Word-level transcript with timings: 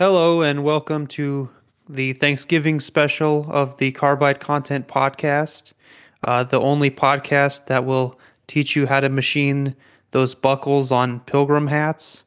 Hello, 0.00 0.40
and 0.40 0.64
welcome 0.64 1.06
to 1.08 1.50
the 1.86 2.14
Thanksgiving 2.14 2.80
special 2.80 3.46
of 3.50 3.76
the 3.76 3.92
Carbide 3.92 4.40
Content 4.40 4.88
Podcast, 4.88 5.74
uh, 6.24 6.42
the 6.42 6.58
only 6.58 6.90
podcast 6.90 7.66
that 7.66 7.84
will 7.84 8.18
teach 8.46 8.74
you 8.74 8.86
how 8.86 9.00
to 9.00 9.10
machine 9.10 9.76
those 10.12 10.34
buckles 10.34 10.90
on 10.90 11.20
pilgrim 11.20 11.66
hats. 11.66 12.24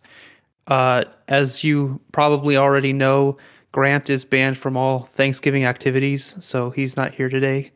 Uh, 0.68 1.06
as 1.28 1.64
you 1.64 2.00
probably 2.12 2.56
already 2.56 2.94
know, 2.94 3.38
Grant 3.72 4.08
is 4.08 4.24
banned 4.24 4.60
from 4.60 4.78
all 4.78 5.10
Thanksgiving 5.14 5.66
activities, 5.66 6.36
so 6.40 6.70
he's 6.70 6.96
not 6.96 7.16
here 7.16 7.28
today. 7.28 7.72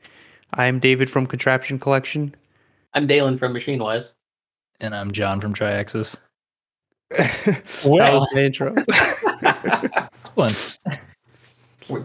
I'm 0.54 0.77
David 0.77 1.09
from 1.09 1.25
Contraption 1.25 1.79
Collection. 1.79 2.36
I'm 2.93 3.07
Deylan 3.07 3.39
from 3.39 3.52
Machine 3.52 3.79
Wise. 3.79 4.14
And 4.79 4.93
I'm 4.93 5.09
Jon 5.09 5.41
from 5.41 5.55
Triaxis. 5.55 6.18
that 7.09 7.64
was 7.84 8.32
my 8.36 8.41
intro. 8.41 8.75
Excellent. 9.68 10.79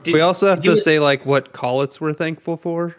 we 0.07 0.20
also 0.20 0.48
have 0.48 0.61
to 0.61 0.70
you- 0.70 0.77
say 0.77 0.98
like 1.01 1.25
what 1.27 1.53
collets 1.53 2.01
we're 2.01 2.12
thankful 2.12 2.57
for, 2.57 2.97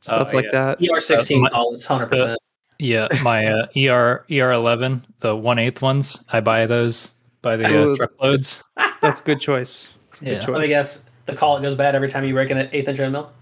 stuff 0.00 0.30
Oh, 0.32 0.36
like 0.36 0.46
yeah. 0.46 0.74
that. 0.76 0.80
ER16 0.80 1.36
Uh, 1.36 1.40
my- 1.40 1.48
call, 1.50 1.74
it's 1.74 1.86
100%. 1.86 2.36
Yeah, 2.78 3.08
my 3.22 3.46
uh, 3.46 3.66
ER 3.74 4.26
ER 4.30 4.52
eleven, 4.52 5.04
the 5.20 5.34
one 5.34 5.58
eighth 5.58 5.80
ones, 5.80 6.22
I 6.30 6.40
buy 6.40 6.66
those 6.66 7.10
by 7.40 7.56
the 7.56 7.64
uh, 7.92 7.96
truckloads. 7.96 8.62
That's 9.00 9.20
a 9.20 9.22
good 9.24 9.40
choice. 9.40 9.96
That's 10.10 10.20
a 10.20 10.24
good 10.24 10.30
Yeah. 10.32 10.38
choice. 10.40 10.48
Let 10.48 10.60
me 10.60 10.68
guess. 10.68 11.04
The 11.24 11.34
collet 11.34 11.62
goes 11.62 11.74
bad 11.74 11.94
every 11.94 12.08
time 12.10 12.24
you 12.24 12.34
break 12.34 12.50
an 12.50 12.68
eighth 12.72 12.86
inch 12.86 13.00
end 13.00 13.12
mill? 13.12 13.32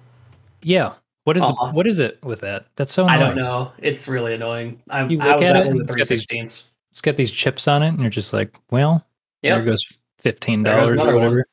Yeah. 0.62 0.94
What 1.24 1.36
is 1.36 1.42
Aw. 1.42 1.68
it, 1.70 1.74
what 1.74 1.86
is 1.86 1.98
it 1.98 2.18
with 2.22 2.40
that? 2.42 2.66
That's 2.76 2.92
so 2.92 3.04
annoying. 3.06 3.20
I 3.22 3.26
don't 3.26 3.36
know. 3.36 3.72
It's 3.78 4.06
really 4.08 4.34
annoying. 4.34 4.80
I'm, 4.88 5.10
You 5.10 5.20
I 5.20 5.30
look 5.32 5.40
was 5.40 5.48
at 5.48 5.56
it 5.56 5.58
one 5.60 5.66
and 5.68 5.76
with 5.80 5.88
it's 5.88 5.96
got 5.96 6.08
these- 6.08 6.26
316s. 6.26 6.62
It's 6.92 7.00
got 7.00 7.16
these 7.16 7.30
chips 7.32 7.66
on 7.66 7.82
it, 7.82 7.88
and 7.88 8.00
you're 8.00 8.08
just 8.10 8.32
like, 8.32 8.56
well, 8.70 9.04
there 9.42 9.60
goes 9.64 9.98
fifteen 10.24 10.62
There 10.64 10.74
goes 10.74 10.88
dollars 10.88 10.98
or 10.98 11.02
another 11.02 11.12
one. 11.18 11.22
whatever. 11.24 11.44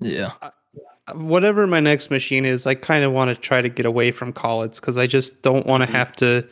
Yeah. 0.00 0.32
whatever 1.14 1.66
my 1.66 1.80
next 1.80 2.10
machine 2.10 2.44
is, 2.44 2.66
I 2.66 2.74
kind 2.74 3.04
of 3.04 3.12
want 3.12 3.34
to 3.34 3.40
try 3.40 3.60
to 3.62 3.68
get 3.68 3.84
away 3.86 4.12
from 4.12 4.32
collets 4.32 4.78
because 4.78 4.96
I 4.98 5.06
just 5.08 5.42
don't 5.42 5.66
want 5.66 5.82
to 5.82 5.88
Mhm. 5.88 5.92
have 5.92 6.12
to 6.16 6.46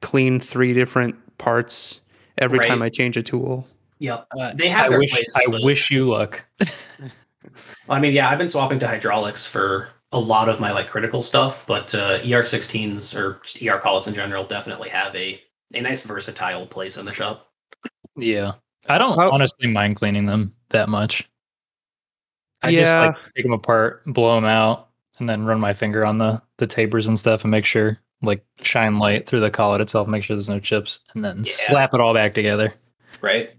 clean 0.00 0.38
three 0.40 0.74
different 0.74 1.14
parts 1.38 2.00
every 2.38 2.58
time 2.58 2.82
I 2.82 2.88
change 2.90 3.16
a 3.16 3.22
tool. 3.22 3.66
Yep. 4.00 4.26
Uh, 4.38 4.52
They 4.54 4.68
have 4.68 4.86
I 4.86 4.88
their 4.90 4.98
wish 4.98 5.12
place, 5.12 5.26
I 5.36 5.44
but- 5.48 5.62
wish 5.62 5.90
you 5.90 6.10
luck. 6.10 6.44
I 7.88 7.98
mean, 7.98 8.12
yeah, 8.12 8.28
I've 8.28 8.38
been 8.38 8.48
swapping 8.48 8.78
to 8.80 8.86
hydraulics 8.88 9.46
for 9.46 9.88
a 10.12 10.18
lot 10.20 10.48
of 10.48 10.60
my 10.60 10.72
like 10.72 10.88
critical 10.88 11.22
stuff, 11.22 11.66
but 11.66 11.94
uh, 11.94 12.18
ER16s 12.20 13.14
or 13.16 13.40
ER 13.66 13.78
collets 13.78 14.06
in 14.06 14.14
general 14.14 14.44
definitely 14.44 14.88
have 14.90 15.14
a, 15.16 15.40
a 15.74 15.80
nice 15.80 16.02
versatile 16.02 16.66
place 16.66 16.96
in 16.96 17.04
the 17.06 17.12
shop. 17.12 17.48
yeah. 18.16 18.52
I 18.88 18.98
don't 18.98 19.16
How- 19.18 19.30
honestly 19.30 19.68
mind 19.68 19.96
cleaning 19.96 20.26
them 20.26 20.52
that 20.72 20.88
much. 20.88 21.28
I 22.62 22.70
Yeah. 22.70 22.80
just 22.80 22.96
like 22.98 23.34
take 23.34 23.44
them 23.44 23.52
apart, 23.52 24.02
blow 24.06 24.34
them 24.36 24.44
out, 24.44 24.88
and 25.18 25.28
then 25.28 25.44
run 25.44 25.60
my 25.60 25.72
finger 25.72 26.04
on 26.04 26.18
the 26.18 26.40
the 26.58 26.66
tapers 26.66 27.06
and 27.08 27.18
stuff, 27.18 27.42
and 27.44 27.50
make 27.50 27.64
sure 27.64 27.98
like 28.22 28.44
shine 28.60 28.98
light 28.98 29.26
through 29.26 29.40
the 29.40 29.50
collet 29.50 29.80
itself, 29.80 30.06
make 30.06 30.22
sure 30.22 30.36
there's 30.36 30.48
no 30.48 30.60
chips, 30.60 31.00
and 31.14 31.24
then 31.24 31.38
Yeah. 31.38 31.52
slap 31.52 31.92
it 31.94 32.00
all 32.00 32.14
back 32.14 32.34
together. 32.34 32.72
Right? 33.20 33.50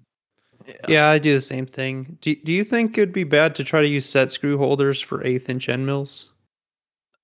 Yeah, 0.87 1.09
I 1.09 1.19
do 1.19 1.33
the 1.33 1.41
same 1.41 1.65
thing. 1.65 2.17
Do, 2.21 2.33
do 2.35 2.53
you 2.53 2.63
think 2.63 2.97
it'd 2.97 3.11
be 3.13 3.25
bad 3.25 3.53
to 3.55 3.65
try 3.65 3.81
to 3.81 3.87
use 3.87 4.05
set 4.05 4.31
screw 4.31 4.57
holders 4.57 5.01
for 5.01 5.21
eighth 5.25 5.49
inch 5.49 5.67
end 5.67 5.85
mills 5.85 6.29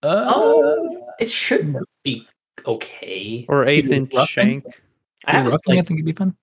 Uh, 0.03 0.25
Oh, 0.35 1.07
it 1.21 1.29
should 1.29 1.73
be 2.03 2.27
okay. 2.65 3.45
or 3.47 3.65
eighth 3.65 3.89
inch 3.91 4.11
shank? 4.27 4.65
I 5.25 5.31
haven't, 5.33 5.51
roughing, 5.51 5.79
I 5.79 5.81
think 5.83 5.99
it'd 5.99 6.05
be 6.05 6.11
fun. 6.11 6.35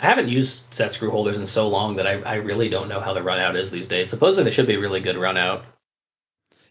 I 0.00 0.06
haven't 0.06 0.28
used 0.28 0.62
set 0.72 0.92
screw 0.92 1.10
holders 1.10 1.36
in 1.38 1.46
so 1.46 1.66
long 1.68 1.96
that 1.96 2.06
I, 2.06 2.20
I 2.22 2.34
really 2.36 2.68
don't 2.68 2.88
know 2.88 3.00
how 3.00 3.12
the 3.12 3.22
run 3.22 3.38
out 3.40 3.56
is 3.56 3.70
these 3.70 3.86
days. 3.88 4.08
Supposedly 4.10 4.44
they 4.44 4.54
should 4.54 4.66
be 4.66 4.76
really 4.76 5.00
good 5.00 5.16
run 5.16 5.36
out. 5.36 5.64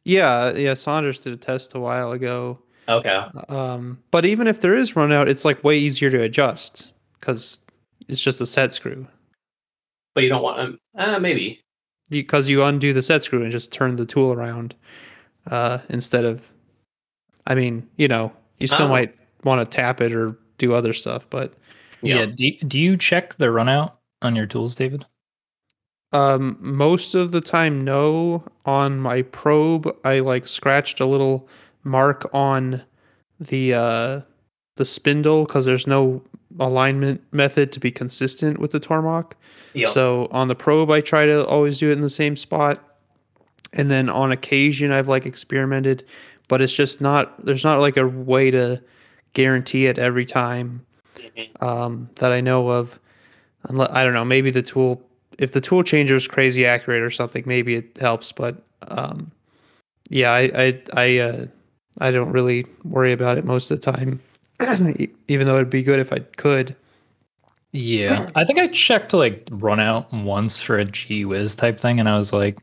Yeah, 0.03 0.53
yeah. 0.53 0.73
Saunders 0.73 1.19
did 1.19 1.33
a 1.33 1.37
test 1.37 1.75
a 1.75 1.79
while 1.79 2.11
ago. 2.13 2.59
Okay. 2.89 3.21
Um, 3.49 3.99
but 4.11 4.25
even 4.25 4.47
if 4.47 4.61
there 4.61 4.75
is 4.75 4.95
run 4.95 5.11
out, 5.11 5.27
it's 5.27 5.43
like 5.43 5.61
way 5.63 5.77
easier 5.77 6.09
to 6.09 6.21
adjust 6.21 6.93
because 7.19 7.59
it's 8.07 8.21
just 8.21 8.39
a 8.39 8.45
set 8.45 8.71
screw. 8.71 9.05
But 10.15 10.23
you 10.23 10.29
don't 10.29 10.41
want 10.41 10.59
um, 10.59 10.79
uh, 10.97 11.19
maybe. 11.19 11.61
because 12.09 12.47
you 12.47 12.63
undo 12.63 12.93
the 12.93 13.01
set 13.01 13.23
screw 13.23 13.43
and 13.43 13.51
just 13.51 13.71
turn 13.73 13.97
the 13.97 14.05
tool 14.05 14.31
around 14.31 14.73
uh, 15.51 15.79
instead 15.89 16.25
of 16.25 16.41
i 17.45 17.53
mean 17.55 17.87
you 17.97 18.07
know 18.07 18.31
you 18.59 18.67
still 18.67 18.87
Oh. 18.87 18.89
might 18.89 19.15
want 19.43 19.59
to 19.61 19.75
tap 19.77 20.01
it 20.01 20.13
or 20.13 20.35
do 20.57 20.73
other 20.73 20.91
stuff 20.91 21.25
but 21.29 21.53
Yeah. 22.01 22.19
Yeah. 22.19 22.25
Do, 22.25 22.51
do 22.67 22.79
you 22.79 22.97
check 22.97 23.35
the 23.35 23.47
runout 23.47 23.93
on 24.21 24.35
your 24.35 24.45
tools, 24.45 24.75
David? 24.75 25.05
um, 26.13 26.57
most 26.61 27.15
of 27.15 27.33
the 27.33 27.41
time 27.41 27.83
no 27.83 28.41
on 28.65 28.97
my 28.97 29.21
probe 29.23 29.93
i 30.05 30.19
like 30.19 30.47
scratched 30.47 31.01
a 31.01 31.05
little 31.05 31.49
mark 31.83 32.29
on 32.33 32.81
the 33.41 33.73
uh, 33.73 34.21
the 34.77 34.85
spindle 34.85 35.43
because 35.43 35.65
there's 35.65 35.85
no 35.85 36.23
alignment 36.61 37.21
method 37.33 37.73
to 37.73 37.79
be 37.81 37.91
consistent 37.91 38.57
with 38.57 38.71
the 38.71 38.79
tormach 38.79 39.33
Yep. 39.77 39.89
So 39.89 40.27
on 40.31 40.47
the 40.47 40.55
probe, 40.55 40.89
I 40.89 41.01
try 41.01 41.27
to 41.27 41.45
always 41.45 41.77
do 41.77 41.89
it 41.89 41.93
in 41.93 42.01
the 42.01 42.09
same 42.09 42.35
spot, 42.35 42.83
and 43.73 43.91
then 43.91 44.09
on 44.09 44.31
occasion, 44.31 44.91
I've 44.91 45.07
like 45.07 45.27
experimented, 45.27 46.03
but 46.47 46.63
it's 46.63 46.73
just 46.73 46.99
not. 46.99 47.45
There's 47.45 47.63
not 47.63 47.79
like 47.79 47.95
a 47.95 48.07
way 48.07 48.49
to 48.49 48.81
guarantee 49.33 49.85
it 49.85 49.99
every 49.99 50.25
time. 50.25 50.83
Um, 51.61 52.09
that 52.15 52.31
I 52.31 52.41
know 52.41 52.69
of. 52.69 52.99
Unless, 53.69 53.89
I 53.91 54.03
don't 54.03 54.13
know. 54.13 54.25
Maybe 54.25 54.51
the 54.51 54.61
tool, 54.61 55.01
if 55.37 55.51
the 55.51 55.61
tool 55.61 55.83
changer 55.83 56.15
is 56.15 56.27
crazy 56.27 56.65
accurate 56.65 57.01
or 57.03 57.11
something, 57.11 57.43
maybe 57.45 57.75
it 57.75 57.97
helps. 57.97 58.31
But 58.31 58.61
um, 58.87 59.31
yeah, 60.09 60.31
I 60.31 60.41
I 60.55 60.81
I, 60.93 61.17
uh, 61.19 61.45
I 61.99 62.11
don't 62.11 62.31
really 62.31 62.65
worry 62.83 63.11
about 63.11 63.37
it 63.37 63.45
most 63.45 63.71
of 63.71 63.81
the 63.81 63.91
time, 63.91 64.19
even 65.27 65.47
though 65.47 65.55
it'd 65.55 65.69
be 65.69 65.83
good 65.83 65.99
if 65.99 66.13
I 66.13 66.19
could. 66.19 66.75
Yeah. 67.73 68.29
I 68.35 68.43
think 68.43 68.59
I 68.59 68.67
checked 68.67 69.13
like 69.13 69.47
run 69.51 69.79
out 69.79 70.11
once 70.13 70.61
for 70.61 70.77
a 70.77 70.85
G 70.85 71.25
Wiz 71.25 71.55
type 71.55 71.79
thing, 71.79 71.99
and 71.99 72.07
I 72.07 72.17
was 72.17 72.33
like, 72.33 72.59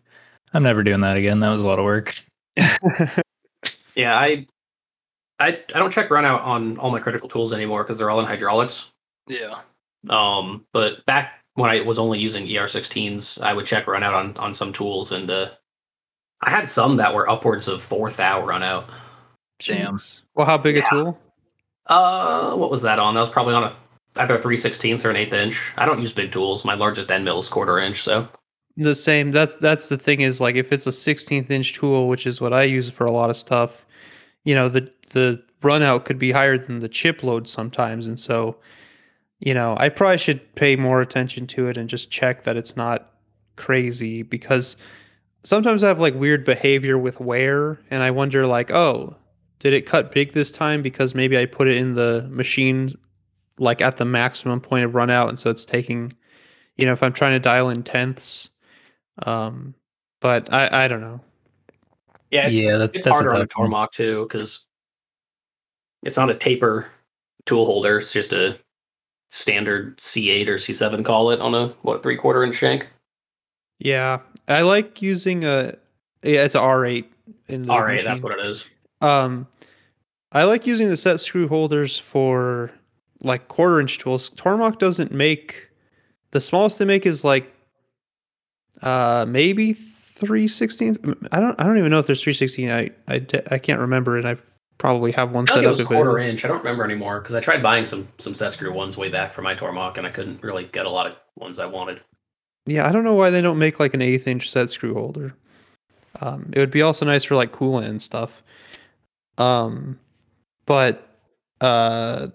I'm 0.54 0.62
never 0.62 0.82
doing 0.82 1.00
that 1.02 1.16
again. 1.16 1.40
That 1.40 1.50
was 1.50 1.62
a 1.62 1.66
lot 1.66 1.78
of 1.78 1.84
work. 1.84 2.14
Yeah, 3.96 4.16
I, 4.16 4.46
I 5.40 5.48
I 5.74 5.78
don't 5.78 5.90
check 5.90 6.10
run 6.10 6.24
out 6.24 6.40
on 6.42 6.78
all 6.78 6.90
my 6.90 7.00
critical 7.00 7.28
tools 7.28 7.52
anymore 7.52 7.82
because 7.82 7.98
they're 7.98 8.10
all 8.10 8.20
in 8.20 8.26
hydraulics. 8.26 8.90
Yeah. 9.26 9.54
Um, 10.08 10.66
but 10.72 11.04
back 11.06 11.40
when 11.54 11.70
I 11.70 11.80
was 11.80 11.98
only 11.98 12.18
using 12.18 12.46
ER16s, 12.46 13.40
I 13.40 13.52
would 13.52 13.66
check 13.66 13.86
run 13.86 14.02
out 14.02 14.14
on 14.14 14.36
on 14.36 14.54
some 14.54 14.72
tools, 14.72 15.12
and 15.12 15.30
uh, 15.30 15.50
I 16.42 16.50
had 16.50 16.68
some 16.68 16.96
that 16.96 17.14
were 17.14 17.28
upwards 17.28 17.68
of 17.68 17.82
four 17.82 18.10
thou 18.10 18.44
run 18.44 18.62
out. 18.62 18.90
Damn. 19.60 19.98
Well, 20.34 20.46
how 20.46 20.58
big 20.58 20.76
Yeah. 20.76 20.86
a 20.86 20.90
tool? 20.90 21.18
Uh, 21.86 22.54
what 22.56 22.70
was 22.70 22.82
that 22.82 22.98
on? 22.98 23.14
That 23.14 23.20
was 23.20 23.30
probably 23.30 23.54
on 23.54 23.64
a 23.64 23.74
either 24.16 24.38
three 24.38 24.56
sixteenths 24.56 25.04
or 25.04 25.10
an 25.10 25.16
eighth 25.16 25.32
inch. 25.32 25.72
I 25.76 25.86
don't 25.86 26.00
use 26.00 26.12
big 26.12 26.32
tools. 26.32 26.64
My 26.64 26.74
largest 26.74 27.10
end 27.10 27.24
mill 27.24 27.38
is 27.38 27.48
quarter 27.48 27.78
inch, 27.78 28.02
so 28.02 28.28
The 28.76 28.94
same. 28.94 29.30
That's 29.32 29.56
that's 29.56 29.88
the 29.88 29.98
thing 29.98 30.20
is 30.20 30.40
like 30.40 30.54
if 30.56 30.72
it's 30.72 30.86
a 30.86 30.90
16th 30.90 31.50
inch 31.50 31.72
tool, 31.74 32.08
which 32.08 32.26
is 32.26 32.40
what 32.40 32.52
I 32.52 32.62
use 32.64 32.90
for 32.90 33.04
a 33.06 33.10
lot 33.10 33.30
of 33.30 33.36
stuff, 33.36 33.84
you 34.44 34.54
know 34.54 34.68
the 34.68 34.90
the 35.14 35.42
run 35.62 35.82
out 35.82 36.04
could 36.04 36.18
be 36.18 36.30
higher 36.30 36.58
than 36.58 36.80
the 36.80 36.88
chip 36.88 37.22
load 37.22 37.48
sometimes, 37.48 38.06
and 38.06 38.20
so 38.20 38.56
you 39.40 39.54
know 39.54 39.74
I 39.78 39.88
probably 39.88 40.18
should 40.18 40.54
pay 40.54 40.76
more 40.76 41.00
attention 41.00 41.46
to 41.48 41.68
it 41.68 41.76
and 41.76 41.88
just 41.88 42.10
check 42.10 42.44
that 42.44 42.56
it's 42.56 42.76
not 42.76 43.12
crazy 43.56 44.22
because 44.22 44.76
sometimes 45.42 45.82
I 45.82 45.88
have 45.88 46.00
like 46.00 46.14
weird 46.14 46.44
behavior 46.44 46.98
with 46.98 47.20
wear, 47.20 47.80
and 47.90 48.02
I 48.02 48.10
wonder 48.10 48.46
like 48.46 48.70
oh 48.70 49.16
did 49.60 49.72
it 49.72 49.86
cut 49.86 50.12
big 50.12 50.34
this 50.34 50.52
time 50.52 50.82
because 50.82 51.14
maybe 51.14 51.38
I 51.38 51.46
put 51.46 51.68
it 51.68 51.78
in 51.78 51.94
the 51.94 52.28
machine 52.30 52.90
like 53.58 53.80
at 53.80 53.96
the 53.96 54.04
maximum 54.04 54.60
point 54.60 54.84
of 54.84 54.94
run 54.94 55.10
out, 55.10 55.30
and 55.30 55.38
so 55.38 55.48
it's 55.50 55.64
taking 55.64 56.12
you 56.76 56.84
know 56.84 56.92
if 56.92 57.02
I'm 57.02 57.14
trying 57.14 57.32
to 57.32 57.40
dial 57.40 57.70
in 57.70 57.82
tenths 57.82 58.50
um, 59.22 59.74
but 60.20 60.52
I 60.52 60.84
I 60.84 60.88
don't 60.88 61.00
know. 61.00 61.20
yeah, 62.30 62.48
it's, 62.48 62.58
yeah, 62.58 62.76
that, 62.78 62.90
it's 62.94 63.04
that's 63.04 63.20
a 63.20 63.24
harder 63.24 63.34
on 63.34 63.42
a. 63.42 63.46
Tormach 63.46 63.90
too 63.92 64.26
because 64.28 64.66
it's 66.04 66.16
not 66.16 66.30
a 66.30 66.34
taper 66.34 66.86
tool 67.46 67.66
holder. 67.66 67.98
It's 67.98 68.12
just 68.12 68.32
a 68.32 68.58
standard 69.28 69.98
C8 69.98 70.46
or 70.46 70.56
C7 70.56 71.04
collet 71.04 71.40
on 71.40 71.54
a 71.54 71.68
what 71.82 72.02
three 72.02 72.16
quarter 72.16 72.44
inch 72.44 72.54
shank. 72.56 72.88
Yeah, 73.80 74.20
I 74.46 74.62
like 74.62 75.02
using 75.02 75.44
a 75.44 75.74
yeah, 76.22 76.44
it's 76.44 76.54
a 76.54 76.58
R8 76.60 77.04
in 77.48 77.62
the 77.62 77.72
All 77.72 77.82
right, 77.82 78.02
that's 78.02 78.22
machine. 78.22 78.38
what 78.38 78.46
it 78.46 78.46
is. 78.46 78.64
Um, 79.00 79.46
I 80.32 80.44
like 80.44 80.66
using 80.66 80.88
the 80.88 80.96
set 80.96 81.20
screw 81.20 81.48
holders 81.48 81.98
for 81.98 82.70
like 83.22 83.48
quarter 83.48 83.80
inch 83.80 83.98
tools. 83.98 84.30
Tormach 84.30 84.78
doesn't 84.78 85.12
make 85.12 85.68
the 86.30 86.40
smallest 86.40 86.78
they 86.78 86.84
make 86.84 87.06
is 87.06 87.24
like 87.24 87.50
uh 88.82 89.24
maybe 89.28 89.72
three 89.72 90.48
sixteenths. 90.48 90.98
I 91.32 91.40
don't 91.40 91.58
I 91.60 91.64
don't 91.64 91.78
even 91.78 91.90
know 91.90 91.98
if 91.98 92.06
there's 92.06 92.22
three 92.22 92.32
sixteen. 92.34 92.70
I 92.70 92.90
I 93.08 93.24
I 93.50 93.58
can't 93.58 93.80
remember, 93.80 94.16
and 94.18 94.28
I 94.28 94.36
probably 94.78 95.12
have 95.12 95.32
one 95.32 95.44
I 95.48 95.52
set 95.52 95.54
think 95.54 95.64
it 95.64 95.66
up. 95.68 95.78
was 95.78 95.86
quarter 95.86 96.18
inch. 96.18 96.44
I 96.44 96.48
don't 96.48 96.58
remember 96.58 96.84
anymore 96.84 97.20
because 97.20 97.34
I 97.34 97.40
tried 97.40 97.62
buying 97.62 97.84
some 97.84 98.08
some 98.18 98.34
set 98.34 98.52
screw 98.52 98.72
ones 98.72 98.96
way 98.96 99.08
back 99.08 99.32
for 99.32 99.42
my 99.42 99.54
Tormach 99.54 99.96
and 99.98 100.06
I 100.06 100.10
couldn't 100.10 100.42
really 100.42 100.64
get 100.64 100.86
a 100.86 100.90
lot 100.90 101.06
of 101.06 101.16
ones 101.36 101.58
I 101.58 101.66
wanted. 101.66 102.00
Yeah, 102.66 102.88
I 102.88 102.92
don't 102.92 103.04
know 103.04 103.14
why 103.14 103.30
they 103.30 103.42
don't 103.42 103.58
make 103.58 103.78
like 103.78 103.94
an 103.94 104.02
eighth 104.02 104.26
inch 104.26 104.50
set 104.50 104.70
screw 104.70 104.94
holder. 104.94 105.34
Um, 106.20 106.50
it 106.52 106.58
would 106.58 106.70
be 106.70 106.82
also 106.82 107.04
nice 107.04 107.24
for 107.24 107.36
like 107.36 107.52
coolant 107.52 107.86
and 107.86 108.00
stuff. 108.00 108.42
Um, 109.38 109.98
but 110.66 111.08
uh, 111.60 112.28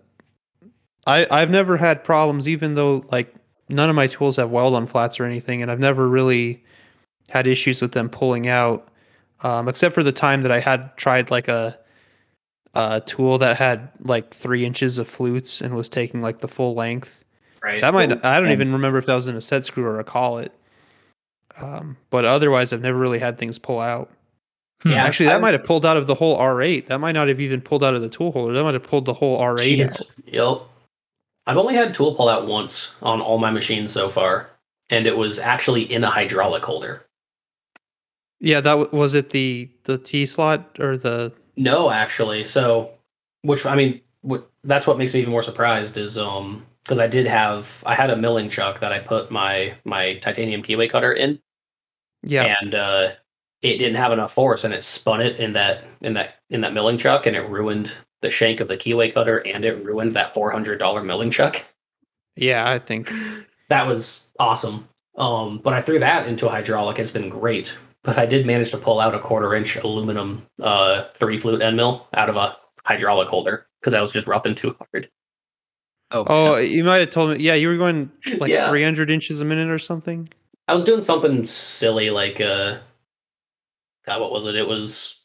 I 1.08 1.28
I've 1.32 1.50
never 1.50 1.78
had 1.78 2.04
problems, 2.04 2.48
even 2.48 2.76
though 2.76 3.06
like 3.12 3.34
none 3.70 3.90
of 3.90 3.96
my 3.96 4.08
tools 4.08 4.36
have 4.36 4.52
weld 4.52 4.76
on 4.76 4.86
flats 4.86 5.20
or 5.20 5.26
anything, 5.26 5.62
and 5.62 5.72
I've 5.72 5.80
never 5.80 6.08
really 6.08 6.64
had 7.30 7.48
issues 7.48 7.82
with 7.82 7.92
them 7.92 8.10
pulling 8.10 8.48
out, 8.48 8.90
um, 9.42 9.68
except 9.68 9.94
for 9.96 10.04
the 10.04 10.12
time 10.12 10.42
that 10.44 10.52
I 10.52 10.60
had 10.60 10.96
tried 10.98 11.32
like 11.32 11.48
a 11.48 11.78
a 12.76 13.02
tool 13.02 13.38
that 13.40 13.58
had 13.58 13.90
like 14.02 14.34
three 14.34 14.66
inches 14.66 14.98
of 14.98 15.08
flutes 15.08 15.62
and 15.62 15.76
was 15.76 15.90
taking 15.90 16.22
like 16.22 16.40
the 16.40 16.48
full 16.48 16.76
length. 16.76 17.26
Right. 17.64 17.82
That 17.82 17.94
might 17.94 18.12
I 18.26 18.36
don't 18.38 18.46
and- 18.46 18.52
even 18.54 18.72
remember 18.72 18.98
if 19.00 19.06
that 19.08 19.16
was 19.16 19.28
in 19.28 19.36
a 19.36 19.42
set 19.42 19.66
screw 19.66 19.86
or 19.86 20.00
a 20.00 20.04
collet. 20.04 20.54
Um, 21.60 21.98
but 22.10 22.24
otherwise, 22.26 22.72
I've 22.72 22.82
never 22.82 22.98
really 22.98 23.20
had 23.20 23.38
things 23.38 23.60
pull 23.60 23.80
out. 23.80 24.10
Hmm. 24.84 24.92
Yeah. 24.92 25.04
Actually, 25.04 25.26
that 25.28 25.42
might 25.42 25.54
have 25.54 25.66
pulled 25.66 25.86
out 25.86 25.98
of 25.98 26.08
the 26.08 26.16
whole 26.16 26.38
R8. 26.38 26.88
That 26.88 27.00
might 27.00 27.12
not 27.12 27.28
have 27.28 27.42
even 27.42 27.60
pulled 27.60 27.84
out 27.84 27.96
of 27.96 28.02
the 28.02 28.08
tool 28.08 28.32
holder. 28.32 28.54
That 28.54 28.64
might 28.64 28.76
have 28.76 28.84
pulled 28.84 29.04
the 29.06 29.14
whole 29.14 29.38
R8 29.42 29.82
out. 29.84 30.12
Yep. 30.26 30.62
I've 31.48 31.58
only 31.58 31.74
had 31.76 31.94
tool 31.94 32.16
pull 32.16 32.30
out 32.30 32.48
once 32.48 32.94
on 33.02 33.20
all 33.20 33.40
my 33.40 33.52
machines 33.52 33.92
so 33.92 34.08
far, 34.08 34.50
and 34.90 35.06
it 35.06 35.18
was 35.18 35.38
actually 35.40 35.82
in 35.92 36.04
a 36.06 36.10
hydraulic 36.10 36.64
holder. 36.64 37.06
Yeah, 38.40 38.62
that 38.62 38.76
w- 38.76 38.90
was 38.98 39.16
it. 39.16 39.32
The 39.32 39.70
the 39.84 39.98
T 39.98 40.26
slot 40.26 40.78
or 40.80 40.96
the 40.96 41.34
No, 41.60 41.92
actually. 41.92 42.46
So, 42.46 42.92
which 43.44 43.66
I 43.66 43.76
mean, 43.76 44.02
what, 44.22 44.50
that's 44.64 44.88
what 44.88 44.98
makes 44.98 45.14
me 45.14 45.20
even 45.22 45.32
more 45.32 45.44
surprised 45.44 45.98
is 45.98 46.18
um 46.18 46.66
because 46.84 47.00
I 47.00 47.08
did 47.08 47.28
have 47.28 47.84
I 47.86 47.96
had 47.96 48.10
a 48.10 48.16
milling 48.16 48.50
chuck 48.50 48.80
that 48.80 48.92
I 48.94 49.00
put 49.00 49.30
my 49.32 49.76
my 49.86 50.16
titanium 50.16 50.64
keyway 50.64 50.90
cutter 50.90 51.14
in, 51.14 51.40
yeah 52.24 52.56
and 52.62 52.74
uh, 52.76 53.12
it 53.62 53.78
didn't 53.78 53.96
have 53.96 54.12
enough 54.14 54.34
force, 54.34 54.64
and 54.64 54.74
it 54.74 54.84
spun 54.84 55.22
it 55.22 55.38
in 55.40 55.54
that 55.54 55.84
in 56.02 56.14
that 56.14 56.40
in 56.50 56.62
that 56.62 56.74
milling 56.74 56.98
chuck, 56.98 57.26
and 57.26 57.36
it 57.36 57.42
ruined 57.42 57.92
the 58.22 58.30
shank 58.32 58.60
of 58.62 58.68
the 58.70 58.78
keyway 58.78 59.14
cutter, 59.14 59.40
and 59.48 59.66
it 59.66 59.84
ruined 59.86 60.14
that 60.14 60.34
four 60.34 60.52
hundred 60.52 60.80
dollar 60.80 61.04
milling 61.04 61.32
chuck. 61.32 61.64
yeah. 62.36 62.70
I 62.70 62.80
think 62.80 63.12
That 63.70 63.86
was 63.88 64.28
awesome. 64.40 64.88
Um, 65.18 65.60
but 65.60 65.74
I 65.74 65.82
threw 65.82 66.00
that 66.00 66.28
into 66.28 66.48
a 66.48 66.52
hydraulic. 66.52 67.00
It's 67.00 67.12
been 67.12 67.30
great. 67.30 67.78
But 68.04 68.18
I 68.18 68.26
did 68.26 68.46
manage 68.46 68.72
to 68.72 68.78
pull 68.78 69.00
out 69.00 69.14
a 69.14 69.20
quarter 69.20 69.54
inch 69.54 69.76
aluminum 69.76 70.46
uh, 70.62 71.06
three 71.16 71.38
flute 71.38 71.62
end 71.62 71.76
mill 71.78 72.08
out 72.14 72.30
of 72.30 72.36
a 72.38 72.56
hydraulic 72.86 73.28
holder 73.28 73.68
because 73.82 73.94
I 73.94 74.02
was 74.02 74.12
just 74.12 74.26
roughing 74.28 74.56
too 74.56 74.76
hard. 74.80 75.10
Oh, 76.12 76.26
Oh, 76.28 76.56
you 76.58 76.84
might 76.84 77.00
have 77.00 77.10
told 77.12 77.38
me. 77.38 77.44
Yeah, 77.44 77.54
you 77.56 77.68
were 77.68 77.78
going 77.78 78.10
like 78.38 78.50
Yeah. 78.52 78.70
300 78.70 79.12
inches 79.12 79.42
a 79.42 79.46
minute 79.46 79.70
or 79.70 79.78
something. 79.80 80.30
I 80.68 80.74
was 80.74 80.86
doing 80.86 81.02
something 81.02 81.44
silly 81.46 82.10
like 82.10 82.40
uh 82.42 82.80
God, 84.06 84.22
what 84.22 84.32
was 84.32 84.46
it? 84.46 84.56
It 84.56 84.68
was 84.68 85.20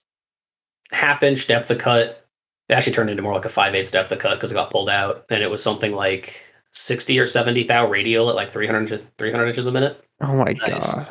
half 0.90 1.22
inch 1.22 1.46
depth 1.46 1.70
of 1.70 1.78
cut. 1.78 2.26
It 2.68 2.74
actually 2.74 2.92
turned 2.94 3.10
into 3.10 3.22
more 3.22 3.34
like 3.34 3.44
a 3.44 3.48
five 3.50 3.74
eighths 3.74 3.90
depth 3.92 4.10
of 4.10 4.18
cut 4.18 4.34
because 4.34 4.50
it 4.50 4.54
got 4.54 4.70
pulled 4.70 4.88
out, 4.90 5.24
and 5.30 5.42
it 5.42 5.50
was 5.50 5.62
something 5.62 5.92
like 5.92 6.43
sixty 6.74 7.18
or 7.18 7.26
seventy 7.26 7.64
thou 7.64 7.88
radial 7.88 8.28
at 8.28 8.36
like 8.36 8.50
300, 8.50 9.06
300 9.18 9.46
inches 9.48 9.66
a 9.66 9.72
minute. 9.72 10.04
Oh 10.20 10.36
my 10.36 10.52
Nice. 10.52 10.94
god, 10.94 11.08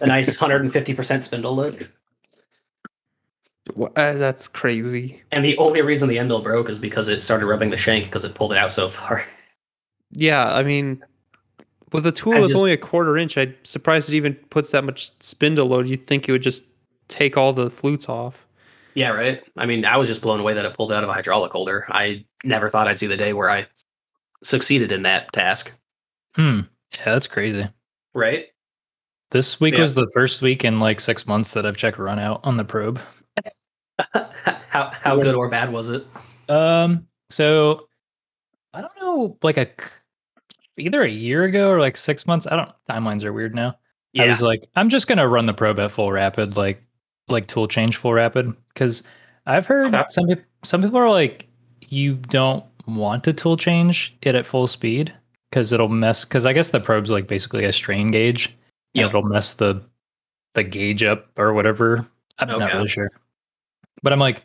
A 0.00 0.06
nice 0.06 0.36
hundred 0.36 0.60
and 0.62 0.72
fifty 0.72 0.94
percent 0.94 1.22
spindle 1.22 1.54
load. 1.54 1.90
Wha- 3.74 3.90
uh, 3.96 4.12
that's 4.14 4.46
crazy. 4.48 5.22
And 5.32 5.44
the 5.44 5.56
only 5.58 5.82
reason 5.82 6.08
the 6.08 6.18
end 6.18 6.28
mill 6.28 6.42
broke 6.42 6.68
is 6.70 6.78
because 6.78 7.08
it 7.08 7.22
started 7.22 7.46
rubbing 7.46 7.70
the 7.70 7.76
shank 7.76 8.04
because 8.04 8.24
it 8.24 8.34
pulled 8.34 8.52
it 8.52 8.58
out 8.58 8.72
so 8.72 8.88
far. 8.90 9.24
Yeah, 10.12 10.46
I 10.54 10.62
mean, 10.62 11.02
with 11.92 12.06
a 12.06 12.12
tool 12.12 12.34
I 12.34 12.40
that's 12.40 12.52
just- 12.52 12.58
only 12.58 12.72
a 12.72 12.76
quarter 12.76 13.16
inch, 13.18 13.36
I'm 13.36 13.54
surprised 13.64 14.08
it 14.08 14.14
even 14.14 14.34
puts 14.50 14.70
that 14.70 14.84
much 14.84 15.10
spindle 15.20 15.66
load. 15.66 15.88
You'd 15.88 16.06
think 16.06 16.28
it 16.28 16.32
would 16.32 16.42
just 16.42 16.64
take 17.08 17.36
all 17.36 17.52
the 17.52 17.70
flutes 17.70 18.08
off. 18.08 18.46
Yeah, 18.94 19.08
right. 19.10 19.42
I 19.58 19.66
mean, 19.66 19.84
I 19.84 19.96
was 19.98 20.08
just 20.08 20.22
blown 20.22 20.40
away 20.40 20.54
that 20.54 20.64
it 20.64 20.74
pulled 20.74 20.90
out 20.92 21.04
of 21.04 21.10
a 21.10 21.12
hydraulic 21.12 21.52
holder. 21.52 21.84
I 21.90 22.24
never 22.44 22.70
thought 22.70 22.88
I'd 22.88 22.98
see 22.98 23.06
the 23.06 23.16
day 23.16 23.34
where 23.34 23.50
I 23.50 23.66
succeeded 24.42 24.92
in 24.92 25.02
that 25.02 25.32
task. 25.32 25.72
Hmm. 26.34 26.60
Yeah, 26.94 27.04
that's 27.14 27.26
crazy. 27.28 27.66
Right? 28.14 28.46
This 29.30 29.60
week 29.60 29.74
Yeah. 29.74 29.80
was 29.80 29.94
the 29.94 30.08
first 30.14 30.40
week 30.42 30.64
in 30.64 30.78
like 30.80 31.00
six 31.00 31.26
months 31.26 31.52
that 31.52 31.66
I've 31.66 31.76
checked 31.76 31.98
run 31.98 32.18
out 32.18 32.40
on 32.44 32.56
the 32.56 32.64
probe. 32.64 33.00
how 34.12 34.90
how 34.92 35.16
good 35.16 35.34
or 35.34 35.48
bad 35.48 35.72
was 35.72 35.88
it? 35.90 36.06
Um, 36.48 37.06
so 37.30 37.88
I 38.74 38.80
don't 38.82 38.96
know, 39.00 39.36
like 39.42 39.56
a 39.56 39.68
either 40.78 41.02
a 41.02 41.08
year 41.10 41.44
ago 41.44 41.70
or 41.70 41.80
like 41.80 41.96
six 41.96 42.26
months. 42.26 42.46
I 42.46 42.56
don't 42.56 42.70
timelines 42.88 43.24
are 43.24 43.32
weird 43.32 43.54
now. 43.54 43.76
Yeah. 44.12 44.24
I 44.24 44.28
was 44.28 44.42
like, 44.42 44.66
I'm 44.76 44.88
just 44.88 45.08
gonna 45.08 45.26
run 45.26 45.46
the 45.46 45.54
probe 45.54 45.80
at 45.80 45.90
full 45.90 46.12
rapid, 46.12 46.56
like 46.56 46.82
like 47.28 47.46
tool 47.46 47.66
change 47.66 47.96
full 47.96 48.12
rapid, 48.12 48.54
because 48.72 49.02
I've 49.46 49.66
heard 49.66 49.94
Okay. 49.94 50.04
some 50.08 50.26
people 50.28 50.44
some 50.62 50.82
people 50.82 50.98
are 50.98 51.10
like, 51.10 51.48
you 51.88 52.14
don't 52.14 52.64
want 52.86 53.24
to 53.24 53.32
tool 53.32 53.56
change 53.56 54.16
it 54.22 54.34
at 54.34 54.46
full 54.46 54.66
speed 54.66 55.12
because 55.50 55.72
it'll 55.72 55.88
mess. 55.88 56.24
Because 56.24 56.46
I 56.46 56.52
guess 56.52 56.70
the 56.70 56.80
probe's 56.80 57.10
like 57.10 57.26
basically 57.28 57.64
a 57.64 57.72
strain 57.72 58.10
gauge, 58.10 58.54
Yep. 58.94 59.08
it'll 59.10 59.22
mess 59.22 59.54
the 59.54 59.82
the 60.54 60.64
gauge 60.64 61.02
up 61.02 61.38
or 61.38 61.52
whatever. 61.52 62.06
I'm 62.38 62.48
not 62.58 62.72
really 62.72 62.88
sure, 62.88 63.10
but 64.02 64.12
I'm 64.12 64.18
like, 64.18 64.44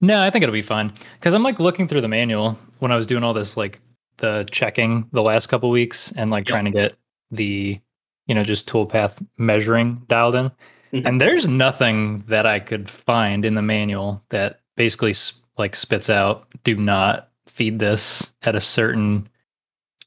no, 0.00 0.20
I 0.20 0.30
think 0.30 0.42
it'll 0.42 0.52
be 0.52 0.62
fine 0.62 0.92
because 1.18 1.34
I'm 1.34 1.42
like 1.42 1.60
looking 1.60 1.86
through 1.88 2.00
the 2.02 2.08
manual 2.08 2.58
when 2.78 2.92
I 2.92 2.96
was 2.96 3.06
doing 3.06 3.22
all 3.24 3.32
this 3.34 3.56
like 3.56 3.80
the 4.18 4.46
checking 4.50 5.08
the 5.12 5.22
last 5.22 5.46
couple 5.48 5.70
weeks 5.70 6.12
and 6.12 6.30
like 6.30 6.42
Yep. 6.42 6.46
trying 6.48 6.64
to 6.66 6.70
get 6.70 6.96
the 7.30 7.80
you 8.26 8.34
know 8.34 8.44
just 8.44 8.68
toolpath 8.68 9.26
measuring 9.38 10.02
dialed 10.08 10.34
in 10.34 10.50
Mhm. 10.92 11.06
and 11.06 11.20
there's 11.20 11.46
nothing 11.48 12.18
that 12.28 12.44
i 12.46 12.58
could 12.60 12.90
find 12.90 13.44
in 13.44 13.54
the 13.54 13.62
manual 13.62 14.20
that 14.28 14.60
basically 14.76 15.14
like 15.56 15.74
spits 15.74 16.10
out 16.10 16.46
do 16.64 16.76
not 16.76 17.29
feed 17.50 17.78
this 17.78 18.34
at 18.42 18.54
a 18.54 18.60
certain 18.60 19.28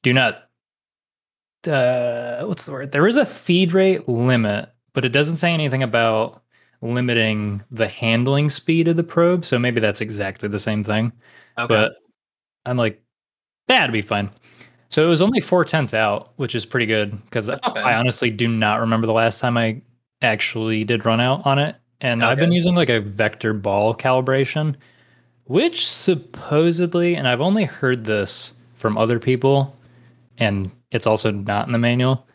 do 0.02 0.14
not 0.14 0.50
uh 1.68 2.44
what's 2.44 2.66
the 2.66 2.72
word 2.72 2.92
there 2.92 3.08
is 3.08 3.16
a 3.16 3.26
feed 3.26 3.74
rate 3.74 4.08
limit 4.10 4.70
but 4.94 5.06
it 5.06 5.10
doesn't 5.10 5.38
say 5.38 5.52
anything 5.54 5.84
about 5.84 6.42
limiting 6.82 7.64
the 7.72 7.88
handling 7.88 8.50
speed 8.50 8.88
of 8.88 8.98
the 8.98 9.04
probe 9.04 9.46
so 9.46 9.58
maybe 9.58 9.80
that's 9.80 10.02
exactly 10.02 10.50
the 10.50 10.60
same 10.60 10.84
thing 10.84 11.12
Okay. 11.58 11.68
but 11.68 11.94
I'm 12.66 12.78
like, 12.78 13.02
that'd 13.68 13.94
be 13.94 14.02
fine. 14.02 14.32
So 14.90 15.06
it 15.06 15.10
was 15.10 15.22
only 15.22 15.42
four 15.42 15.66
tenths 15.66 15.94
out, 15.94 16.34
which 16.38 16.56
is 16.56 16.66
pretty 16.66 16.86
good 16.86 17.12
because 17.26 17.46
That's 17.46 17.62
not 17.64 17.76
bad. 17.76 17.86
I 17.86 17.96
honestly 17.96 18.30
do 18.30 18.48
not 18.48 18.80
remember 18.80 19.08
the 19.08 19.14
last 19.14 19.40
time 19.40 19.58
I 19.58 19.82
actually 20.22 20.84
did 20.84 21.06
run 21.06 21.20
out 21.20 21.46
on 21.46 21.60
it. 21.60 21.76
And 22.02 22.24
I've 22.24 22.38
been 22.38 22.52
using 22.52 22.76
like 22.76 22.90
a 22.90 23.00
vector 23.00 23.54
ball 23.54 23.96
calibration, 23.96 24.76
which 25.46 25.88
supposedly, 25.88 27.16
and 27.16 27.28
I've 27.28 27.42
only 27.42 27.66
heard 27.66 28.04
this 28.06 28.54
from 28.74 28.98
other 28.98 29.20
people, 29.20 29.76
and 30.38 30.74
it's 30.92 31.08
also 31.08 31.32
not 31.32 31.66
in 31.68 31.72
the 31.72 31.78
manual, 31.78 32.26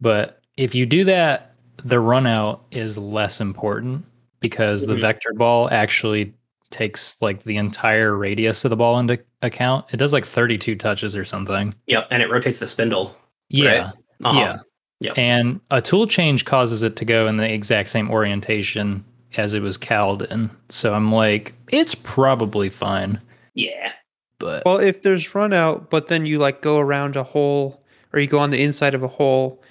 but 0.00 0.40
if 0.56 0.74
you 0.74 0.86
do 0.86 1.04
that, 1.04 1.54
the 1.84 2.00
run 2.00 2.26
out 2.26 2.64
is 2.70 2.98
less 2.98 3.40
important 3.40 4.04
because 4.40 4.86
the 4.86 4.94
Mhm. 4.94 5.00
vector 5.00 5.32
ball 5.34 5.68
actually 5.70 6.32
takes 6.70 7.16
like 7.22 7.42
the 7.44 7.56
entire 7.56 8.16
radius 8.16 8.64
of 8.64 8.70
the 8.70 8.76
ball 8.76 8.98
into 8.98 9.18
account. 9.42 9.86
It 9.92 9.96
does 9.96 10.12
like 10.12 10.24
32 10.26 10.76
touches 10.76 11.16
or 11.16 11.24
something. 11.24 11.74
yep, 11.86 12.06
and 12.10 12.22
it 12.22 12.30
rotates 12.30 12.58
the 12.58 12.66
spindle. 12.66 13.16
Yeah. 13.48 13.92
Uh-huh. 14.24 14.38
Yeah. 14.38 14.56
Yep. 15.00 15.18
And 15.18 15.60
a 15.70 15.80
tool 15.80 16.06
change 16.06 16.44
causes 16.44 16.82
it 16.82 16.96
to 16.96 17.04
go 17.04 17.26
in 17.28 17.36
the 17.36 17.50
exact 17.50 17.88
same 17.88 18.10
orientation 18.10 19.04
as 19.36 19.54
it 19.54 19.62
was 19.62 19.76
cowled. 19.76 20.26
So 20.68 20.94
I'm 20.94 21.12
like, 21.12 21.54
it's 21.68 21.94
probably 21.94 22.70
fine. 22.70 23.20
Yeah. 23.54 23.92
But 24.38 24.64
Well, 24.64 24.78
if 24.78 25.02
there's 25.02 25.34
run 25.34 25.52
out, 25.52 25.90
but 25.90 26.08
then 26.08 26.26
you 26.26 26.38
like 26.38 26.62
go 26.62 26.78
around 26.78 27.16
a 27.16 27.24
hole 27.24 27.82
or 28.12 28.20
you 28.20 28.26
go 28.26 28.38
on 28.38 28.50
the 28.50 28.62
inside 28.62 28.94
of 28.94 29.02
a 29.02 29.08
hole, 29.08 29.62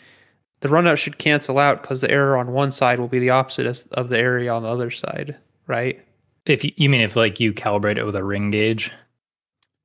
the 0.60 0.70
run 0.70 0.88
out 0.88 1.00
should 1.00 1.18
cancel 1.18 1.60
out 1.60 1.82
because 1.82 2.02
the 2.02 2.12
error 2.12 2.38
on 2.38 2.52
one 2.52 2.72
side 2.72 3.00
will 3.00 3.08
be 3.08 3.20
the 3.20 3.30
opposite 3.30 3.88
of 3.92 4.10
the 4.10 4.20
area 4.20 4.54
on 4.54 4.64
the 4.64 4.70
other 4.70 4.92
side, 4.92 5.36
right? 5.68 6.04
if 6.48 6.64
you, 6.64 6.72
you 6.78 6.90
mean 6.90 7.02
if 7.02 7.16
like 7.16 7.40
you 7.40 7.54
calibrate 7.54 7.98
it 7.98 8.06
with 8.06 8.16
a 8.16 8.24
ring 8.24 8.50
gauge, 8.50 8.92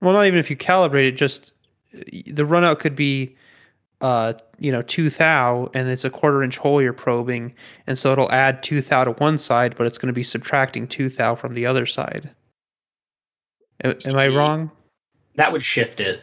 Well, 0.01 0.15
not 0.15 0.27
even 0.27 0.39
if 0.39 0.49
you 0.51 0.57
calibrate 0.57 1.09
it, 1.09 1.13
just 1.13 1.53
the 2.27 2.47
run 2.47 2.65
out 2.65 2.79
could 2.79 2.97
be, 2.97 3.37
uh, 4.03 4.35
you 4.59 4.73
know, 4.73 4.83
two 4.83 5.09
thou, 5.09 5.71
and 5.75 5.89
it's 5.89 6.05
a 6.05 6.11
quarter 6.11 6.43
inch 6.43 6.59
hole 6.59 6.83
you're 6.83 6.93
probing, 6.93 7.55
and 7.87 7.97
so 7.97 8.13
it'll 8.13 8.31
add 8.33 8.63
two 8.63 8.81
thou 8.81 9.05
to 9.05 9.13
one 9.13 9.39
side, 9.39 9.77
but 9.77 9.87
it's 9.87 9.97
going 9.97 10.09
to 10.09 10.13
be 10.13 10.25
subtracting 10.25 10.89
two 10.89 11.09
thou 11.09 11.37
from 11.37 11.55
the 11.55 11.65
other 11.65 11.87
side. 11.87 12.29
Am, 13.85 13.95
am 14.05 14.17
I 14.17 14.27
wrong? 14.27 14.71
That 15.37 15.53
would 15.53 15.63
shift 15.63 16.01
it. 16.01 16.23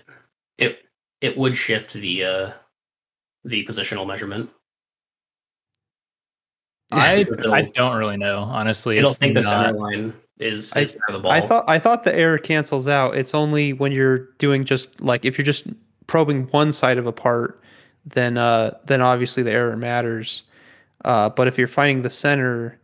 It 0.58 0.80
it 1.22 1.38
would 1.38 1.56
shift 1.56 1.94
the 1.94 2.24
uh 2.24 2.52
the 3.46 3.66
positional 3.66 4.06
measurement. 4.06 4.50
I 6.92 7.26
I 7.50 7.62
don't 7.62 7.96
really 7.96 8.18
know. 8.18 8.40
Honestly, 8.40 8.98
I 8.98 9.02
don't 9.02 9.12
it's 9.12 9.20
think 9.20 9.36
the 9.36 9.42
not, 9.42 9.50
center 9.50 9.78
line 9.78 10.14
is, 10.38 10.76
is 10.76 10.92
center 10.92 11.06
of 11.08 11.14
the 11.14 11.20
ball. 11.20 11.32
I 11.32 11.40
thought 11.40 11.70
I 11.70 11.80
thought 11.80 12.04
the 12.04 12.16
error 12.16 12.38
cancels 12.38 12.90
out. 12.90 13.16
It's 13.16 13.34
only 13.34 13.72
when 13.72 13.94
you're 13.94 14.32
doing 14.38 14.66
just 14.66 15.00
like 15.00 15.24
if 15.24 15.38
you're 15.38 15.46
just 15.46 15.66
probing 16.08 16.44
one 16.48 16.74
side 16.74 16.98
of 16.98 17.06
a 17.06 17.14
part, 17.14 17.62
then 18.06 18.38
uh, 18.38 18.78
then 18.86 19.02
obviously 19.02 19.44
the 19.44 19.52
error 19.52 19.76
matters. 19.78 20.44
Uh, 21.06 21.30
but 21.30 21.48
if 21.48 21.58
you're 21.58 21.68
finding 21.68 22.02
the 22.02 22.10
center, 22.10 22.80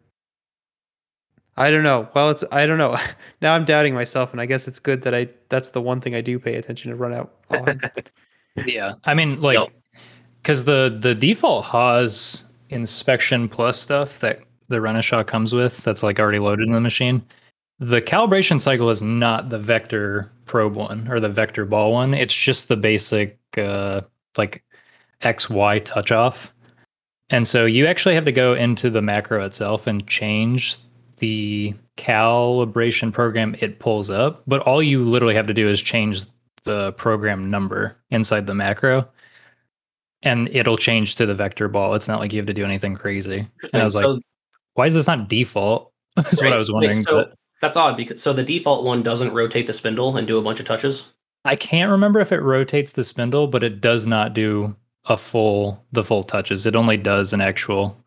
I 1.58 1.72
don't 1.72 1.84
know. 1.84 2.08
Well, 2.14 2.30
it's 2.30 2.44
I 2.52 2.66
don't 2.66 2.78
know. 2.78 2.98
now 3.42 3.56
I'm 3.56 3.66
doubting 3.66 3.94
myself, 3.94 4.32
and 4.32 4.42
I 4.42 4.46
guess 4.46 4.68
it's 4.68 4.80
good 4.80 5.02
that 5.04 5.16
I 5.16 5.28
that's 5.50 5.70
the 5.70 5.82
one 5.82 6.02
thing 6.02 6.16
I 6.16 6.22
do 6.22 6.40
pay 6.40 6.56
attention 6.56 6.92
to 6.92 6.96
run 6.98 7.14
out 7.14 7.34
on. 7.50 7.80
Yeah, 8.66 8.94
I 9.04 9.14
mean, 9.14 9.42
like, 9.42 9.58
Yep. 9.60 9.70
because 10.42 10.64
the 10.64 10.98
the 11.02 11.14
default 11.14 11.66
Haas 11.66 12.46
inspection 12.70 13.50
plus 13.50 13.78
stuff 13.78 14.20
that 14.20 14.40
the 14.70 14.78
Renishaw 14.78 15.28
comes 15.28 15.52
with, 15.52 15.78
that's 15.84 16.04
like 16.04 16.22
already 16.22 16.40
loaded 16.40 16.66
in 16.66 16.74
the 16.74 16.80
machine. 16.80 17.22
The 17.80 18.02
calibration 18.02 18.62
cycle 18.62 18.90
is 18.90 19.02
not 19.02 19.50
the 19.50 19.60
vector 19.60 20.32
probe 20.46 20.76
one 20.76 21.06
or 21.10 21.20
the 21.20 21.28
vector 21.28 21.66
ball 21.66 21.92
one. 21.92 22.14
It's 22.14 22.34
just 22.34 22.70
the 22.70 22.78
basic 22.78 23.38
uh, 23.58 24.02
like 24.38 24.64
X 25.26 25.50
Y 25.50 25.80
touch 25.80 26.12
off. 26.12 26.54
And 27.30 27.48
so 27.48 27.66
you 27.66 27.88
actually 27.88 28.16
have 28.16 28.26
to 28.26 28.32
go 28.32 28.54
into 28.54 28.90
the 28.90 29.02
macro 29.02 29.44
itself 29.44 29.88
and 29.88 30.08
change 30.08 30.78
the 31.18 31.74
calibration 31.98 33.12
program 33.12 33.56
it 33.60 33.80
pulls 33.80 34.10
up. 34.10 34.44
But 34.48 34.62
all 34.62 34.84
you 34.84 35.04
literally 35.04 35.36
have 35.36 35.48
to 35.48 35.54
do 35.54 35.68
is 35.68 35.82
change 35.82 36.26
the 36.64 36.94
program 36.94 37.50
number 37.50 37.98
inside 38.10 38.48
the 38.48 38.54
macro 38.54 39.08
and 40.24 40.50
it'll 40.50 40.78
change 40.78 41.16
to 41.16 41.26
the 41.26 41.36
vector 41.36 41.68
ball. 41.68 41.94
It's 41.94 42.08
not 42.08 42.20
like 42.20 42.34
you 42.34 42.40
have 42.40 42.48
to 42.48 42.54
do 42.54 42.66
anything 42.66 42.96
crazy. 42.96 43.48
And 43.72 43.82
I 43.82 43.84
was 43.84 43.96
like, 43.96 44.22
why 44.74 44.88
is 44.88 44.94
this 44.94 45.08
not 45.08 45.30
default? 45.30 45.92
That's 46.16 46.42
what 46.42 46.48
I 46.48 46.52
right, 46.52 46.58
was 46.58 46.72
wondering. 46.72 46.96
so 46.96 47.16
but 47.16 47.36
that's 47.62 47.76
odd 47.76 47.98
because 47.98 48.22
so 48.22 48.32
the 48.32 48.44
default 48.44 48.86
one 48.86 49.04
doesn't 49.04 49.34
rotate 49.34 49.68
the 49.68 49.74
spindle 49.74 50.16
and 50.16 50.28
do 50.28 50.38
a 50.38 50.42
bunch 50.42 50.60
of 50.60 50.66
touches. 50.66 51.06
I 51.46 51.56
can't 51.56 51.92
remember 51.92 52.20
if 52.20 52.32
it 52.32 52.42
rotates 52.42 52.94
the 52.94 53.04
spindle, 53.04 53.48
but 53.48 53.64
it 53.64 53.82
does 53.82 54.08
not 54.08 54.34
do 54.34 54.76
a 55.06 55.18
full 55.18 55.84
the 55.92 56.04
full 56.04 56.24
touches. 56.24 56.66
It 56.66 56.76
only 56.76 56.98
does 56.98 57.34
an 57.34 57.42
actual 57.42 57.98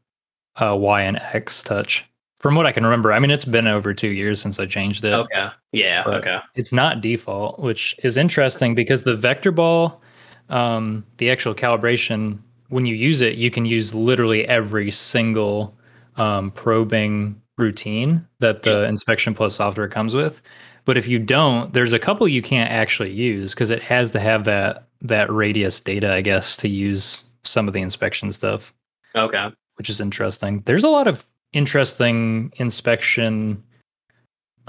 uh, 0.56 0.76
Y 0.76 1.02
and 1.02 1.18
X 1.18 1.62
touch. 1.62 2.04
From 2.40 2.54
what 2.54 2.66
I 2.66 2.72
can 2.72 2.84
remember, 2.84 3.12
I 3.12 3.18
mean, 3.18 3.32
it's 3.32 3.44
been 3.44 3.66
over 3.66 3.92
two 3.92 4.12
years 4.12 4.40
since 4.40 4.60
I 4.60 4.66
changed 4.66 5.04
it. 5.04 5.12
Okay. 5.12 5.48
Yeah. 5.72 6.04
Okay. 6.06 6.38
it's 6.54 6.72
not 6.72 7.00
default, 7.00 7.58
which 7.58 7.96
is 8.04 8.16
interesting 8.16 8.76
because 8.76 9.02
the 9.02 9.16
vector 9.16 9.50
ball, 9.50 10.00
um, 10.48 11.04
the 11.16 11.30
actual 11.30 11.54
calibration, 11.54 12.38
when 12.68 12.86
you 12.86 12.94
use 12.94 13.22
it, 13.22 13.34
you 13.34 13.50
can 13.50 13.64
use 13.64 13.92
literally 13.92 14.46
every 14.46 14.90
single 14.92 15.76
um, 16.16 16.52
probing 16.52 17.40
routine 17.56 18.24
that 18.38 18.62
the 18.62 18.84
inspection 18.84 19.34
plus 19.34 19.56
software 19.56 19.88
comes 19.88 20.14
with. 20.14 20.40
But 20.84 20.96
if 20.96 21.08
you 21.08 21.18
don't, 21.18 21.72
there's 21.72 21.92
a 21.92 21.98
couple 21.98 22.26
you 22.28 22.40
can't 22.40 22.70
actually 22.70 23.10
use 23.10 23.52
because 23.52 23.70
it 23.70 23.82
has 23.82 24.10
to 24.12 24.20
have 24.20 24.44
that 24.44 24.87
that 25.02 25.30
radius 25.32 25.80
data, 25.80 26.12
I 26.12 26.20
guess, 26.22 26.56
to 26.58 26.68
use 26.68 27.24
some 27.44 27.68
of 27.68 27.74
the 27.74 27.80
inspection 27.82 28.32
stuff 28.32 28.72
Okay. 29.14 29.48
which 29.76 29.88
is 29.90 30.00
interesting. 30.00 30.62
There's 30.66 30.84
a 30.84 30.88
lot 30.88 31.06
of 31.08 31.24
interesting 31.52 32.52
inspection 32.56 33.62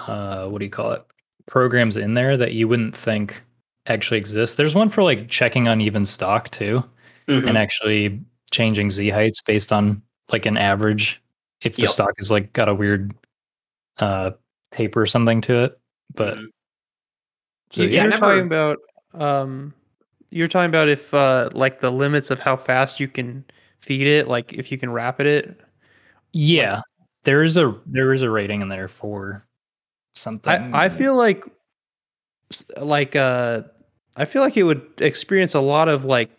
uh 0.07 0.47
what 0.47 0.59
do 0.59 0.65
you 0.65 0.71
call 0.71 0.91
it? 0.91 1.03
programs 1.45 1.97
in 1.97 2.13
there 2.13 2.37
that 2.37 2.53
you 2.53 2.67
wouldn't 2.67 2.95
think 2.95 3.43
actually 3.87 4.17
exist. 4.19 4.55
There's 4.55 4.75
one 4.75 4.87
for 4.87 5.01
like 5.01 5.29
checking 5.29 5.67
uneven 5.67 6.05
stock 6.05 6.49
too 6.51 6.83
Mhm. 7.27 7.47
and 7.49 7.57
actually 7.57 8.21
changing 8.51 8.91
z 8.91 9.09
heights 9.09 9.41
based 9.41 9.73
on 9.73 10.01
like 10.31 10.45
an 10.45 10.57
average 10.57 11.19
if 11.61 11.75
the 11.75 11.81
Yep. 11.83 11.91
stock 11.91 12.11
is 12.17 12.29
like 12.29 12.53
got 12.53 12.69
a 12.69 12.73
weird 12.75 13.13
uh 13.97 14.31
taper 14.71 15.01
or 15.01 15.05
something 15.07 15.41
to 15.41 15.57
it. 15.63 15.79
But 16.13 16.37
Mhm. 16.37 16.47
so 17.71 17.81
you, 17.81 17.89
yeah, 17.89 18.01
you're 18.03 18.09
never- 18.11 18.19
talking 18.21 18.45
about 18.45 18.77
um, 19.15 19.73
you're 20.31 20.47
talking 20.47 20.69
about 20.69 20.89
if 20.89 21.13
uh, 21.13 21.49
like 21.53 21.79
the 21.81 21.91
limits 21.91 22.31
of 22.31 22.39
how 22.39 22.55
fast 22.55 22.99
you 22.99 23.07
can 23.07 23.43
feed 23.79 24.07
it, 24.07 24.27
like 24.27 24.53
if 24.53 24.71
you 24.71 24.77
can 24.77 24.91
rapid 24.91 25.25
it. 25.27 25.61
yeah, 26.33 26.81
there 27.23 27.43
is 27.43 27.57
a 27.57 27.75
there 27.85 28.13
is 28.13 28.21
a 28.21 28.29
rating 28.29 28.61
in 28.61 28.69
there 28.69 28.87
for 28.87 29.45
something. 30.15 30.73
I, 30.73 30.85
I 30.85 30.89
feel 30.89 31.15
like 31.15 31.43
like 32.77 33.15
uh 33.15 33.61
I 34.15 34.25
feel 34.25 34.41
like 34.41 34.57
it 34.57 34.63
would 34.63 34.81
experience 34.99 35.53
a 35.53 35.59
lot 35.61 35.87
of 35.87 36.05
like 36.05 36.29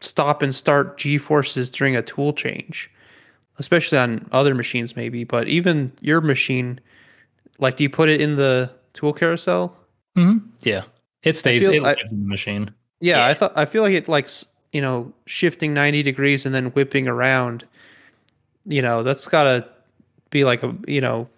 stop 0.00 0.42
and 0.42 0.54
start 0.54 0.98
G 0.98 1.18
forces 1.18 1.70
during 1.70 1.96
a 1.96 2.02
tool 2.02 2.32
change. 2.32 2.90
Especially 3.58 3.98
on 3.98 4.28
other 4.30 4.54
machines 4.54 4.94
maybe, 4.94 5.24
but 5.24 5.48
even 5.48 5.90
your 6.00 6.20
machine 6.20 6.78
like 7.58 7.76
do 7.76 7.82
you 7.82 7.90
put 7.90 8.08
it 8.08 8.20
in 8.20 8.36
the 8.36 8.70
tool 8.92 9.12
carousel? 9.12 9.76
Mm-hmm. 10.16 10.46
yeah. 10.60 10.84
It 11.24 11.36
stays 11.36 11.66
feel- 11.68 11.84
it 11.84 11.88
I- 11.88 12.00
in 12.10 12.22
the 12.22 12.28
machine. 12.28 12.72
Yeah, 13.00 13.26
I 13.26 13.34
thought 13.34 13.52
I 13.56 13.64
feel 13.64 13.82
like 13.82 13.94
it 13.94 14.08
like 14.08 14.28
you 14.72 14.80
know 14.80 15.12
shifting 15.26 15.72
90 15.74 16.02
degrees 16.02 16.46
and 16.46 16.54
then 16.54 16.66
whipping 16.72 17.08
around. 17.08 17.66
You 18.66 18.82
know, 18.82 19.02
that's 19.02 19.26
got 19.26 19.44
to 19.44 19.68
be 20.30 20.44
like 20.44 20.62
a, 20.62 20.76
you 20.86 21.00
know, 21.00 21.28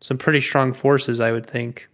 some 0.00 0.18
pretty 0.18 0.40
strong 0.40 0.72
forces 0.72 1.20
I 1.20 1.32
would 1.32 1.46
think. 1.46 1.88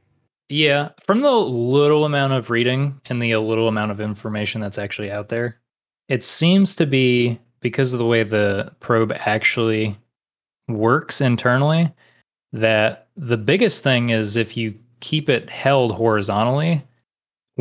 Yeah, 0.49 0.91
from 1.05 1.21
the 1.21 1.31
little 1.31 2.05
amount 2.05 2.33
of 2.33 2.51
reading 2.51 3.01
and 3.07 3.23
the 3.23 3.35
uh, 3.35 3.41
little 3.41 3.69
amount 3.69 3.93
of 3.93 4.01
information 4.01 4.61
that's 4.61 4.79
actually 4.79 5.11
out 5.11 5.29
there, 5.29 5.61
it 6.09 6.25
seems 6.25 6.75
to 6.77 6.87
be 6.87 7.39
because 7.61 7.93
of 7.93 7.99
the 7.99 8.05
way 8.05 8.25
the 8.25 8.73
probe 8.81 9.13
actually 9.15 9.97
works 10.69 11.21
internally 11.21 11.93
that 12.53 13.07
the 13.17 13.37
biggest 13.37 13.83
thing 13.83 14.11
is 14.11 14.37
if 14.37 14.57
you 14.57 14.77
keep 15.01 15.29
it 15.29 15.49
held 15.49 15.93
horizontally 15.93 16.83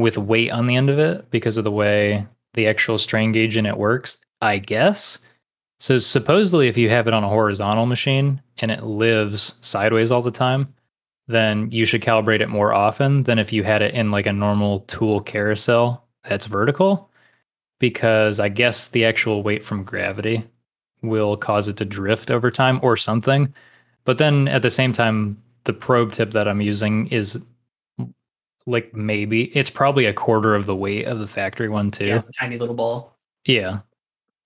with 0.01 0.17
weight 0.17 0.51
on 0.51 0.67
the 0.67 0.75
end 0.75 0.89
of 0.89 0.99
it 0.99 1.29
because 1.31 1.57
of 1.57 1.63
the 1.63 1.71
way 1.71 2.25
the 2.53 2.67
actual 2.67 2.97
strain 2.97 3.31
gauge 3.31 3.57
in 3.57 3.65
it 3.65 3.77
works, 3.77 4.17
I 4.41 4.57
guess. 4.57 5.19
So 5.79 5.97
supposedly 5.97 6.67
if 6.67 6.77
you 6.77 6.89
have 6.89 7.07
it 7.07 7.13
on 7.13 7.23
a 7.23 7.29
horizontal 7.29 7.85
machine 7.85 8.41
and 8.57 8.71
it 8.71 8.83
lives 8.83 9.55
sideways 9.61 10.11
all 10.11 10.21
the 10.21 10.31
time, 10.31 10.73
then 11.27 11.69
you 11.71 11.85
should 11.85 12.01
calibrate 12.01 12.41
it 12.41 12.49
more 12.49 12.73
often 12.73 13.23
than 13.23 13.39
if 13.39 13.53
you 13.53 13.63
had 13.63 13.81
it 13.81 13.93
in 13.93 14.11
like 14.11 14.25
a 14.25 14.33
normal 14.33 14.79
tool 14.81 15.21
carousel 15.21 16.05
that's 16.23 16.47
vertical 16.47 17.09
because 17.79 18.39
I 18.39 18.49
guess 18.49 18.89
the 18.89 19.05
actual 19.05 19.41
weight 19.41 19.63
from 19.63 19.83
gravity 19.83 20.43
will 21.01 21.37
cause 21.37 21.67
it 21.67 21.77
to 21.77 21.85
drift 21.85 22.29
over 22.29 22.51
time 22.51 22.79
or 22.83 22.97
something. 22.97 23.53
But 24.03 24.17
then 24.17 24.47
at 24.47 24.63
the 24.63 24.69
same 24.69 24.91
time, 24.91 25.41
the 25.63 25.73
probe 25.73 26.13
tip 26.13 26.31
that 26.31 26.47
I'm 26.47 26.61
using 26.61 27.07
is 27.07 27.39
like 28.69 28.93
maybe 28.93 29.45
it's 29.57 29.69
probably 29.69 30.05
a 30.05 30.13
quarter 30.13 30.55
of 30.55 30.65
the 30.65 30.75
weight 30.75 31.05
of 31.05 31.19
the 31.19 31.27
factory 31.27 31.69
one 31.69 31.91
too. 31.91 32.05
Yeah, 32.05 32.15
it's 32.17 32.37
tiny 32.37 32.57
little 32.57 32.75
ball. 32.75 33.17
Yeah. 33.45 33.79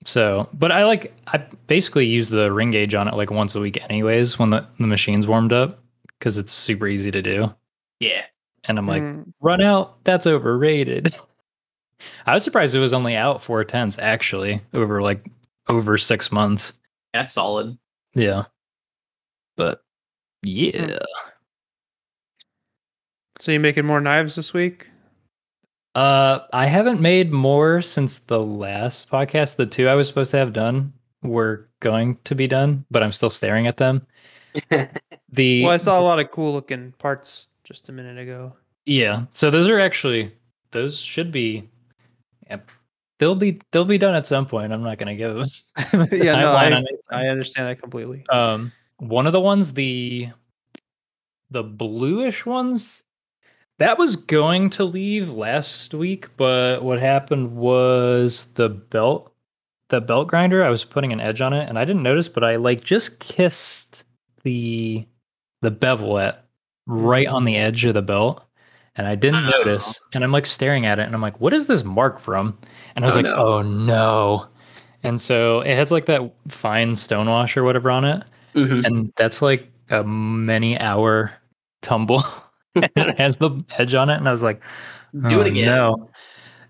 So, 0.06 0.50
but 0.54 0.72
I 0.72 0.86
like 0.86 1.14
I 1.28 1.38
basically 1.68 2.06
use 2.06 2.30
the 2.30 2.52
ring 2.52 2.72
gauge 2.72 2.96
on 2.96 3.08
it 3.08 3.14
like 3.16 3.32
once 3.32 3.56
a 3.56 3.60
week 3.60 3.82
anyways 3.90 4.38
when 4.40 4.50
the, 4.50 4.66
the 4.80 4.88
machine's 4.88 5.28
warmed 5.28 5.54
up 5.54 5.80
because 6.20 6.38
it's 6.38 6.52
super 6.52 6.88
easy 6.88 7.12
to 7.12 7.22
do. 7.22 7.54
Yeah. 8.00 8.24
And 8.66 8.78
I'm 8.78 8.88
like, 8.88 9.04
Mm, 9.04 9.34
run 9.42 9.62
out, 9.62 10.04
that's 10.04 10.26
overrated. 10.26 11.14
I 12.26 12.34
was 12.34 12.44
surprised 12.44 12.76
it 12.76 12.80
was 12.80 12.94
only 12.94 13.16
out 13.16 13.44
four 13.44 13.64
tenths 13.64 14.00
actually 14.00 14.62
over 14.74 15.02
like 15.02 15.30
over 15.68 15.98
six 15.98 16.32
months. 16.32 16.74
That's 17.14 17.32
solid. 17.32 17.78
Yeah. 18.14 18.44
But 19.56 19.84
yeah. 20.42 20.98
So 23.44 23.52
you 23.52 23.60
making 23.60 23.86
more 23.86 24.00
knives 24.00 24.36
this 24.36 24.54
week? 24.54 24.88
Uh 25.96 26.40
I 26.54 26.66
haven't 26.66 27.02
made 27.02 27.34
more 27.34 27.82
since 27.82 28.20
the 28.20 28.40
last 28.40 29.12
podcast. 29.12 29.58
The 29.58 29.66
two 29.66 29.90
I 29.90 29.96
was 29.96 30.08
supposed 30.08 30.32
to 30.32 30.38
have 30.38 30.54
done 30.54 30.94
were 31.24 31.68
going 31.82 32.18
to 32.24 32.36
be 32.36 32.48
done, 32.48 32.86
but 32.90 33.04
I'm 33.04 33.12
still 33.12 33.30
staring 33.30 33.68
at 33.68 33.76
them. 33.76 34.08
The 35.34 35.64
Well, 35.64 35.74
I 35.74 35.78
saw 35.78 36.00
a 36.00 36.02
lot 36.02 36.20
of 36.20 36.30
cool 36.30 36.54
looking 36.54 36.94
parts 37.00 37.48
just 37.64 37.90
a 37.90 37.92
minute 37.92 38.20
ago. 38.20 38.54
Yeah. 38.86 39.26
So 39.32 39.50
those 39.50 39.68
are 39.68 39.80
actually 39.80 40.32
those 40.72 40.98
should 40.98 41.32
be 41.32 41.68
yep. 42.50 42.70
They'll 43.20 43.36
be 43.36 43.60
they'll 43.72 43.84
be 43.84 43.98
done 43.98 44.16
at 44.16 44.26
some 44.26 44.46
point. 44.46 44.72
I'm 44.72 44.84
not 44.84 45.00
gonna 45.00 45.16
give 45.16 45.36
a 45.38 45.48
yeah, 46.16 46.36
no, 46.36 46.54
I. 46.54 46.82
I 47.10 47.28
understand 47.28 47.68
that 47.68 47.82
completely. 47.82 48.24
Um 48.30 48.72
one 49.00 49.28
of 49.28 49.34
the 49.34 49.42
ones, 49.42 49.74
the 49.74 50.30
the 51.52 51.64
bluish 51.64 52.46
ones, 52.46 53.03
that 53.84 53.98
was 53.98 54.16
going 54.16 54.70
to 54.72 54.86
leave 54.86 55.30
last 55.30 55.94
week, 55.94 56.30
but 56.38 56.84
what 56.84 57.00
happened 57.00 57.56
was 57.56 58.46
the 58.56 58.70
belt 58.70 59.30
the 59.90 60.00
belt 60.02 60.28
grinder, 60.30 60.64
I 60.64 60.70
was 60.70 60.84
putting 60.86 61.12
an 61.12 61.20
edge 61.22 61.40
on 61.42 61.54
it 61.54 61.68
and 61.70 61.78
I 61.78 61.86
didn't 61.86 62.02
notice, 62.02 62.28
but 62.30 62.44
I 62.44 62.56
like 62.56 62.82
just 62.84 63.20
kissed 63.20 64.06
the 64.44 65.06
the 65.62 65.70
bevelet 65.72 66.38
right 66.88 67.28
on 67.28 67.44
the 67.44 67.58
edge 67.58 67.86
of 67.86 67.94
the 67.94 68.02
belt. 68.02 68.44
And 68.96 69.06
I 69.08 69.14
didn't 69.16 69.46
Oh. 69.46 69.50
notice. 69.50 70.00
And 70.14 70.24
I'm 70.24 70.32
like 70.32 70.46
staring 70.48 70.86
at 70.88 70.98
it 71.00 71.04
and 71.04 71.14
I'm 71.14 71.22
like, 71.22 71.40
what 71.40 71.54
is 71.54 71.68
this 71.68 71.84
mark 71.84 72.18
from? 72.20 72.58
And 72.96 73.04
I 73.04 73.08
was 73.08 73.16
Oh, 73.16 73.18
like, 73.18 73.26
no. 73.28 73.36
oh 73.36 73.62
no. 73.62 74.48
And 75.04 75.20
so 75.22 75.60
it 75.62 75.76
has 75.76 75.92
like 75.92 76.06
that 76.06 76.22
fine 76.48 76.94
stonewash 76.94 77.56
or 77.58 77.64
whatever 77.64 77.92
on 77.92 78.06
it. 78.06 78.24
Mhm. 78.56 78.86
And 78.86 79.14
that's 79.16 79.42
like 79.44 79.70
a 79.90 80.04
many 80.04 80.80
hour 80.80 81.34
tumble. 81.82 82.24
it 82.96 83.18
has 83.20 83.38
the 83.38 83.52
edge 83.78 83.94
on 83.94 84.10
it. 84.10 84.16
And 84.16 84.28
I 84.28 84.32
was 84.32 84.44
like, 84.44 84.62
Do 85.28 85.38
"Oh, 85.38 85.42
it 85.42 85.48
again. 85.48 85.66
No. 85.66 86.10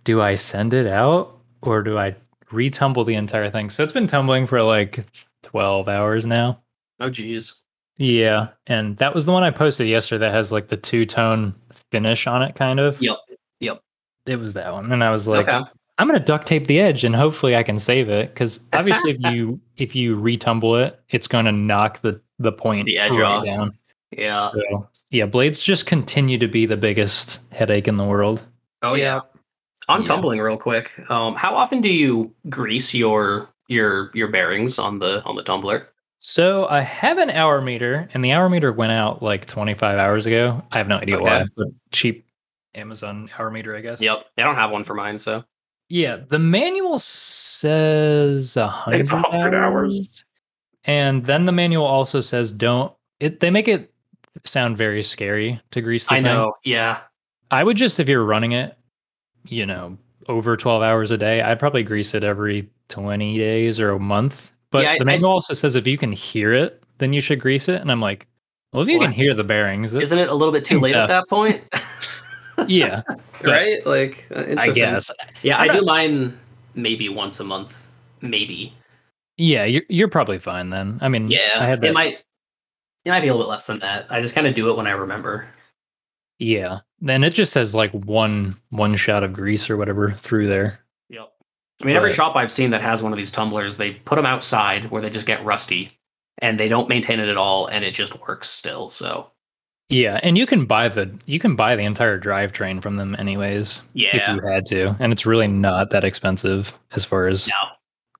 Do 0.03 0.21
I 0.21 0.35
send 0.35 0.73
it 0.73 0.87
out 0.87 1.39
or 1.61 1.81
do 1.81 1.97
I 1.97 2.15
retumble 2.53 3.03
the 3.03 3.15
entire 3.15 3.49
thing. 3.49 3.69
So 3.69 3.83
it's 3.83 3.93
been 3.93 4.07
tumbling 4.07 4.45
for 4.47 4.61
like 4.61 5.05
12 5.43 5.89
hours 5.89 6.25
now. 6.25 6.61
Oh, 6.99 7.09
geez. 7.09 7.55
Yeah, 7.97 8.49
and 8.67 8.97
that 8.97 9.13
was 9.13 9.25
the 9.25 9.31
one 9.31 9.43
I 9.43 9.51
posted 9.51 9.87
yesterday 9.87 10.25
that 10.25 10.33
has 10.33 10.51
like 10.51 10.67
the 10.67 10.77
two 10.77 11.05
tone 11.05 11.53
finish 11.91 12.25
on 12.25 12.41
it, 12.41 12.55
kind 12.55 12.79
of. 12.79 12.99
Yep. 13.01 13.17
Yep. 13.59 13.81
It 14.25 14.37
was 14.37 14.53
that 14.55 14.73
one, 14.73 14.91
and 14.91 15.03
I 15.03 15.11
was 15.11 15.27
like, 15.27 15.47
okay. 15.47 15.61
I'm 15.99 16.07
gonna 16.07 16.19
duct 16.19 16.47
tape 16.47 16.65
the 16.65 16.79
edge, 16.79 17.03
and 17.03 17.15
hopefully 17.15 17.55
I 17.55 17.61
can 17.61 17.77
save 17.77 18.09
it. 18.09 18.29
Because 18.33 18.61
obviously, 18.73 19.11
if 19.11 19.17
you 19.33 19.59
if 19.77 19.95
you 19.95 20.15
retumble 20.15 20.75
it, 20.75 20.99
it's 21.09 21.27
going 21.27 21.45
to 21.45 21.51
knock 21.51 22.01
the 22.01 22.19
the 22.39 22.51
point 22.51 22.85
The 22.85 22.97
edge 22.97 23.11
right 23.15 23.23
off. 23.23 23.45
down. 23.45 23.77
Yeah. 24.17 24.51
So 24.51 24.89
yeah, 25.11 25.25
blades 25.25 25.59
just 25.59 25.85
continue 25.85 26.37
to 26.37 26.47
be 26.47 26.65
the 26.65 26.77
biggest 26.77 27.39
headache 27.51 27.87
in 27.87 27.97
the 27.97 28.05
world. 28.05 28.43
Oh 28.81 28.93
yeah. 28.95 29.21
On 29.89 30.01
Yeah. 30.01 30.07
tumbling 30.07 30.39
real 30.39 30.57
quick. 30.57 30.91
Um, 31.09 31.35
how 31.35 31.55
often 31.55 31.81
do 31.81 31.89
you 31.89 32.33
grease 32.49 32.93
your 32.93 33.49
your 33.67 34.11
your 34.13 34.27
bearings 34.29 34.79
on 34.79 34.99
the 34.99 35.23
on 35.25 35.35
the 35.35 35.43
tumbler? 35.43 35.89
So 36.19 36.67
I 36.67 36.79
have 36.81 37.17
an 37.17 37.29
hour 37.29 37.59
meter, 37.61 38.07
and 38.13 38.23
the 38.23 38.31
hour 38.31 38.47
meter 38.49 38.71
went 38.71 38.93
out 38.93 39.21
like 39.21 39.45
25 39.45 39.97
hours 39.99 40.25
ago. 40.25 40.63
I 40.71 40.77
have 40.77 40.87
no 40.87 40.95
idea 40.97 41.19
why. 41.19 41.41
Okay. 41.41 41.45
But 41.57 41.67
cheap 41.91 42.25
Amazon 42.75 43.29
hour 43.37 43.51
meter, 43.51 43.75
I 43.75 43.81
guess. 43.81 44.01
Yep. 44.01 44.25
I 44.37 44.41
don't 44.41 44.55
have 44.55 44.71
one 44.71 44.85
for 44.85 44.93
mine, 44.93 45.19
so 45.19 45.43
Yeah, 45.89 46.17
the 46.27 46.39
manual 46.39 46.97
says 46.97 48.57
a 48.57 48.67
hundred 48.67 49.11
100 49.11 49.53
hours. 49.53 49.93
hours, 49.99 50.25
and 50.85 51.25
then 51.25 51.45
the 51.45 51.51
manual 51.51 51.85
also 51.85 52.21
says 52.21 52.51
don't. 52.51 52.93
It 53.19 53.39
they 53.39 53.49
make 53.49 53.67
it 53.67 53.92
sound 54.45 54.77
very 54.77 55.03
scary 55.03 55.59
to 55.71 55.81
grease. 55.81 56.07
The 56.07 56.13
I 56.13 56.17
thing. 56.17 56.23
know. 56.25 56.53
Yeah. 56.63 56.99
I 57.51 57.63
would 57.63 57.77
just 57.77 57.99
if 57.99 58.09
you're 58.09 58.23
running 58.25 58.51
it, 58.53 58.77
you 59.47 59.65
know, 59.65 59.97
over 60.29 60.55
12 60.57 60.81
hours 60.83 61.11
a 61.11 61.17
day, 61.17 61.41
I'd 61.41 61.59
probably 61.59 61.83
grease 61.83 62.13
it 62.13 62.23
every 62.23 62.69
20 62.89 63.37
days 63.37 63.79
or 63.79 63.91
a 63.91 63.99
month. 63.99 64.51
But 64.71 64.83
Yeah, 64.83 64.91
I- 64.93 64.97
the 64.97 65.05
manual 65.05 65.31
also 65.31 65.53
says 65.53 65.75
if 65.75 65.85
you 65.85 65.97
can 65.97 66.11
hear 66.11 66.53
it, 66.53 66.83
then 66.97 67.13
you 67.13 67.21
should 67.21 67.39
grease 67.39 67.69
it. 67.69 67.81
And 67.81 67.91
I'm 67.91 68.01
like, 68.01 68.27
well, 68.71 68.81
if 68.81 68.87
you 68.89 68.97
What? 68.97 69.05
can 69.05 69.11
hear 69.13 69.33
the 69.35 69.43
bearings, 69.43 69.93
isn't 69.93 70.17
it 70.17 70.29
a 70.29 70.33
little 70.33 70.51
bit 70.53 70.65
too 70.65 70.79
late 70.79 70.95
at 70.95 71.07
that 71.07 71.27
point? 71.29 71.61
yeah, 72.67 73.01
right? 73.43 73.85
Like, 73.85 74.25
uh, 74.35 74.45
I 74.57 74.71
guess. 74.71 75.11
Yeah, 75.43 75.57
I'm 75.57 75.69
I 75.69 75.73
do 75.73 75.81
mine 75.85 76.39
maybe 76.73 77.07
once 77.09 77.39
a 77.39 77.43
month, 77.43 77.75
maybe. 78.21 78.73
Yeah, 79.37 79.65
you're 79.65 79.83
you're 79.89 80.07
probably 80.07 80.39
fine 80.39 80.69
then. 80.69 80.97
I 81.01 81.07
mean, 81.09 81.29
Yeah, 81.29 81.51
I 81.57 81.65
had 81.67 81.81
that. 81.81 81.87
it 81.87 81.93
might. 81.93 82.19
It 83.05 83.09
might 83.09 83.21
be 83.21 83.27
a 83.27 83.33
little 83.33 83.45
bit 83.45 83.49
less 83.51 83.65
than 83.65 83.79
that. 83.79 84.05
I 84.09 84.21
just 84.21 84.33
kind 84.35 84.47
of 84.47 84.53
do 84.55 84.69
it 84.69 84.77
when 84.77 84.87
I 84.87 84.91
remember. 84.91 85.47
yeah, 86.39 86.79
then 86.99 87.23
it 87.23 87.33
just 87.33 87.53
says 87.53 87.75
like 87.75 87.91
one 87.91 88.53
one 88.69 88.95
shot 88.95 89.23
of 89.23 89.33
grease 89.33 89.69
or 89.69 89.77
whatever 89.77 90.11
through 90.11 90.47
there. 90.47 90.79
Yep. 91.09 91.29
I 91.81 91.85
mean, 91.85 91.95
every 91.95 92.11
shop 92.11 92.35
I've 92.35 92.51
seen 92.51 92.71
that 92.71 92.81
has 92.81 93.03
one 93.03 93.11
of 93.11 93.17
these 93.17 93.31
tumblers, 93.31 93.77
they 93.77 93.91
put 93.93 94.15
them 94.15 94.25
outside 94.25 94.85
where 94.91 95.01
they 95.01 95.09
just 95.09 95.25
get 95.25 95.43
rusty, 95.43 95.91
and 96.39 96.59
they 96.59 96.67
don't 96.67 96.87
maintain 96.89 97.19
it 97.19 97.27
at 97.29 97.37
all, 97.37 97.67
and 97.67 97.83
it 97.83 97.91
just 97.93 98.19
works 98.27 98.49
still. 98.49 98.89
So 98.89 99.29
Yeah, 99.89 100.19
and 100.23 100.37
you 100.37 100.45
can 100.45 100.65
buy 100.65 100.87
the 100.87 101.13
you 101.25 101.39
can 101.39 101.55
buy 101.57 101.75
the 101.75 101.83
entire 101.83 102.17
drivetrain 102.19 102.81
from 102.81 102.95
them 102.95 103.15
anyways 103.19 103.81
Yeah. 103.93 104.15
if 104.15 104.27
you 104.29 104.47
had 104.49 104.65
to, 104.67 104.95
and 104.99 105.11
it's 105.11 105.25
really 105.25 105.47
not 105.47 105.89
that 105.91 106.03
expensive 106.05 106.77
as 106.93 107.03
far 107.05 107.27
as 107.27 107.47
no, 107.49 107.55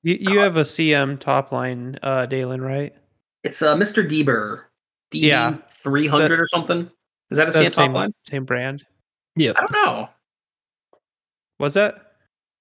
You, 0.04 0.18
you 0.34 0.40
have 0.40 0.58
a 0.58 0.63
CM 0.63 1.18
top 1.20 1.52
line, 1.54 1.98
uh, 2.04 2.28
Deylan, 2.30 2.62
right? 2.62 2.94
it's 3.46 3.62
uh, 3.62 3.75
Mr. 3.75 4.08
Deburr, 4.08 4.63
D 5.13 5.27
Yeah. 5.27 5.55
three 5.70 6.08
hundred 6.08 6.39
or 6.39 6.48
something. 6.48 6.89
Is 7.32 7.38
that 7.38 7.48
a 7.48 7.51
That's 7.51 7.70
CM 7.70 7.75
top 7.75 7.86
same, 7.86 7.93
line? 7.93 8.13
same 8.29 8.46
brand. 8.46 8.86
yeah. 9.36 9.53
I 9.55 9.62
don't 9.62 9.72
know. 9.72 10.10
Was 11.60 11.74
that? 11.75 12.13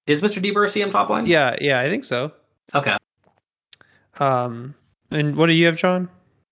Is 0.06 0.20
Mr. 0.22 0.42
Deburr 0.42 0.64
a 0.64 0.68
CM 0.68 0.90
top 0.92 1.08
line? 1.10 1.26
Yeah, 1.26 1.56
yeah, 1.60 1.80
I 1.80 1.88
think 1.88 2.04
so. 2.04 2.32
Okay. 2.74 2.96
Um, 4.20 4.74
and 5.10 5.36
what 5.36 5.46
do 5.46 5.52
you 5.52 5.66
have, 5.66 5.76
Jon? 5.76 6.08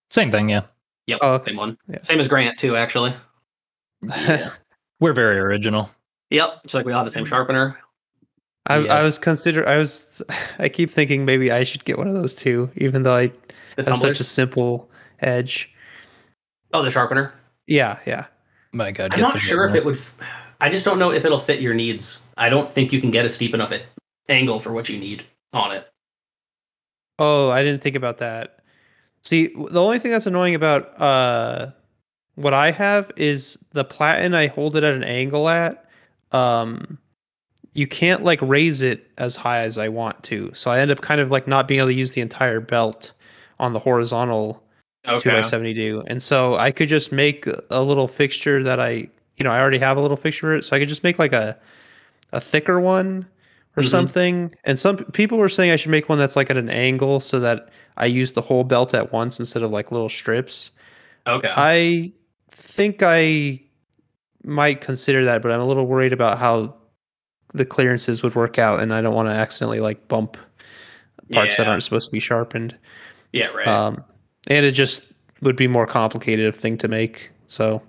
Same 0.08 0.30
thing, 0.30 0.48
yeah. 0.50 0.62
Yep. 1.06 1.18
Oh, 1.22 1.32
okay. 1.34 1.50
Same 1.50 1.56
one. 1.56 1.78
Yeah. 1.88 2.00
Same 2.02 2.20
as 2.20 2.28
Grant 2.28 2.58
too, 2.58 2.76
actually. 2.76 3.14
Yeah. 4.02 4.50
We're 5.00 5.12
very 5.12 5.38
original. 5.38 5.90
Yep. 6.30 6.60
It's 6.64 6.74
like 6.74 6.86
we 6.86 6.92
all 6.92 6.98
have 7.00 7.06
the 7.06 7.10
same 7.10 7.24
sharpener. 7.26 7.78
I, 8.66 8.78
Yeah. 8.78 8.94
I 8.94 9.02
was 9.02 9.18
consider 9.18 9.66
I 9.68 9.76
was 9.76 10.22
I 10.58 10.68
keep 10.68 10.90
thinking 10.90 11.24
maybe 11.24 11.50
I 11.50 11.64
should 11.64 11.84
get 11.84 11.98
one 11.98 12.06
of 12.08 12.14
those 12.14 12.34
too, 12.34 12.70
even 12.76 13.02
though 13.02 13.14
I 13.16 13.32
The 13.76 13.84
have 13.84 13.98
such 13.98 14.20
a 14.20 14.24
simple 14.24 14.90
edge. 15.20 15.72
Oh, 16.72 16.82
the 16.82 16.90
sharpener. 16.90 17.32
Yeah, 17.66 17.98
yeah. 18.06 18.26
My 18.72 18.92
God, 18.92 19.14
I'm 19.14 19.20
not 19.20 19.34
the 19.34 19.38
sure 19.38 19.66
if 19.66 19.74
it 19.74 19.84
would. 19.84 19.96
f- 19.96 20.14
I 20.60 20.68
just 20.68 20.84
don't 20.84 20.98
know 20.98 21.10
if 21.10 21.24
it'll 21.24 21.40
fit 21.40 21.60
your 21.60 21.74
needs. 21.74 22.18
I 22.36 22.48
don't 22.48 22.70
think 22.70 22.92
you 22.92 23.00
can 23.00 23.10
get 23.10 23.24
a 23.24 23.28
steep 23.28 23.54
enough 23.54 23.72
it, 23.72 23.86
angle 24.28 24.58
for 24.58 24.72
what 24.72 24.88
you 24.88 24.98
need 24.98 25.24
on 25.52 25.72
it. 25.72 25.88
Oh, 27.18 27.50
I 27.50 27.62
didn't 27.62 27.82
think 27.82 27.96
about 27.96 28.18
that. 28.18 28.60
See, 29.22 29.48
the 29.48 29.80
only 29.80 29.98
thing 29.98 30.10
that's 30.10 30.26
annoying 30.26 30.54
about 30.54 30.98
uh 31.00 31.70
what 32.36 32.54
I 32.54 32.70
have 32.70 33.10
is 33.16 33.58
the 33.72 33.84
platen 33.84 34.34
I 34.34 34.46
hold 34.46 34.76
it 34.76 34.84
at 34.84 34.94
an 34.94 35.04
angle 35.04 35.48
at. 35.48 35.84
Um 36.32 36.98
you 37.74 37.86
can't 37.86 38.24
like 38.24 38.40
raise 38.42 38.82
it 38.82 39.10
as 39.18 39.36
high 39.36 39.60
as 39.60 39.78
I 39.78 39.88
want 39.88 40.22
to. 40.24 40.50
So 40.54 40.70
I 40.70 40.80
end 40.80 40.90
up 40.90 41.02
kind 41.02 41.20
of 41.20 41.30
like 41.30 41.46
not 41.46 41.68
being 41.68 41.78
able 41.78 41.88
to 41.88 41.94
use 41.94 42.12
the 42.12 42.20
entire 42.20 42.60
belt 42.60 43.12
on 43.58 43.72
the 43.72 43.78
horizontal 43.78 44.64
two 45.04 45.30
by 45.30 45.42
seventy 45.42 45.74
do. 45.74 46.02
And 46.06 46.22
so 46.22 46.56
I 46.56 46.70
could 46.70 46.88
just 46.88 47.10
make 47.12 47.46
a 47.70 47.82
little 47.82 48.08
fixture 48.08 48.62
that 48.62 48.80
I 48.80 49.08
you 49.36 49.44
know, 49.44 49.50
I 49.52 49.58
already 49.60 49.78
have 49.78 49.96
a 49.96 50.00
little 50.02 50.18
fixture 50.18 50.48
for 50.48 50.54
it. 50.56 50.64
So 50.66 50.76
I 50.76 50.78
could 50.78 50.88
just 50.88 51.02
make 51.02 51.18
like 51.18 51.32
a 51.32 51.56
a 52.32 52.40
thicker 52.40 52.78
one 52.80 53.26
or 53.76 53.82
Mhm. 53.82 53.88
something. 53.88 54.54
And 54.64 54.78
some 54.78 54.98
people 54.98 55.38
were 55.38 55.48
saying 55.48 55.70
I 55.70 55.76
should 55.76 55.90
make 55.90 56.08
one 56.08 56.18
that's 56.18 56.36
like 56.36 56.50
at 56.50 56.58
an 56.58 56.68
angle 56.68 57.20
so 57.20 57.40
that 57.40 57.70
I 57.96 58.06
use 58.06 58.34
the 58.34 58.42
whole 58.42 58.64
belt 58.64 58.92
at 58.94 59.12
once 59.12 59.38
instead 59.38 59.62
of 59.62 59.70
like 59.70 59.90
little 59.90 60.08
strips. 60.10 60.70
Okay. 61.26 61.50
I 61.56 62.12
think 62.50 63.02
I 63.02 63.60
might 64.44 64.80
consider 64.80 65.24
that, 65.24 65.40
but 65.42 65.50
I'm 65.52 65.60
a 65.60 65.66
little 65.66 65.86
worried 65.86 66.12
about 66.12 66.38
how 66.38 66.74
the 67.54 67.64
clearances 67.64 68.22
would 68.22 68.34
work 68.34 68.58
out 68.58 68.80
and 68.80 68.94
I 68.94 69.00
don't 69.00 69.14
want 69.14 69.28
to 69.28 69.32
accidentally 69.34 69.80
like 69.80 70.06
bump 70.08 70.36
parts 71.32 71.56
that 71.56 71.66
aren't 71.68 71.82
supposed 71.82 72.06
to 72.08 72.12
be 72.12 72.20
sharpened. 72.20 72.76
yeah. 73.32 73.46
Right. 73.48 73.66
Um, 73.66 74.04
and 74.48 74.64
it 74.64 74.72
just 74.72 75.06
would 75.42 75.56
be 75.56 75.68
more 75.68 75.86
complicated 75.86 76.46
of 76.46 76.56
thing 76.56 76.78
to 76.78 76.88
make. 76.88 77.30
So 77.46 77.82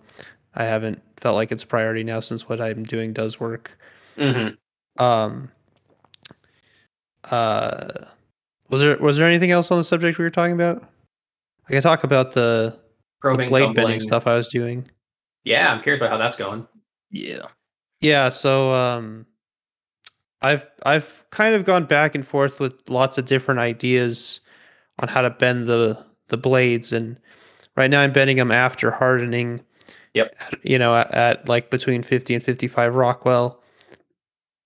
I 0.55 0.65
haven't 0.65 1.01
felt 1.17 1.35
like 1.35 1.51
it's 1.51 1.63
a 1.63 1.67
priority 1.67 2.03
now 2.03 2.19
since 2.19 2.47
what 2.49 2.59
I'm 2.61 2.83
doing 2.83 3.13
does 3.13 3.39
work. 3.39 3.77
hmm 4.17 4.49
Um, 4.97 5.51
uh, 7.25 8.05
was 8.69 8.81
there 8.81 8.97
was 8.97 9.17
there 9.17 9.27
anything 9.27 9.51
else 9.51 9.69
on 9.71 9.77
the 9.77 9.83
subject 9.83 10.17
we 10.17 10.23
were 10.23 10.29
talking 10.29 10.53
about? 10.53 10.83
I 11.67 11.73
can 11.73 11.81
talk 11.81 12.03
about 12.03 12.33
the, 12.33 12.77
the 13.21 13.35
blade 13.35 13.49
tumbling. 13.49 13.73
bending 13.73 13.99
stuff 13.99 14.27
I 14.27 14.35
was 14.35 14.49
doing. 14.49 14.87
Yeah, 15.43 15.71
I'm 15.71 15.81
curious 15.81 15.99
about 15.99 16.11
how 16.11 16.17
that's 16.17 16.35
going. 16.35 16.67
Yeah. 17.11 17.47
Yeah, 17.99 18.29
so 18.29 18.71
um, 18.73 19.25
I've 20.41 20.65
I've 20.83 21.25
kind 21.29 21.53
of 21.53 21.65
gone 21.65 21.85
back 21.85 22.15
and 22.15 22.25
forth 22.25 22.59
with 22.59 22.89
lots 22.89 23.17
of 23.17 23.25
different 23.25 23.59
ideas 23.59 24.41
on 24.99 25.07
how 25.07 25.21
to 25.21 25.29
bend 25.29 25.67
the 25.67 26.03
the 26.31 26.37
blades, 26.37 26.91
and 26.91 27.17
right 27.75 27.89
now 27.89 28.01
I'm 28.01 28.11
bending 28.11 28.37
them 28.37 28.51
after 28.51 28.89
hardening. 28.89 29.61
Yep. 30.13 30.35
you 30.63 30.77
know, 30.77 30.93
at, 30.95 31.11
at 31.13 31.47
like 31.47 31.69
between 31.69 32.03
fifty 32.03 32.33
and 32.33 32.43
fifty 32.43 32.67
five 32.67 32.95
Rockwell, 32.95 33.61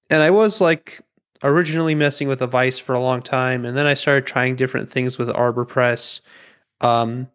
and 0.09 0.23
I 0.23 0.31
was 0.31 0.61
like 0.61 1.01
originally 1.43 1.93
messing 1.93 2.27
with 2.27 2.41
a 2.41 2.47
vice 2.47 2.79
for 2.79 2.95
a 2.95 2.99
long 2.99 3.21
time, 3.21 3.65
and 3.65 3.77
then 3.77 3.85
I 3.85 3.93
started 3.93 4.25
trying 4.25 4.55
different 4.55 4.89
things 4.89 5.17
with 5.17 5.29
Arbor 5.29 5.65
Press, 5.65 6.21
um, 6.81 7.27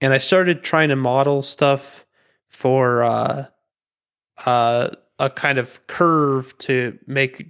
and 0.00 0.12
I 0.12 0.18
started 0.18 0.64
trying 0.64 0.88
to 0.88 0.96
model 0.96 1.42
stuff 1.42 2.06
for 2.48 3.02
uh, 3.02 3.44
uh, 4.44 4.90
a 5.18 5.30
kind 5.30 5.58
of 5.58 5.86
curve 5.86 6.56
to 6.58 6.98
make 7.06 7.46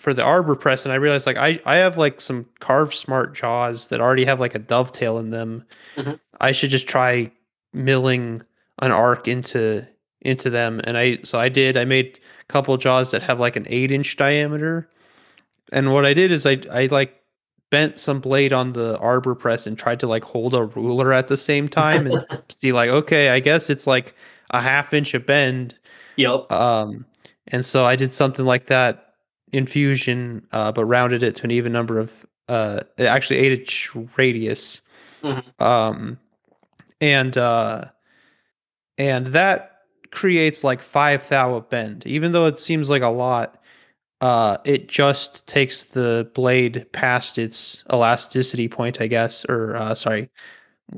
for 0.00 0.14
the 0.14 0.22
arbor 0.22 0.56
press 0.56 0.84
and 0.86 0.92
i 0.92 0.96
realized 0.96 1.26
like 1.26 1.36
i 1.36 1.58
i 1.66 1.76
have 1.76 1.98
like 1.98 2.20
some 2.22 2.46
CarveSmart 2.60 3.34
jaws 3.34 3.88
that 3.88 4.00
already 4.00 4.24
have 4.24 4.40
like 4.40 4.54
a 4.54 4.58
dovetail 4.58 5.18
in 5.18 5.28
them 5.30 5.62
Mhm. 5.96 6.18
i 6.40 6.52
should 6.52 6.70
just 6.70 6.86
try 6.88 7.30
milling 7.74 8.42
an 8.80 8.92
arc 8.92 9.28
into 9.28 9.86
into 10.22 10.48
them 10.48 10.80
and 10.84 10.96
i 10.96 11.18
so 11.22 11.38
i 11.38 11.48
did 11.50 11.76
i 11.76 11.84
made 11.84 12.18
a 12.40 12.44
couple 12.52 12.74
jaws 12.78 13.10
that 13.10 13.22
have 13.22 13.38
like 13.38 13.56
an 13.56 13.66
eight 13.68 13.92
inch 13.92 14.16
diameter 14.16 14.88
and 15.72 15.92
what 15.92 16.06
i 16.06 16.14
did 16.14 16.30
is 16.32 16.46
i 16.46 16.58
i 16.72 16.86
like 16.86 17.16
bent 17.68 17.98
some 17.98 18.20
blade 18.20 18.52
on 18.54 18.72
the 18.72 18.98
arbor 18.98 19.34
press 19.34 19.66
and 19.66 19.78
tried 19.78 20.00
to 20.00 20.06
like 20.06 20.24
hold 20.24 20.54
a 20.54 20.64
ruler 20.64 21.12
at 21.12 21.28
the 21.28 21.36
same 21.36 21.68
time 21.68 22.06
and 22.06 22.24
see 22.48 22.72
like 22.72 22.88
okay 22.90 23.28
i 23.28 23.38
guess 23.38 23.68
it's 23.70 23.86
like 23.86 24.14
a 24.50 24.60
half 24.62 24.94
inch 24.94 25.12
of 25.14 25.26
bend 25.26 25.74
Yep. 26.16 26.50
um, 26.52 27.04
and 27.46 27.64
so 27.64 27.84
I 27.86 27.96
did 27.96 28.12
something 28.12 28.44
like 28.44 28.66
that 28.66 29.09
in 29.52 29.66
Fusion, 29.66 30.46
uh, 30.52 30.72
but 30.72 30.84
rounded 30.84 31.22
it 31.22 31.34
to 31.36 31.44
an 31.44 31.50
even 31.50 31.72
number 31.72 31.98
of 31.98 32.26
uh, 32.48 32.80
actually 32.98 33.38
eight 33.38 33.58
inch 33.60 33.90
radius. 34.16 34.80
Mhm. 35.22 35.60
Um, 35.60 36.18
and 37.00 37.36
uh, 37.36 37.84
and 38.98 39.28
that 39.28 39.78
creates 40.10 40.64
like 40.64 40.80
five 40.80 41.26
thou 41.28 41.54
of 41.54 41.68
bend, 41.70 42.06
even 42.06 42.32
though 42.32 42.46
it 42.46 42.58
seems 42.58 42.90
like 42.90 43.02
a 43.02 43.08
lot. 43.08 43.56
uh, 44.22 44.58
it 44.66 44.86
just 44.86 45.46
takes 45.46 45.84
the 45.84 46.30
blade 46.34 46.84
past 46.92 47.38
its 47.38 47.82
elasticity 47.90 48.68
point, 48.68 49.00
I 49.00 49.06
guess, 49.06 49.46
or 49.48 49.76
uh, 49.76 49.94
sorry, 49.94 50.28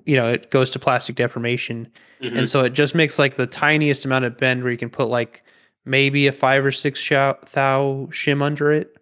you 0.07 0.17
know, 0.17 0.29
it 0.29 0.51
goes 0.51 0.71
to 0.71 0.81
plastic 0.81 1.15
deformation, 1.15 1.87
Mhm. 2.21 2.39
and 2.39 2.49
so 2.49 2.65
it 2.65 2.73
just 2.73 2.97
makes 2.97 3.21
like 3.21 3.37
the 3.37 3.47
tiniest 3.47 4.05
amount 4.05 4.25
of 4.25 4.37
bend 4.37 4.65
where 4.65 4.73
you 4.73 4.79
can 4.79 4.91
put 4.91 5.07
like 5.07 5.45
maybe 5.85 6.27
a 6.27 6.33
five 6.33 6.65
or 6.65 6.73
six 6.73 6.99
shou- 7.01 7.35
thou 7.53 8.09
shim 8.11 8.43
under 8.43 8.73
it. 8.73 8.97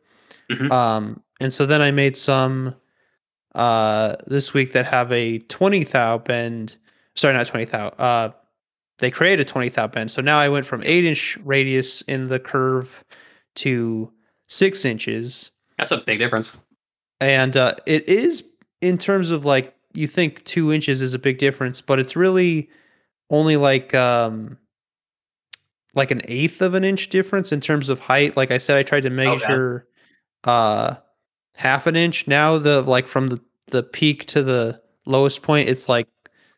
Mhm. 0.51 0.71
Um, 0.71 1.23
and 1.41 1.53
so 1.53 1.67
then 1.67 1.83
I 1.83 1.91
made 1.91 2.17
some 2.17 2.75
uh 3.55 4.15
this 4.27 4.55
week 4.55 4.73
that 4.73 4.87
have 4.87 5.11
a 5.11 5.39
20 5.41 5.85
thou 5.85 6.19
bend. 6.19 6.77
Sorry, 7.17 7.35
not 7.35 7.47
20 7.47 7.65
thou. 7.65 7.89
Uh, 7.89 8.31
they 8.99 9.11
created 9.11 9.41
a 9.41 9.45
20 9.45 9.69
thou 9.71 9.87
bend. 9.89 10.13
So 10.13 10.23
now 10.23 10.39
I 10.39 10.49
went 10.49 10.67
from 10.67 10.83
eight 10.85 11.05
inch 11.05 11.37
radius 11.45 12.03
in 12.03 12.29
the 12.29 12.39
curve 12.39 13.03
to 13.57 14.13
six 14.49 14.85
inches. 14.85 15.51
That's 15.79 15.91
a 15.91 15.99
big 15.99 16.19
difference. 16.19 16.57
And 17.21 17.57
uh, 17.57 17.75
it 17.87 18.09
is 18.09 18.45
in 18.81 18.99
terms 18.99 19.31
of 19.31 19.45
like 19.45 19.75
you 19.93 20.07
think 20.07 20.45
two 20.45 20.73
inches 20.73 21.03
is 21.03 21.15
a 21.15 21.19
big 21.19 21.39
difference, 21.39 21.81
but 21.81 21.99
it's 21.99 22.15
really 22.15 22.71
only 23.31 23.57
like 23.57 23.95
um 23.95 24.57
like 25.95 26.11
an 26.11 26.23
eighth 26.27 26.63
of 26.63 26.75
an 26.75 26.85
inch 26.85 27.09
difference 27.09 27.53
in 27.53 27.61
terms 27.61 27.89
of 27.89 28.01
height. 28.01 28.37
Like 28.37 28.51
I 28.51 28.59
said, 28.59 28.77
I 28.77 28.83
tried 28.83 29.03
to 29.03 29.11
measure 29.11 29.87
uh 30.45 30.95
half 31.55 31.87
an 31.87 31.97
inch. 31.97 32.27
Now 32.27 32.59
the 32.59 32.83
like 32.83 33.07
from 33.07 33.29
the 33.29 33.41
the 33.67 33.83
peak 33.83 34.27
to 34.27 34.43
the 34.43 34.81
lowest 35.07 35.43
point, 35.43 35.69
it's 35.69 35.89
like 35.89 36.07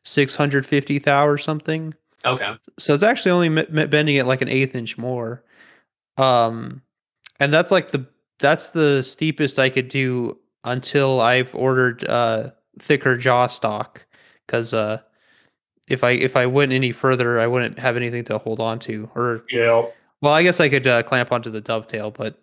six 0.04 0.34
hundred 0.36 0.66
fifty 0.66 0.98
thou 0.98 1.26
or 1.26 1.38
something 1.38 1.94
Okay. 2.24 2.54
so 2.78 2.94
it's 2.94 3.02
actually 3.02 3.30
only 3.32 3.46
m- 3.48 3.78
m- 3.78 3.90
bending 3.90 4.16
it 4.16 4.26
like 4.26 4.42
an 4.42 4.48
eighth 4.48 4.74
inch 4.74 4.96
more 4.98 5.44
um 6.18 6.82
and 7.40 7.52
that's 7.52 7.70
like 7.70 7.90
the 7.92 8.04
that's 8.40 8.70
the 8.70 9.02
steepest 9.02 9.58
i 9.60 9.68
could 9.68 9.88
do 9.88 10.36
until 10.64 11.20
i've 11.20 11.54
ordered 11.54 12.04
uh 12.08 12.50
thicker 12.80 13.16
jaw 13.16 13.46
stock 13.46 14.04
because 14.46 14.74
uh 14.74 14.98
if 15.88 16.04
i 16.04 16.10
if 16.12 16.36
i 16.36 16.46
went 16.46 16.72
any 16.72 16.92
further 16.92 17.40
i 17.40 17.46
wouldn't 17.46 17.78
have 17.78 17.96
anything 17.96 18.24
to 18.24 18.38
hold 18.38 18.60
on 18.60 18.78
to 18.78 19.08
or 19.14 19.44
Yeah. 19.50 19.86
well 20.20 20.32
i 20.32 20.42
guess 20.42 20.60
i 20.60 20.68
could 20.68 20.86
uh, 20.86 21.02
clamp 21.02 21.32
onto 21.32 21.50
the 21.50 21.60
dovetail 21.60 22.10
but 22.10 22.38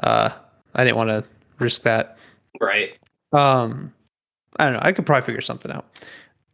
uh 0.00 0.30
i 0.74 0.84
didn't 0.84 0.96
want 0.96 1.10
to 1.10 1.24
risk 1.58 1.82
that 1.82 2.18
Right. 2.60 2.98
um, 3.32 3.92
I 4.58 4.64
don't 4.64 4.72
know. 4.72 4.80
I 4.82 4.92
could 4.92 5.04
probably 5.04 5.26
figure 5.26 5.42
something 5.42 5.70
out. 5.70 5.84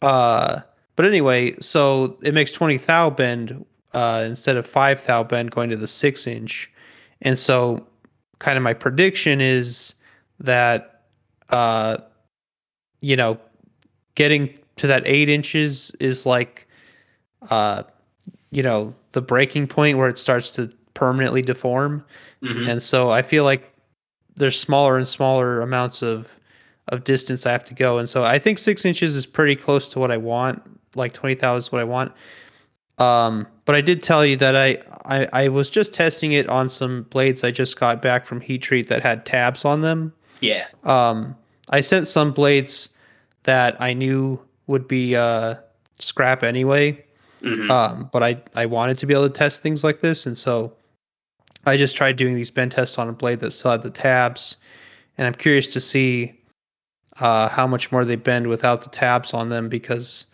Uh, 0.02 0.60
but 0.96 1.06
anyway, 1.06 1.54
so 1.60 2.18
it 2.24 2.34
makes 2.34 2.50
twenty 2.50 2.76
thou 2.78 3.08
bend 3.10 3.64
uh, 3.94 4.24
instead 4.26 4.56
of 4.56 4.66
five 4.66 5.06
thou 5.06 5.22
bend 5.22 5.52
going 5.52 5.70
to 5.70 5.76
the 5.76 5.86
six 5.86 6.26
inch, 6.26 6.68
and 7.20 7.38
so 7.38 7.86
kind 8.40 8.56
of 8.56 8.64
my 8.64 8.74
prediction 8.74 9.40
is 9.40 9.94
that 10.40 11.04
uh, 11.50 11.98
you 13.00 13.14
know, 13.14 13.38
getting 14.16 14.52
to 14.76 14.86
that 14.86 15.02
eight 15.06 15.28
inches 15.28 15.90
is 16.00 16.24
like, 16.26 16.66
uh, 17.50 17.82
you 18.50 18.62
know, 18.62 18.94
the 19.12 19.22
breaking 19.22 19.66
point 19.66 19.98
where 19.98 20.08
it 20.08 20.18
starts 20.18 20.50
to 20.52 20.70
permanently 20.94 21.42
deform 21.42 22.04
Mhm. 22.42 22.68
and 22.68 22.82
so 22.82 23.10
I 23.10 23.22
feel 23.22 23.44
like 23.44 23.72
there's 24.36 24.58
smaller 24.58 24.96
and 24.98 25.06
smaller 25.08 25.60
amounts 25.60 26.02
of 26.02 26.28
of 26.88 27.04
distance 27.04 27.46
I 27.46 27.52
have 27.52 27.64
to 27.66 27.74
go, 27.74 27.98
and 27.98 28.08
so 28.08 28.24
I 28.24 28.38
think 28.40 28.58
six 28.58 28.84
inches 28.84 29.14
is 29.14 29.24
pretty 29.24 29.54
close 29.56 29.88
to 29.90 30.00
what 30.00 30.10
I 30.10 30.16
want. 30.16 30.60
Like 30.96 31.12
twenty 31.14 31.34
thousand 31.36 31.68
is 31.68 31.72
what 31.72 31.80
I 31.80 31.84
want. 31.84 32.12
Um, 32.98 33.46
but 33.64 33.74
I 33.74 33.80
did 33.80 34.02
tell 34.02 34.26
you 34.26 34.36
that 34.36 34.56
I, 34.56 34.78
I 35.06 35.44
I 35.44 35.48
was 35.48 35.70
just 35.70 35.94
testing 35.94 36.32
it 36.32 36.48
on 36.48 36.68
some 36.68 37.04
blades 37.04 37.44
I 37.44 37.50
just 37.52 37.78
got 37.78 38.02
back 38.02 38.26
from 38.26 38.40
heat 38.40 38.58
treat 38.62 38.88
that 38.88 39.02
had 39.02 39.24
tabs 39.24 39.64
on 39.64 39.80
them. 39.82 40.12
Yeah. 40.40 40.64
Um, 40.84 41.36
I 41.70 41.80
sent 41.80 42.06
some 42.08 42.32
blades 42.32 42.88
that 43.44 43.80
I 43.80 43.92
knew 43.94 44.40
would 44.66 44.86
be 44.88 45.16
uh, 45.16 45.56
scrap 45.98 46.42
anyway, 46.42 47.04
Mhm. 47.42 47.70
um, 47.70 48.08
but 48.12 48.22
I 48.22 48.42
I 48.54 48.66
wanted 48.66 48.98
to 48.98 49.06
be 49.06 49.14
able 49.14 49.28
to 49.28 49.34
test 49.34 49.62
things 49.62 49.82
like 49.84 50.00
this, 50.00 50.26
and 50.26 50.36
so 50.38 50.72
I 51.66 51.76
just 51.76 51.96
tried 51.96 52.16
doing 52.16 52.34
these 52.34 52.50
bend 52.50 52.72
tests 52.72 52.98
on 52.98 53.08
a 53.08 53.12
blade 53.12 53.40
that 53.40 53.52
still 53.52 53.70
had 53.72 53.82
the 53.82 53.90
tabs, 53.90 54.56
and 55.18 55.26
I'm 55.26 55.34
curious 55.34 55.72
to 55.74 55.80
see 55.80 56.34
uh, 57.18 57.48
how 57.48 57.66
much 57.66 57.92
more 57.92 58.04
they 58.04 58.16
bend 58.16 58.46
without 58.46 58.82
the 58.82 58.88
tabs 58.90 59.34
on 59.34 59.48
them 59.50 59.68
because 59.68 60.26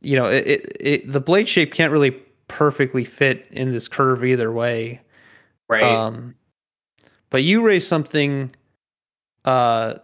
you 0.00 0.16
know 0.16 0.26
it, 0.26 0.46
it, 0.46 0.76
it 0.80 1.12
the 1.12 1.20
blade 1.20 1.48
shape 1.48 1.72
can't 1.72 1.92
really 1.92 2.12
perfectly 2.48 3.04
fit 3.04 3.46
in 3.50 3.70
this 3.72 3.88
curve 3.88 4.24
either 4.24 4.50
way. 4.52 5.00
right. 5.68 5.82
Um, 5.82 6.34
but 7.30 7.42
you 7.42 7.62
raised 7.62 7.88
something. 7.88 8.50
Uh, 9.44 9.94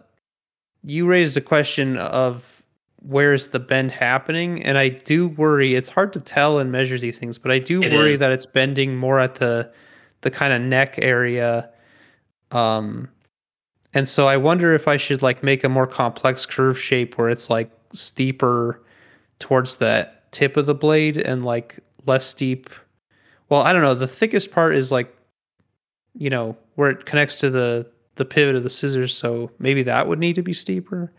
you 0.83 1.05
raised 1.05 1.37
a 1.37 1.41
question 1.41 1.97
of 1.97 2.58
where's 3.01 3.47
the 3.47 3.59
bend 3.59 3.91
happening, 3.91 4.63
and 4.63 4.77
I 4.77 4.89
do 4.89 5.27
worry. 5.29 5.75
It's 5.75 5.89
hard 5.89 6.13
to 6.13 6.19
tell 6.19 6.59
and 6.59 6.71
measure 6.71 6.97
these 6.97 7.17
things, 7.19 7.37
but 7.37 7.51
I 7.51 7.59
do 7.59 7.81
It 7.81 7.93
worry 7.93 8.13
is. 8.13 8.19
that 8.19 8.31
it's 8.31 8.45
bending 8.45 8.95
more 8.97 9.19
at 9.19 9.35
the 9.35 9.71
the 10.21 10.29
kind 10.31 10.51
of 10.51 10.61
neck 10.61 10.95
area. 11.01 11.69
Um, 12.51 13.09
and 13.93 14.07
so 14.07 14.27
I 14.27 14.35
wonder 14.37 14.73
if 14.73 14.87
I 14.87 14.97
should 14.97 15.21
like 15.21 15.43
make 15.43 15.63
a 15.63 15.69
more 15.69 15.87
complex 15.87 16.45
curve 16.45 16.79
shape 16.79 17.17
where 17.17 17.29
it's 17.29 17.49
like 17.49 17.71
steeper 17.93 18.83
towards 19.39 19.77
the 19.77 20.09
tip 20.31 20.57
of 20.57 20.65
the 20.65 20.75
blade 20.75 21.15
and 21.17 21.45
like 21.45 21.79
less 22.05 22.25
steep. 22.25 22.69
Well, 23.47 23.61
I 23.61 23.71
don't 23.73 23.81
know. 23.81 23.95
The 23.95 24.07
thickest 24.07 24.51
part 24.51 24.75
is 24.75 24.91
like, 24.91 25.15
you 26.13 26.29
know, 26.29 26.57
where 26.75 26.89
it 26.89 27.05
connects 27.05 27.39
to 27.39 27.49
the 27.49 27.89
the 28.15 28.25
pivot 28.25 28.55
of 28.55 28.63
the 28.63 28.69
scissors. 28.69 29.15
So 29.15 29.49
maybe 29.59 29.83
that 29.83 30.07
would 30.07 30.19
need 30.19 30.35
to 30.35 30.43
be 30.43 30.53
steeper. 30.53 31.11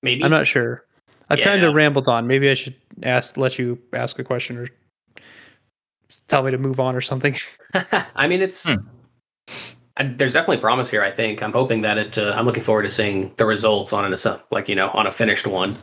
Maybe. 0.00 0.24
I'm 0.24 0.30
not 0.30 0.46
sure. 0.46 0.84
I've 1.30 1.40
kind 1.40 1.62
of 1.62 1.74
rambled 1.74 2.08
on. 2.08 2.26
Maybe 2.26 2.50
I 2.50 2.54
should 2.54 2.74
ask, 3.02 3.36
let 3.36 3.58
you 3.58 3.78
ask 3.92 4.18
a 4.18 4.24
question 4.24 4.56
or 4.56 4.68
tell 6.28 6.42
me 6.42 6.50
to 6.50 6.58
move 6.58 6.80
on 6.80 6.94
or 6.96 7.00
something. 7.00 7.36
I 8.16 8.26
mean, 8.26 8.40
it's 8.40 8.66
Hmm. 8.66 8.76
I, 9.98 10.04
there's 10.04 10.32
definitely 10.32 10.58
promise 10.58 10.88
here. 10.88 11.02
I 11.02 11.10
think 11.10 11.42
I'm 11.42 11.52
hoping 11.52 11.82
that 11.82 11.98
it. 11.98 12.18
Uh, 12.18 12.32
I'm 12.36 12.44
looking 12.44 12.62
forward 12.62 12.84
to 12.84 12.90
seeing 12.90 13.32
the 13.36 13.44
results 13.44 13.92
on 13.92 14.10
an 14.10 14.16
like 14.50 14.68
you 14.68 14.76
know 14.76 14.90
on 14.90 15.06
a 15.06 15.10
finished 15.10 15.46
one. 15.46 15.76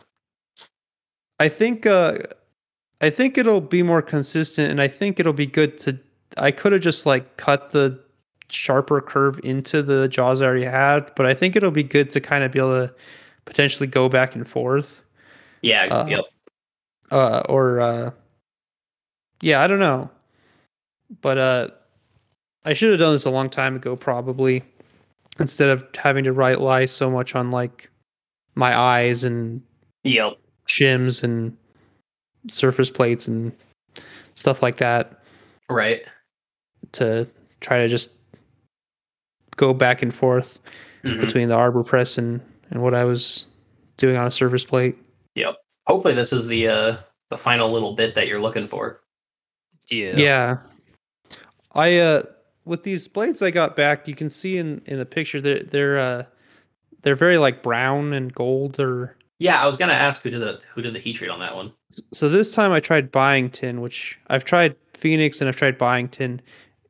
I 1.40 1.50
think 1.50 1.86
uh 1.86 2.20
I 3.02 3.10
think 3.10 3.38
it'll 3.38 3.62
be 3.62 3.84
more 3.84 4.02
consistent 4.02 4.72
and 4.72 4.82
I 4.82 4.88
think 4.88 5.20
it'll 5.20 5.34
be 5.34 5.46
good 5.46 5.78
to 5.80 6.00
I 6.38 6.52
could 6.52 6.72
have 6.72 6.82
just 6.82 7.06
like 7.06 7.38
cut 7.38 7.72
the 7.72 8.00
sharper 8.50 9.02
curve 9.02 9.40
into 9.44 9.84
the 9.84 10.08
jaws 10.08 10.42
I 10.42 10.46
already 10.46 10.64
had, 10.66 11.12
but 11.16 11.26
I 11.26 11.34
think 11.34 11.56
it'll 11.56 11.72
be 11.72 11.84
good 11.84 12.10
to 12.12 12.22
kind 12.22 12.44
of 12.44 12.52
be 12.52 12.60
able 12.60 12.88
to 12.88 12.94
potentially 13.46 13.88
go 13.88 14.08
back 14.08 14.36
and 14.36 14.48
forth. 14.48 15.02
Yeah. 15.66 15.86
Uh, 15.86 16.06
yep. 16.06 16.26
Uh 17.12 17.42
or 17.50 17.80
uh 17.82 18.12
yeah, 19.42 19.62
I 19.62 19.68
don't 19.68 19.80
know. 19.80 20.10
But 21.22 21.38
uh 21.38 21.68
I 22.66 22.74
should 22.74 22.92
have 22.92 23.00
done 23.00 23.14
this 23.14 23.26
a 23.26 23.30
long 23.32 23.50
time 23.50 23.76
ago 23.76 23.96
probably 23.96 24.64
instead 25.40 25.70
of 25.70 25.84
having 25.96 26.24
to 26.24 26.32
write 26.34 26.62
lies 26.62 26.92
so 26.92 27.10
much 27.12 27.36
on 27.36 27.52
like 27.52 27.90
my 28.56 28.78
eyes 28.78 29.24
and 29.24 29.62
Yep. 30.04 30.34
shims 30.68 31.24
and 31.24 31.56
surface 32.50 32.92
plates 32.92 33.28
and 33.28 33.52
stuff 34.36 34.62
like 34.62 34.78
that 34.78 35.20
Right. 35.70 36.06
to 36.94 37.28
try 37.60 37.80
to 37.80 37.88
just 37.88 38.12
go 39.56 39.74
back 39.74 40.02
and 40.04 40.14
forth 40.14 40.60
Mhm. 41.04 41.20
between 41.22 41.50
the 41.50 41.56
arbor 41.56 41.84
press 41.84 42.18
and 42.20 42.40
and 42.72 42.82
what 42.82 42.94
I 42.96 43.04
was 43.04 43.46
doing 43.98 44.16
on 44.18 44.26
a 44.28 44.32
surface 44.32 44.66
plate. 44.66 44.98
Hopefully, 45.88 46.14
this 46.16 46.34
is 46.34 46.48
the 46.48 46.68
uh 46.68 46.98
the 47.30 47.38
final 47.38 47.72
little 47.72 47.94
bit 47.94 48.16
that 48.16 48.28
you're 48.28 48.42
looking 48.42 48.68
for. 48.68 49.02
Yeah. 49.90 50.16
Yeah. 50.16 50.58
I 51.74 51.98
uh 51.98 52.24
with 52.66 52.84
these 52.84 53.08
blades 53.08 53.42
I 53.42 53.52
got 53.52 53.76
back, 53.76 54.08
you 54.08 54.16
can 54.16 54.30
see 54.30 54.58
in 54.58 54.82
in 54.86 54.98
the 54.98 55.06
picture 55.06 55.42
that 55.42 55.72
they're 55.72 56.00
uh 56.00 56.24
they're 57.02 57.16
very 57.16 57.38
like 57.38 57.62
brown 57.62 58.14
and 58.14 58.34
gold 58.34 58.80
or 58.80 59.16
Yeah, 59.38 59.62
I 59.62 59.68
was 59.68 59.78
gonna 59.78 59.94
ask 59.94 60.22
who 60.22 60.30
did 60.32 60.42
the 60.42 60.60
who 60.74 60.82
did 60.82 60.94
the 60.94 61.00
heat 61.00 61.14
treat 61.14 61.30
on 61.30 61.40
that 61.40 61.56
one. 61.56 61.72
so 62.12 62.28
this 62.30 62.52
time 62.52 62.72
I 62.72 62.80
tried 62.80 63.12
Byington, 63.12 63.82
which 63.82 64.20
I've 64.28 64.44
tried 64.46 64.76
Phoenix 64.94 65.40
and 65.40 65.48
I've 65.48 65.56
tried 65.56 65.78
Byington, 65.78 66.42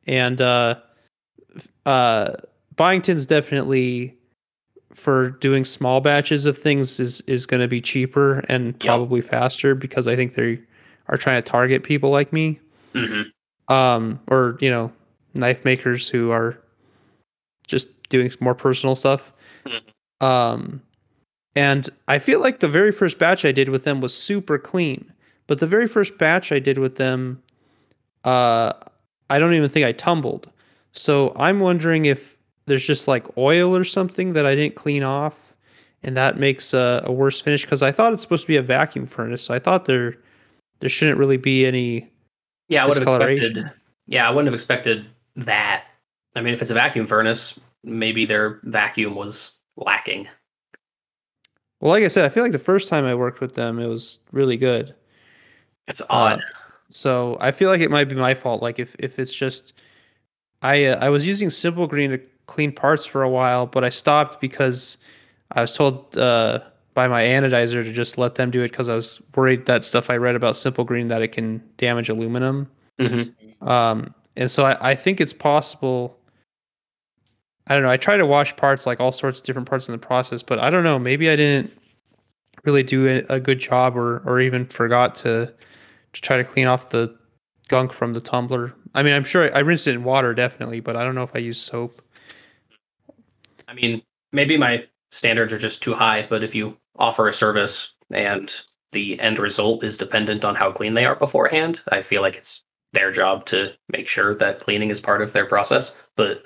and 0.06 0.40
uh, 0.40 0.76
f- 1.54 1.68
uh, 1.84 2.32
Byington's 2.76 3.26
definitely 3.26 4.15
for 4.96 5.30
doing 5.30 5.64
small 5.64 6.00
batches 6.00 6.46
of 6.46 6.56
things 6.56 6.98
is 6.98 7.20
is 7.22 7.44
going 7.44 7.60
to 7.60 7.68
be 7.68 7.80
cheaper 7.80 8.38
and 8.48 8.78
probably 8.80 9.20
faster 9.20 9.74
because 9.74 10.06
I 10.06 10.16
think 10.16 10.34
they 10.34 10.58
are 11.08 11.18
trying 11.18 11.40
to 11.40 11.48
target 11.48 11.84
people 11.84 12.10
like 12.10 12.32
me, 12.32 12.58
hmm 12.94 13.22
um, 13.68 14.18
or 14.28 14.56
you 14.60 14.70
know, 14.70 14.90
knife 15.34 15.64
makers 15.64 16.08
who 16.08 16.30
are 16.30 16.56
just 17.66 17.88
doing 18.08 18.30
more 18.40 18.54
personal 18.54 18.96
stuff. 18.96 19.32
Mhm. 19.66 20.26
Um, 20.26 20.82
and 21.54 21.88
I 22.08 22.18
feel 22.18 22.40
like 22.40 22.60
the 22.60 22.68
very 22.68 22.92
first 22.92 23.18
batch 23.18 23.44
I 23.44 23.52
did 23.52 23.68
with 23.68 23.84
them 23.84 24.00
was 24.00 24.14
super 24.14 24.58
clean. 24.58 25.12
But 25.46 25.58
the 25.58 25.66
very 25.66 25.86
first 25.86 26.16
batch 26.16 26.52
I 26.52 26.58
did 26.58 26.78
with 26.78 26.96
them, 26.96 27.42
uh, 28.24 28.72
I 29.30 29.38
don't 29.38 29.54
even 29.54 29.68
think 29.68 29.84
I 29.84 29.92
tumbled. 29.92 30.48
So 30.92 31.32
I'm 31.36 31.60
wondering 31.60 32.06
if 32.06 32.35
there's 32.66 32.86
just 32.86 33.08
like 33.08 33.36
oil 33.36 33.76
or 33.76 33.84
something 33.84 34.32
that 34.34 34.46
I 34.46 34.54
didn't 34.54 34.74
clean 34.74 35.02
off, 35.02 35.54
and 36.02 36.16
that 36.16 36.38
makes 36.38 36.74
a, 36.74 37.02
a 37.04 37.12
worse 37.12 37.40
finish. 37.40 37.62
Because 37.62 37.82
I 37.82 37.92
thought 37.92 38.12
it's 38.12 38.22
supposed 38.22 38.42
to 38.42 38.48
be 38.48 38.56
a 38.56 38.62
vacuum 38.62 39.06
furnace, 39.06 39.42
so 39.42 39.54
I 39.54 39.58
thought 39.58 39.84
there 39.84 40.16
there 40.80 40.90
shouldn't 40.90 41.18
really 41.18 41.36
be 41.36 41.66
any. 41.66 42.10
Yeah, 42.68 42.84
I 42.84 42.88
would 42.88 42.98
have 42.98 43.20
expected. 43.22 43.70
Yeah, 44.06 44.28
I 44.28 44.30
wouldn't 44.30 44.46
have 44.46 44.54
expected 44.54 45.06
that. 45.36 45.84
I 46.34 46.40
mean, 46.40 46.52
if 46.52 46.60
it's 46.60 46.70
a 46.70 46.74
vacuum 46.74 47.06
furnace, 47.06 47.58
maybe 47.82 48.26
their 48.26 48.60
vacuum 48.64 49.14
was 49.14 49.52
lacking. 49.76 50.28
Well, 51.80 51.92
like 51.92 52.04
I 52.04 52.08
said, 52.08 52.24
I 52.24 52.28
feel 52.28 52.42
like 52.42 52.52
the 52.52 52.58
first 52.58 52.88
time 52.88 53.04
I 53.04 53.14
worked 53.14 53.40
with 53.40 53.54
them, 53.54 53.78
it 53.78 53.86
was 53.86 54.18
really 54.32 54.56
good. 54.56 54.94
It's 55.88 56.02
odd. 56.10 56.42
So 56.88 57.36
I 57.40 57.50
feel 57.50 57.70
like 57.70 57.80
it 57.80 57.90
might 57.90 58.08
be 58.08 58.14
my 58.14 58.34
fault. 58.34 58.62
Like 58.62 58.78
if 58.78 58.96
if 58.98 59.18
it's 59.18 59.34
just, 59.34 59.74
I 60.62 60.84
uh, 60.84 61.04
I 61.04 61.10
was 61.10 61.26
using 61.26 61.50
Simple 61.50 61.86
Green 61.86 62.10
to 62.10 62.20
clean 62.46 62.72
parts 62.72 63.06
for 63.06 63.22
a 63.22 63.28
while, 63.28 63.66
but 63.66 63.84
I 63.84 63.88
stopped 63.88 64.40
because 64.40 64.98
I 65.52 65.60
was 65.60 65.76
told 65.76 66.16
uh, 66.16 66.60
by 66.94 67.08
my 67.08 67.22
anodizer 67.22 67.84
to 67.84 67.92
just 67.92 68.18
let 68.18 68.36
them 68.36 68.50
do 68.50 68.62
it 68.62 68.70
because 68.70 68.88
I 68.88 68.94
was 68.94 69.20
worried 69.34 69.66
that 69.66 69.84
stuff 69.84 70.10
I 70.10 70.16
read 70.16 70.34
about 70.34 70.56
Simple 70.56 70.84
Green 70.84 71.08
that 71.08 71.22
it 71.22 71.28
can 71.28 71.62
damage 71.76 72.08
aluminum. 72.08 72.70
Mhm. 72.98 73.32
Um, 73.66 74.14
and 74.36 74.50
so 74.50 74.64
I, 74.64 74.90
I 74.90 74.94
think 74.94 75.20
it's 75.20 75.32
possible. 75.32 76.18
I 77.66 77.74
don't 77.74 77.82
know. 77.82 77.90
I 77.90 77.96
try 77.96 78.16
to 78.16 78.26
wash 78.26 78.54
parts 78.56 78.86
like 78.86 79.00
all 79.00 79.12
sorts 79.12 79.38
of 79.38 79.44
different 79.44 79.68
parts 79.68 79.88
in 79.88 79.92
the 79.92 79.98
process, 79.98 80.42
but 80.42 80.58
I 80.58 80.70
don't 80.70 80.84
know. 80.84 80.98
Maybe 80.98 81.28
I 81.28 81.36
didn't 81.36 81.72
really 82.64 82.82
do 82.82 83.06
a, 83.08 83.34
a 83.34 83.40
good 83.40 83.58
job, 83.58 83.96
or 83.96 84.22
or 84.24 84.40
even 84.40 84.66
forgot 84.66 85.14
to 85.16 85.52
to 86.12 86.20
try 86.20 86.36
to 86.36 86.44
clean 86.44 86.66
off 86.66 86.90
the 86.90 87.14
gunk 87.68 87.92
from 87.92 88.12
the 88.12 88.20
tumbler. 88.20 88.72
I 88.94 89.02
mean, 89.02 89.12
I'm 89.14 89.24
sure 89.24 89.52
I, 89.52 89.58
I 89.58 89.58
rinsed 89.60 89.88
it 89.88 89.94
in 89.94 90.04
water 90.04 90.32
definitely, 90.32 90.80
but 90.80 90.96
I 90.96 91.02
don't 91.04 91.14
know 91.14 91.24
if 91.24 91.34
I 91.34 91.40
used 91.40 91.60
soap. 91.60 92.00
I 93.76 93.80
mean, 93.80 94.02
maybe 94.32 94.56
my 94.56 94.84
standards 95.10 95.52
are 95.52 95.58
just 95.58 95.82
too 95.82 95.94
high, 95.94 96.26
but 96.28 96.42
if 96.42 96.54
you 96.54 96.76
offer 96.96 97.28
a 97.28 97.32
service 97.32 97.92
and 98.10 98.52
the 98.92 99.20
end 99.20 99.38
result 99.38 99.84
is 99.84 99.98
dependent 99.98 100.44
on 100.44 100.54
how 100.54 100.72
clean 100.72 100.94
they 100.94 101.04
are 101.04 101.16
beforehand, 101.16 101.80
I 101.88 102.02
feel 102.02 102.22
like 102.22 102.36
it's 102.36 102.62
their 102.92 103.10
job 103.10 103.44
to 103.46 103.72
make 103.88 104.08
sure 104.08 104.34
that 104.36 104.58
cleaning 104.58 104.90
is 104.90 105.00
part 105.00 105.20
of 105.20 105.32
their 105.32 105.46
process. 105.46 105.96
But 106.16 106.44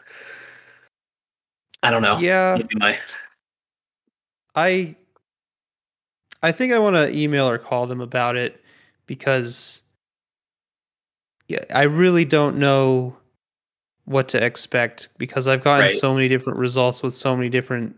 I 1.82 1.90
don't 1.90 2.02
know. 2.02 2.18
Yeah, 2.18 2.56
Maybe 2.56 2.74
my 2.76 2.98
I 4.54 4.96
I 6.42 6.52
think 6.52 6.72
I 6.72 6.78
want 6.78 6.96
to 6.96 7.16
email 7.16 7.48
or 7.48 7.58
call 7.58 7.86
them 7.86 8.00
about 8.00 8.36
it 8.36 8.62
because 9.06 9.82
yeah, 11.48 11.60
I 11.74 11.82
really 11.82 12.24
don't 12.24 12.58
know 12.58 13.16
what 14.10 14.28
to 14.28 14.44
expect 14.44 15.08
because 15.18 15.46
I've 15.46 15.62
gotten 15.62 15.86
Right. 15.86 15.92
so 15.94 16.12
many 16.12 16.26
different 16.28 16.58
results 16.58 17.02
with 17.02 17.14
so 17.14 17.36
many 17.36 17.48
different 17.48 17.94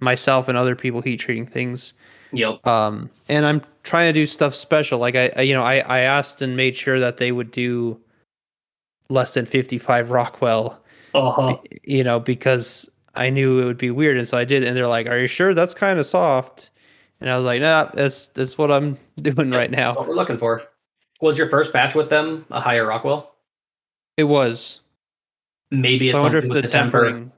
myself 0.00 0.46
and 0.48 0.58
other 0.58 0.76
people 0.76 1.00
heat 1.00 1.16
treating 1.16 1.46
things. 1.46 1.94
yep. 2.32 2.64
Um, 2.66 3.08
and 3.28 3.46
I'm 3.46 3.62
trying 3.82 4.08
to 4.08 4.12
do 4.12 4.26
stuff 4.26 4.54
special. 4.54 4.98
Like 4.98 5.16
I, 5.16 5.30
I 5.36 5.40
you 5.42 5.54
know, 5.54 5.62
I, 5.62 5.76
I 5.78 6.00
asked 6.00 6.42
and 6.42 6.54
made 6.56 6.76
sure 6.76 7.00
that 7.00 7.16
they 7.16 7.32
would 7.32 7.50
do 7.50 7.98
less 9.08 9.32
than 9.34 9.46
55 9.46 10.10
Rockwell 10.10 10.82
Uh-huh. 11.14 11.56
you 11.84 12.04
know, 12.04 12.20
because 12.20 12.90
I 13.14 13.30
knew 13.30 13.60
it 13.60 13.64
would 13.64 13.78
be 13.78 13.90
weird, 13.90 14.18
and 14.18 14.28
so 14.28 14.36
I 14.36 14.44
did. 14.44 14.62
And 14.64 14.76
they're 14.76 14.86
like, 14.86 15.06
"Are 15.06 15.18
you 15.18 15.26
sure 15.26 15.54
that's 15.54 15.72
kind 15.72 15.98
of 15.98 16.04
soft?" 16.04 16.68
And 17.22 17.30
I 17.30 17.36
was 17.38 17.46
like, 17.46 17.62
"Nah, 17.62 17.86
that's 17.94 18.26
that's 18.26 18.58
what 18.58 18.70
I'm 18.70 18.98
doing 19.22 19.50
right 19.50 19.70
now." 19.70 19.86
That's 19.92 19.96
what 19.96 20.08
we're 20.08 20.14
looking 20.14 20.36
for. 20.36 20.62
Was 21.22 21.38
your 21.38 21.48
first 21.48 21.72
batch 21.72 21.94
with 21.94 22.10
them 22.10 22.44
a 22.50 22.60
higher 22.60 22.84
Rockwell? 22.84 23.32
It 24.18 24.24
was. 24.24 24.80
Maybe 25.70 26.08
it's 26.08 26.18
so 26.18 26.24
something 26.24 26.48
the 26.48 26.54
with 26.54 26.62
the 26.62 26.68
temper. 26.68 27.04
tempering. 27.04 27.32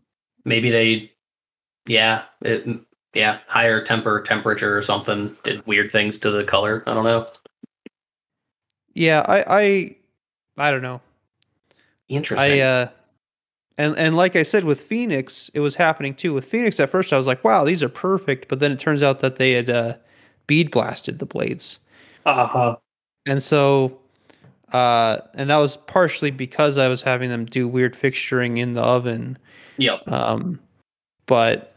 Maybe 0.45 0.71
they, 0.71 1.13
yeah, 1.87 2.25
it, 2.43 2.67
yeah, 3.15 3.39
higher 3.47 3.83
temper, 3.83 4.21
temperature 4.23 4.77
or 4.77 4.83
something 4.83 5.37
did 5.45 5.67
weird 5.67 5.91
things 5.91 6.19
to 6.21 6.31
the 6.31 6.45
color. 6.45 6.83
I 6.87 6.95
don't 6.95 7.05
know. 7.05 7.27
Yeah, 8.95 9.25
I, 9.27 9.45
I, 9.47 9.97
I 10.59 10.71
don't 10.71 10.83
know. 10.83 11.01
Interesting. 12.09 12.61
I, 12.61 12.61
uh, 12.61 12.89
and 13.77 13.97
and 13.97 14.17
like 14.17 14.35
I 14.35 14.43
said 14.43 14.65
with 14.65 14.81
Phoenix, 14.81 15.51
it 15.55 15.61
was 15.61 15.77
happening 15.77 16.15
too. 16.15 16.35
With 16.35 16.45
Phoenix, 16.45 16.81
at 16.81 16.91
first 16.91 17.13
I 17.13 17.17
was 17.17 17.27
like, 17.27 17.45
"Wow, 17.45 17.65
these 17.65 17.83
are 17.83 17.89
perfect," 17.89 18.49
but 18.49 18.59
then 18.59 18.73
it 18.73 18.81
turns 18.81 19.03
out 19.03 19.21
that 19.21 19.37
they 19.37 19.53
had 19.53 19.71
uh, 19.71 19.95
bead 20.47 20.71
blasted 20.71 21.21
the 21.21 21.27
blades. 21.27 21.79
uh-huh. 22.27 22.77
and 23.27 23.43
so 23.43 24.01
uh 24.73 25.19
and 25.35 25.49
that 25.51 25.57
was 25.57 25.77
partially 25.77 26.31
because 26.31 26.77
i 26.79 26.89
was 26.89 27.03
having 27.03 27.31
them 27.31 27.45
do 27.47 27.67
weird 27.67 27.95
fixturing 27.95 28.59
in 28.59 28.75
the 28.75 28.83
oven 28.83 29.37
Yep. 29.79 30.11
um 30.11 30.61
but 31.27 31.75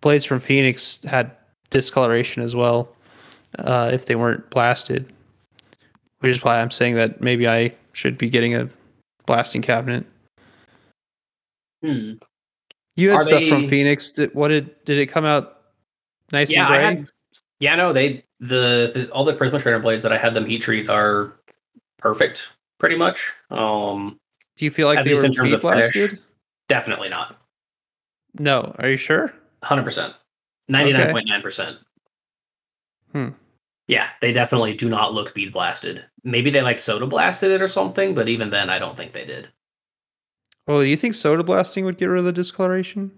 blades 0.00 0.24
from 0.24 0.38
phoenix 0.40 1.00
had 1.04 1.30
discoloration 1.70 2.42
as 2.42 2.54
well 2.54 2.88
uh 3.58 3.90
if 3.92 4.06
they 4.06 4.14
weren't 4.14 4.48
blasted 4.50 5.12
which 6.20 6.30
is 6.36 6.44
why 6.44 6.60
i'm 6.60 6.70
saying 6.70 6.94
that 6.94 7.20
maybe 7.20 7.48
i 7.48 7.74
should 7.92 8.16
be 8.18 8.28
getting 8.28 8.54
a 8.54 8.68
blasting 9.26 9.62
cabinet 9.62 10.04
Hmm. 11.82 12.12
you 12.94 13.10
had 13.10 13.16
Are 13.18 13.24
stuff 13.24 13.48
from 13.48 13.68
phoenix 13.68 14.12
did, 14.12 14.32
what 14.34 14.48
did 14.48 14.84
did 14.84 14.98
it 14.98 15.06
come 15.06 15.24
out 15.24 15.62
nice 16.30 16.50
Yeah, 16.50 16.60
and 16.60 16.68
gray 16.68 16.82
had. 16.82 17.08
Yeah, 17.58 17.74
no, 17.76 17.92
they 17.92 18.24
the, 18.40 18.90
the 18.92 19.08
all 19.12 19.24
the 19.24 19.34
Prisma 19.34 19.60
Trainer 19.60 19.78
blades 19.78 20.02
that 20.02 20.12
I 20.12 20.18
had 20.18 20.34
them 20.34 20.46
heat 20.46 20.62
treat 20.62 20.88
are 20.88 21.32
perfect, 22.02 22.52
pretty 22.78 22.96
much. 22.96 23.32
Um, 23.50 24.18
do 24.56 24.64
you 24.64 24.70
feel 24.70 24.88
like 24.88 25.04
they 25.04 25.14
were 25.14 25.24
in 25.24 25.32
terms 25.32 25.50
bead 25.50 25.54
of 25.54 25.62
finish. 25.62 25.92
blasted 25.92 26.18
definitely 26.68 27.08
not. 27.08 27.38
no 28.38 28.74
are 28.78 28.88
you 28.88 28.96
sure 28.96 29.32
Hundred 29.62 29.84
percent. 29.84 30.14
Ninety 30.68 30.92
nine 30.92 31.12
point 31.12 31.28
nine 31.28 31.40
percent. 31.40 31.78
Hmm. 33.12 33.28
Yeah, 33.86 34.08
they 34.20 34.32
definitely 34.32 34.74
do 34.74 34.88
not 34.88 35.12
look 35.12 35.34
bead 35.34 35.52
blasted. 35.52 36.04
Maybe 36.24 36.50
they 36.50 36.62
like 36.62 36.78
soda 36.78 37.06
blasted 37.06 37.50
it 37.50 37.62
or 37.62 37.68
something, 37.68 38.14
but 38.14 38.28
even 38.28 38.50
then, 38.50 38.70
I 38.70 38.78
don't 38.78 38.96
think 38.96 39.12
they 39.12 39.24
did. 39.24 39.48
well 40.66 40.80
do 40.80 40.86
you 40.86 40.96
think 40.96 41.14
soda 41.14 41.44
blasting 41.44 41.84
would 41.84 41.98
get 41.98 42.06
rid 42.06 42.20
of 42.20 42.24
the 42.24 42.32
discoloration 42.32 43.10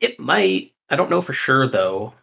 It 0.00 0.18
might. 0.18 0.72
I 0.90 0.96
don't 0.96 1.10
know 1.10 1.20
for 1.20 1.32
sure 1.32 1.68
though. 1.68 2.14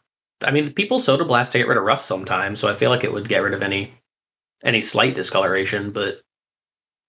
I 0.41 0.51
mean, 0.51 0.73
people 0.73 0.99
soda 0.99 1.25
blast 1.25 1.51
to 1.51 1.57
get 1.57 1.67
rid 1.67 1.77
of 1.77 1.83
rust 1.83 2.05
sometimes, 2.07 2.59
so 2.59 2.67
I 2.69 2.73
feel 2.73 2.89
like 2.89 3.03
it 3.03 3.11
would 3.11 3.27
get 3.27 3.43
rid 3.43 3.53
of 3.53 3.61
any 3.61 3.93
any 4.63 4.81
slight 4.81 5.15
discoloration. 5.15 5.91
But 5.91 6.21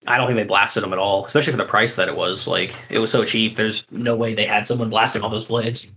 I 0.07 0.17
don't 0.17 0.27
think 0.27 0.39
they 0.39 0.45
blasted 0.45 0.83
them 0.83 0.93
at 0.93 0.99
all, 0.99 1.25
especially 1.25 1.53
for 1.53 1.59
the 1.59 1.65
price 1.65 1.97
that 1.97 2.09
it 2.09 2.17
was. 2.17 2.47
Like 2.47 2.75
it 2.89 2.99
was 2.99 3.11
so 3.11 3.25
cheap. 3.25 3.57
There's 3.57 3.85
no 3.91 4.17
way 4.17 4.35
they 4.35 4.47
had 4.47 4.67
someone 4.67 4.91
blasting 4.91 5.23
all 5.23 5.31
those 5.31 5.47
blades. 5.47 5.89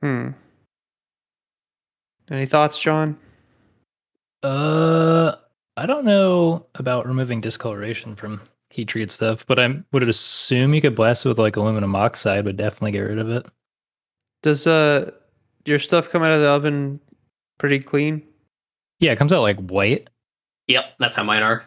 Hmm. 0.00 0.30
Any 2.30 2.46
thoughts, 2.46 2.80
Jon? 2.80 3.18
Uh, 4.42 5.34
I 5.76 5.86
don't 5.86 6.04
know 6.04 6.66
about 6.76 7.06
removing 7.06 7.40
discoloration 7.40 8.14
from 8.14 8.40
heat 8.70 8.88
treated 8.88 9.10
stuff, 9.10 9.44
but 9.46 9.58
I 9.58 9.82
would 9.92 10.08
assume 10.08 10.74
you 10.74 10.80
could 10.80 10.94
blast 10.94 11.26
it 11.26 11.28
with 11.28 11.38
like 11.38 11.56
aluminum 11.56 11.94
oxide, 11.96 12.44
would 12.44 12.56
definitely 12.56 12.92
get 12.92 13.00
rid 13.00 13.18
of 13.18 13.28
it. 13.28 13.46
Does 14.42 14.66
uh 14.66 15.10
your 15.66 15.78
stuff 15.78 16.08
come 16.08 16.22
out 16.22 16.32
of 16.32 16.40
the 16.40 16.48
oven 16.48 17.00
pretty 17.58 17.80
clean? 17.80 18.22
Yeah, 19.00 19.12
it 19.12 19.18
comes 19.18 19.32
out 19.32 19.42
like 19.42 19.58
white. 19.58 20.08
Yep, 20.70 20.84
that's 21.00 21.16
how 21.16 21.24
mine 21.24 21.42
are. 21.42 21.64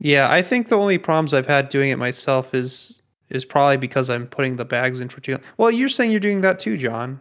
Yeah, 0.00 0.30
I 0.30 0.42
think 0.42 0.68
the 0.68 0.76
only 0.78 0.98
problems 0.98 1.32
I've 1.32 1.46
had 1.46 1.68
doing 1.68 1.90
it 1.90 1.96
myself 1.96 2.54
is 2.54 3.00
is 3.28 3.44
probably 3.44 3.76
because 3.76 4.10
I'm 4.10 4.26
putting 4.26 4.56
the 4.56 4.64
bags 4.64 5.00
in 5.00 5.08
for 5.08 5.20
too. 5.20 5.38
Well, 5.56 5.70
you're 5.70 5.88
saying 5.88 6.10
you're 6.10 6.18
doing 6.18 6.40
that 6.40 6.58
too, 6.58 6.76
Jon. 6.76 7.20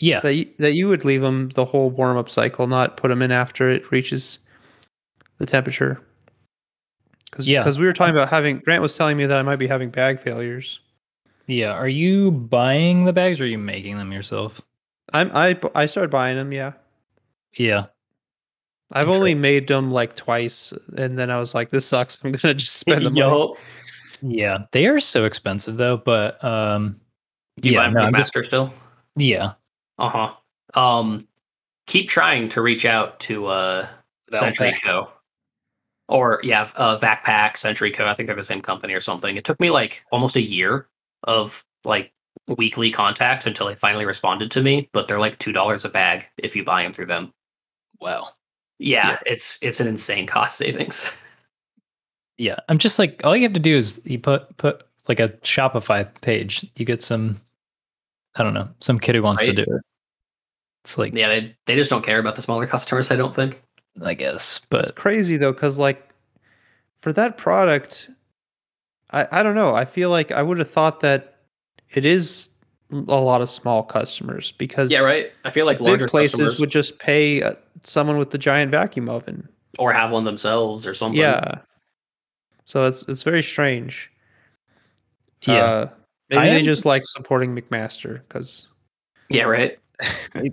Yeah, 0.00 0.20
That 0.20 0.34
you, 0.34 0.46
that 0.58 0.72
you 0.72 0.88
would 0.88 1.04
leave 1.04 1.20
them 1.20 1.50
the 1.50 1.64
whole 1.64 1.90
warm 1.90 2.16
up 2.16 2.28
cycle, 2.30 2.66
not 2.66 2.96
put 2.96 3.08
them 3.08 3.20
in 3.22 3.30
after 3.30 3.68
it 3.70 3.92
reaches 3.92 4.38
the 5.38 5.46
temperature. 5.46 6.00
Because 7.30 7.46
Yeah. 7.46 7.68
we 7.78 7.84
were 7.84 7.92
talking 7.92 8.14
about 8.14 8.28
having 8.30 8.58
Grant 8.60 8.80
was 8.82 8.96
telling 8.96 9.16
me 9.16 9.26
that 9.26 9.38
I 9.38 9.42
might 9.42 9.56
be 9.56 9.66
having 9.66 9.90
bag 9.90 10.18
failures. 10.18 10.80
yeah. 11.46 11.72
Are 11.72 11.88
you 11.88 12.30
buying 12.30 13.04
the 13.04 13.12
bags 13.12 13.40
or 13.40 13.44
are 13.44 13.48
you 13.48 13.58
making 13.58 13.98
them 13.98 14.10
yourself? 14.10 14.60
I'm 15.12 15.30
I 15.34 15.58
I 15.74 15.86
started 15.86 16.10
buying 16.10 16.36
them. 16.36 16.50
Yeah, 16.52 16.72
Yeah, 17.58 17.86
I've 18.92 19.06
Sure. 19.06 19.14
only 19.14 19.34
made 19.34 19.66
them 19.68 19.90
like 19.90 20.14
twice, 20.16 20.72
and 20.96 21.18
then 21.18 21.30
I 21.30 21.38
was 21.38 21.54
like, 21.54 21.70
"This 21.70 21.86
sucks. 21.86 22.20
I'm 22.24 22.32
gonna 22.32 22.54
just 22.54 22.76
spend 22.80 23.00
the 23.06 23.10
money." 23.10 23.20
Yo, 23.20 23.56
yeah. 24.22 24.58
They 24.72 24.86
are 24.86 25.00
so 25.00 25.24
expensive 25.24 25.76
though, 25.76 25.96
but 25.96 26.42
um, 26.44 27.00
you 27.62 27.72
yeah, 27.72 27.78
buy 27.78 27.84
them 27.84 27.92
no, 27.94 28.00
from 28.00 28.06
I'm 28.06 28.12
just- 28.12 28.34
Master 28.36 28.42
still? 28.42 28.74
yeah. 29.16 29.52
Uh 29.98 30.08
huh. 30.08 30.32
Um, 30.80 31.28
keep 31.86 32.08
trying 32.08 32.48
to 32.50 32.60
reach 32.62 32.84
out 32.84 33.20
to 33.20 33.46
uh 33.46 33.86
Century 34.32 34.72
Valpak. 34.72 34.82
Co. 34.82 35.08
Or 36.08 36.40
yeah, 36.42 36.68
uh, 36.76 36.96
Vacpack, 36.96 37.56
Century 37.56 37.90
Co. 37.90 38.06
I 38.06 38.14
think 38.14 38.26
they're 38.26 38.36
the 38.36 38.44
same 38.44 38.60
company 38.60 38.92
or 38.92 39.00
something. 39.00 39.36
It 39.36 39.44
took 39.44 39.58
me 39.60 39.70
like 39.70 40.04
almost 40.12 40.36
a 40.36 40.42
year 40.42 40.88
of 41.22 41.64
like 41.84 42.12
weekly 42.58 42.90
contact 42.90 43.46
until 43.46 43.66
they 43.68 43.74
finally 43.74 44.04
responded 44.04 44.50
to 44.50 44.62
me. 44.62 44.90
But 44.92 45.08
they're 45.08 45.18
like 45.20 45.38
two 45.38 45.52
dollars 45.52 45.84
a 45.84 45.88
bag 45.88 46.26
if 46.36 46.54
you 46.54 46.62
buy 46.64 46.82
them 46.82 46.92
through 46.92 47.06
them. 47.06 47.32
Wow. 48.00 48.28
Yeah, 48.78 49.10
Yeah. 49.10 49.18
it's 49.26 49.58
it's 49.62 49.80
an 49.80 49.86
insane 49.88 50.26
cost 50.26 50.56
savings. 50.58 51.20
Yeah, 52.36 52.56
I'm 52.68 52.78
just 52.78 52.98
like 52.98 53.20
all 53.22 53.36
you 53.36 53.44
have 53.44 53.52
to 53.52 53.60
do 53.60 53.76
is 53.76 54.00
you 54.04 54.18
put 54.18 54.56
put 54.56 54.82
like 55.06 55.20
a 55.20 55.28
Shopify 55.44 56.08
page. 56.20 56.66
You 56.76 56.84
get 56.84 57.00
some, 57.00 57.40
I 58.34 58.42
don't 58.42 58.54
know, 58.54 58.68
some 58.80 58.98
kid 58.98 59.14
who 59.14 59.22
wants 59.22 59.42
Right. 59.42 59.54
to 59.54 59.64
do 59.64 59.72
it. 59.76 59.82
It's 60.82 60.98
like 60.98 61.14
Yeah, 61.14 61.28
they, 61.28 61.54
they 61.66 61.76
just 61.76 61.90
don't 61.90 62.04
care 62.04 62.18
about 62.18 62.34
the 62.34 62.42
smaller 62.42 62.66
customers. 62.66 63.12
I 63.12 63.16
don't 63.16 63.36
think. 63.36 63.62
I 64.04 64.14
guess, 64.14 64.60
but 64.68 64.80
It's 64.82 64.90
crazy 64.90 65.36
though, 65.36 65.52
because 65.52 65.78
like 65.78 66.08
for 67.02 67.12
that 67.12 67.38
product, 67.38 68.10
I 69.12 69.28
I 69.30 69.42
don't 69.44 69.54
know. 69.54 69.76
I 69.76 69.84
feel 69.84 70.10
like 70.10 70.32
I 70.32 70.42
would 70.42 70.58
have 70.58 70.68
thought 70.70 70.98
that 71.00 71.36
it 71.90 72.04
is 72.04 72.48
a 73.08 73.20
lot 73.20 73.40
of 73.42 73.48
small 73.48 73.82
customers 73.82 74.52
because 74.52 74.90
Yeah, 74.92 75.04
right. 75.04 75.32
I 75.44 75.50
feel 75.50 75.66
like 75.66 75.78
big 75.78 75.86
larger 75.88 76.08
places 76.08 76.32
customers 76.40 76.60
would 76.60 76.70
just 76.70 76.98
pay 76.98 77.42
uh, 77.42 77.54
someone 77.82 78.18
with 78.18 78.30
the 78.30 78.38
giant 78.38 78.70
vacuum 78.70 79.08
oven. 79.08 79.48
or 79.78 79.92
have 79.92 80.10
one 80.10 80.24
themselves 80.24 80.86
or 80.86 80.94
something. 80.94 81.20
Yeah. 81.20 81.58
So 82.64 82.86
it's 82.86 83.06
it's 83.08 83.22
very 83.22 83.42
strange. 83.42 84.10
yeah, 85.46 85.54
Uh, 85.54 85.88
maybe 86.30 86.40
I 86.40 86.44
they 86.50 86.58
am- 86.60 86.64
just 86.64 86.84
like 86.86 87.04
supporting 87.04 87.54
McMaster 87.54 88.20
because 88.28 88.68
Yeah, 89.28 89.44
right. 89.44 89.76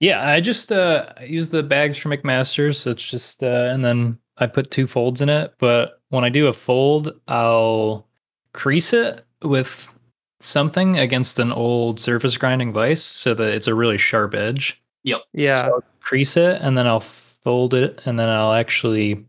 yeah. 0.00 0.28
I 0.30 0.40
just 0.40 0.72
uh 0.72 1.06
use 1.26 1.48
the 1.48 1.62
bags 1.62 1.98
for 1.98 2.08
McMaster's. 2.08 2.78
So 2.78 2.90
it's 2.90 3.08
just 3.08 3.42
uh, 3.42 3.68
and 3.72 3.84
then 3.84 4.18
I 4.38 4.46
put 4.46 4.70
two 4.70 4.86
folds 4.86 5.20
in 5.20 5.28
it. 5.28 5.54
But 5.58 6.00
when 6.08 6.24
I 6.24 6.28
do 6.28 6.46
a 6.48 6.52
fold, 6.52 7.12
I'll 7.28 8.06
crease 8.52 8.92
it 8.92 9.24
with 9.42 9.92
something 10.40 10.98
against 10.98 11.38
an 11.38 11.52
old 11.52 12.00
surface 12.00 12.36
grinding 12.36 12.72
vise 12.72 13.02
so 13.04 13.34
that 13.34 13.48
it's 13.54 13.66
a 13.66 13.74
really 13.74 13.98
sharp 13.98 14.34
edge. 14.34 14.82
Yep. 15.04 15.20
Yeah. 15.32 15.54
So 15.56 15.66
I'll 15.74 15.84
crease 16.00 16.36
it 16.36 16.60
and 16.62 16.76
then 16.76 16.86
I'll 16.86 17.00
fold 17.00 17.74
it 17.74 18.00
and 18.04 18.18
then 18.18 18.28
I'll 18.28 18.52
actually 18.54 19.24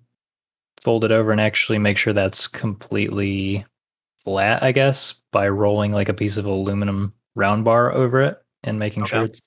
fold 0.81 1.03
it 1.03 1.11
over 1.11 1.31
and 1.31 1.39
actually 1.39 1.77
make 1.77 1.97
sure 1.97 2.13
that's 2.13 2.47
completely 2.47 3.65
flat, 4.23 4.63
I 4.63 4.71
guess, 4.71 5.13
by 5.31 5.47
rolling 5.49 5.91
like 5.91 6.09
a 6.09 6.13
piece 6.13 6.37
of 6.37 6.45
aluminum 6.45 7.13
round 7.35 7.63
bar 7.63 7.93
over 7.93 8.21
it 8.21 8.41
and 8.63 8.79
making 8.79 9.05
sure 9.05 9.23
it's 9.23 9.41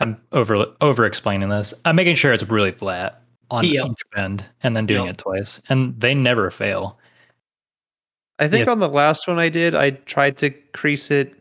I'm 0.00 0.20
over 0.32 0.66
over 0.80 1.04
explaining 1.04 1.48
this. 1.50 1.74
I'm 1.84 1.96
making 1.96 2.14
sure 2.16 2.32
it's 2.32 2.44
really 2.44 2.72
flat 2.72 3.22
on 3.50 3.64
Yep. 3.64 3.86
each 3.90 4.02
bend 4.14 4.48
and 4.62 4.74
then 4.74 4.86
doing 4.86 5.04
Yep. 5.04 5.14
it 5.14 5.18
twice. 5.18 5.60
And 5.68 5.98
they 6.00 6.14
never 6.14 6.50
fail. 6.50 6.98
I 8.38 8.48
think 8.48 8.66
Yeah. 8.66 8.72
on 8.72 8.78
the 8.80 8.88
last 8.88 9.28
one 9.28 9.38
I 9.38 9.48
did, 9.48 9.74
I 9.74 9.90
tried 9.90 10.38
to 10.38 10.50
crease 10.72 11.10
it 11.10 11.34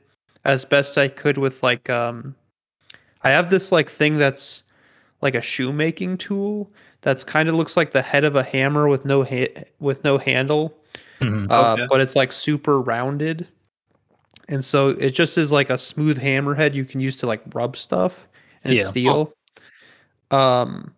as 0.46 0.66
best 0.66 0.98
I 0.98 1.08
could 1.08 1.38
with 1.38 1.62
like 1.64 1.90
um 1.90 2.36
I 3.24 3.30
have 3.30 3.50
this 3.50 3.72
like 3.72 3.90
thing 3.90 4.16
that's 4.16 4.64
like 5.22 5.36
a 5.36 5.42
shoemaking 5.42 6.18
tool 6.18 6.72
that's 7.02 7.24
kind 7.24 7.48
of 7.50 7.56
looks 7.56 7.78
like 7.78 7.92
the 7.92 8.02
head 8.02 8.24
of 8.24 8.36
a 8.36 8.44
hammer 8.44 8.88
with 8.88 9.06
no 9.06 9.24
ha- 9.24 9.54
with 9.80 10.04
no 10.04 10.18
handle. 10.18 10.76
Mhm. 11.20 11.50
Uh, 11.52 11.74
Okay. 11.74 11.86
but 11.90 12.02
it's 12.02 12.16
like 12.16 12.32
super 12.32 12.82
rounded. 12.82 13.48
And 14.50 14.66
so 14.66 14.90
it 14.90 15.12
just 15.12 15.38
is 15.38 15.52
like 15.52 15.70
a 15.70 15.78
smooth 15.78 16.20
hammerhead 16.20 16.74
you 16.74 16.84
can 16.86 17.00
use 17.00 17.18
to 17.18 17.28
like 17.28 17.42
rub 17.54 17.78
stuff 17.78 18.28
and 18.64 18.74
Yeah. 18.74 18.86
steel. 18.86 19.34
Um 20.32 20.94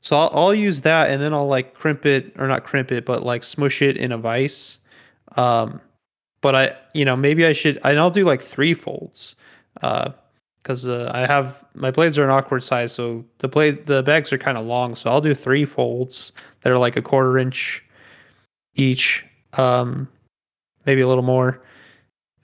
so 0.00 0.16
I'll, 0.16 0.30
I'll 0.32 0.54
use 0.54 0.82
that 0.82 1.10
and 1.10 1.20
then 1.20 1.34
I'll 1.34 1.48
like 1.48 1.74
crimp 1.74 2.06
it 2.06 2.32
or 2.38 2.46
not 2.46 2.62
crimp 2.62 2.92
it, 2.92 3.04
but 3.04 3.24
like 3.24 3.42
smush 3.42 3.82
it 3.82 3.96
in 3.96 4.12
a 4.12 4.18
vise. 4.18 4.78
Um 5.36 5.80
but 6.40 6.54
I 6.54 6.76
you 6.94 7.04
know 7.04 7.16
maybe 7.16 7.46
I 7.46 7.52
should 7.52 7.78
and 7.84 7.98
I'll 7.98 8.10
do 8.10 8.24
like 8.24 8.42
three 8.42 8.74
folds. 8.74 9.36
Uh 9.82 10.12
because 10.62 10.88
uh, 10.88 11.12
I 11.14 11.26
have 11.26 11.64
my 11.74 11.92
blades 11.92 12.18
are 12.18 12.24
an 12.24 12.30
awkward 12.30 12.64
size, 12.64 12.92
so 12.92 13.24
the 13.38 13.46
blade 13.46 13.86
the 13.86 14.02
bags 14.02 14.32
are 14.32 14.38
kind 14.38 14.58
of 14.58 14.64
long, 14.64 14.96
so 14.96 15.08
I'll 15.08 15.20
do 15.20 15.32
three 15.32 15.64
folds 15.64 16.32
that 16.62 16.72
are 16.72 16.78
like 16.78 16.96
a 16.96 17.02
quarter 17.02 17.38
inch 17.38 17.84
each, 18.74 19.24
um, 19.52 20.08
maybe 20.84 21.02
a 21.02 21.06
little 21.06 21.22
more. 21.22 21.62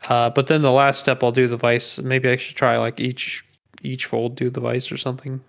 Uh, 0.09 0.31
but 0.31 0.47
then 0.47 0.63
the 0.63 0.71
last 0.71 1.01
step, 1.01 1.25
I'll 1.25 1.33
do 1.33 1.49
the 1.49 1.57
vice. 1.57 1.99
Maybe 1.99 2.29
I 2.29 2.37
should 2.37 2.55
try 2.57 2.79
like 2.79 3.01
each 3.01 3.45
each 3.83 4.07
fold 4.07 4.37
do 4.37 4.51
the 4.51 4.61
vice 4.61 4.93
or 4.93 4.97
something. 4.97 5.41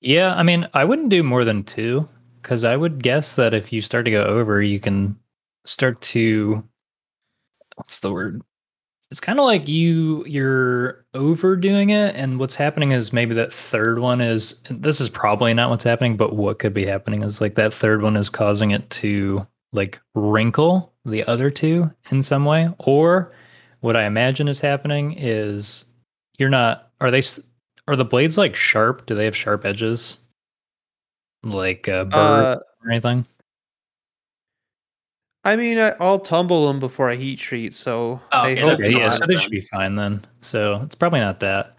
Yeah, 0.00 0.34
I 0.34 0.42
mean, 0.42 0.66
I 0.72 0.84
wouldn't 0.84 1.10
do 1.10 1.22
more 1.22 1.44
than 1.44 1.64
two 1.64 2.08
because 2.40 2.64
I 2.64 2.76
would 2.76 3.02
guess 3.02 3.34
that 3.34 3.52
if 3.52 3.74
you 3.74 3.82
start 3.82 4.06
to 4.06 4.10
go 4.10 4.24
over, 4.24 4.62
you 4.62 4.80
can 4.80 5.18
start 5.64 6.00
to 6.02 6.62
what's 7.76 8.00
the 8.00 8.12
word? 8.12 8.42
It's 9.10 9.20
kind 9.20 9.40
of 9.40 9.44
like 9.44 9.66
you 9.66 10.24
you're 10.26 11.04
overdoing 11.14 11.90
it, 11.90 12.14
and 12.14 12.38
what's 12.38 12.54
happening 12.54 12.92
is 12.92 13.12
maybe 13.12 13.34
that 13.34 13.52
third 13.52 13.98
one 13.98 14.20
is. 14.20 14.62
This 14.70 15.00
is 15.00 15.08
probably 15.08 15.52
not 15.52 15.68
what's 15.70 15.82
happening, 15.84 16.16
but 16.16 16.36
what 16.36 16.60
could 16.60 16.72
be 16.72 16.86
happening 16.86 17.22
is 17.24 17.40
like 17.40 17.56
that 17.56 17.74
third 17.74 18.02
one 18.02 18.16
is 18.16 18.30
causing 18.30 18.70
it 18.70 18.88
to 18.90 19.44
like 19.72 20.00
wrinkle 20.14 20.92
the 21.04 21.24
other 21.24 21.50
two 21.50 21.90
in 22.12 22.22
some 22.22 22.44
way, 22.44 22.68
or 22.78 23.32
what 23.80 23.96
I 23.96 24.04
imagine 24.04 24.46
is 24.46 24.60
happening 24.60 25.14
is 25.18 25.86
you're 26.38 26.48
not. 26.48 26.90
Are 27.00 27.10
they? 27.10 27.22
Are 27.88 27.96
the 27.96 28.04
blades 28.04 28.38
like 28.38 28.54
sharp? 28.54 29.06
Do 29.06 29.16
they 29.16 29.24
have 29.24 29.36
sharp 29.36 29.64
edges? 29.64 30.18
Like 31.42 31.88
a 31.88 32.04
bird 32.04 32.14
Uh, 32.14 32.58
or 32.84 32.90
anything? 32.92 33.26
I 35.44 35.56
mean, 35.56 35.78
I, 35.78 35.90
I'll 36.00 36.18
tumble 36.18 36.66
them 36.66 36.80
before 36.80 37.08
I 37.10 37.14
heat 37.16 37.38
treat, 37.38 37.72
so 37.74 38.20
Oh, 38.32 38.38
I 38.38 38.50
okay, 38.52 38.60
hope 38.60 38.68
that's 38.70 38.80
Okay, 38.82 38.98
yeah, 38.98 39.08
so 39.10 39.26
they 39.26 39.36
should 39.36 39.50
be 39.50 39.62
fine 39.62 39.94
then. 39.94 40.22
So 40.42 40.80
it's 40.82 40.94
probably 40.94 41.20
not 41.20 41.40
that. 41.40 41.76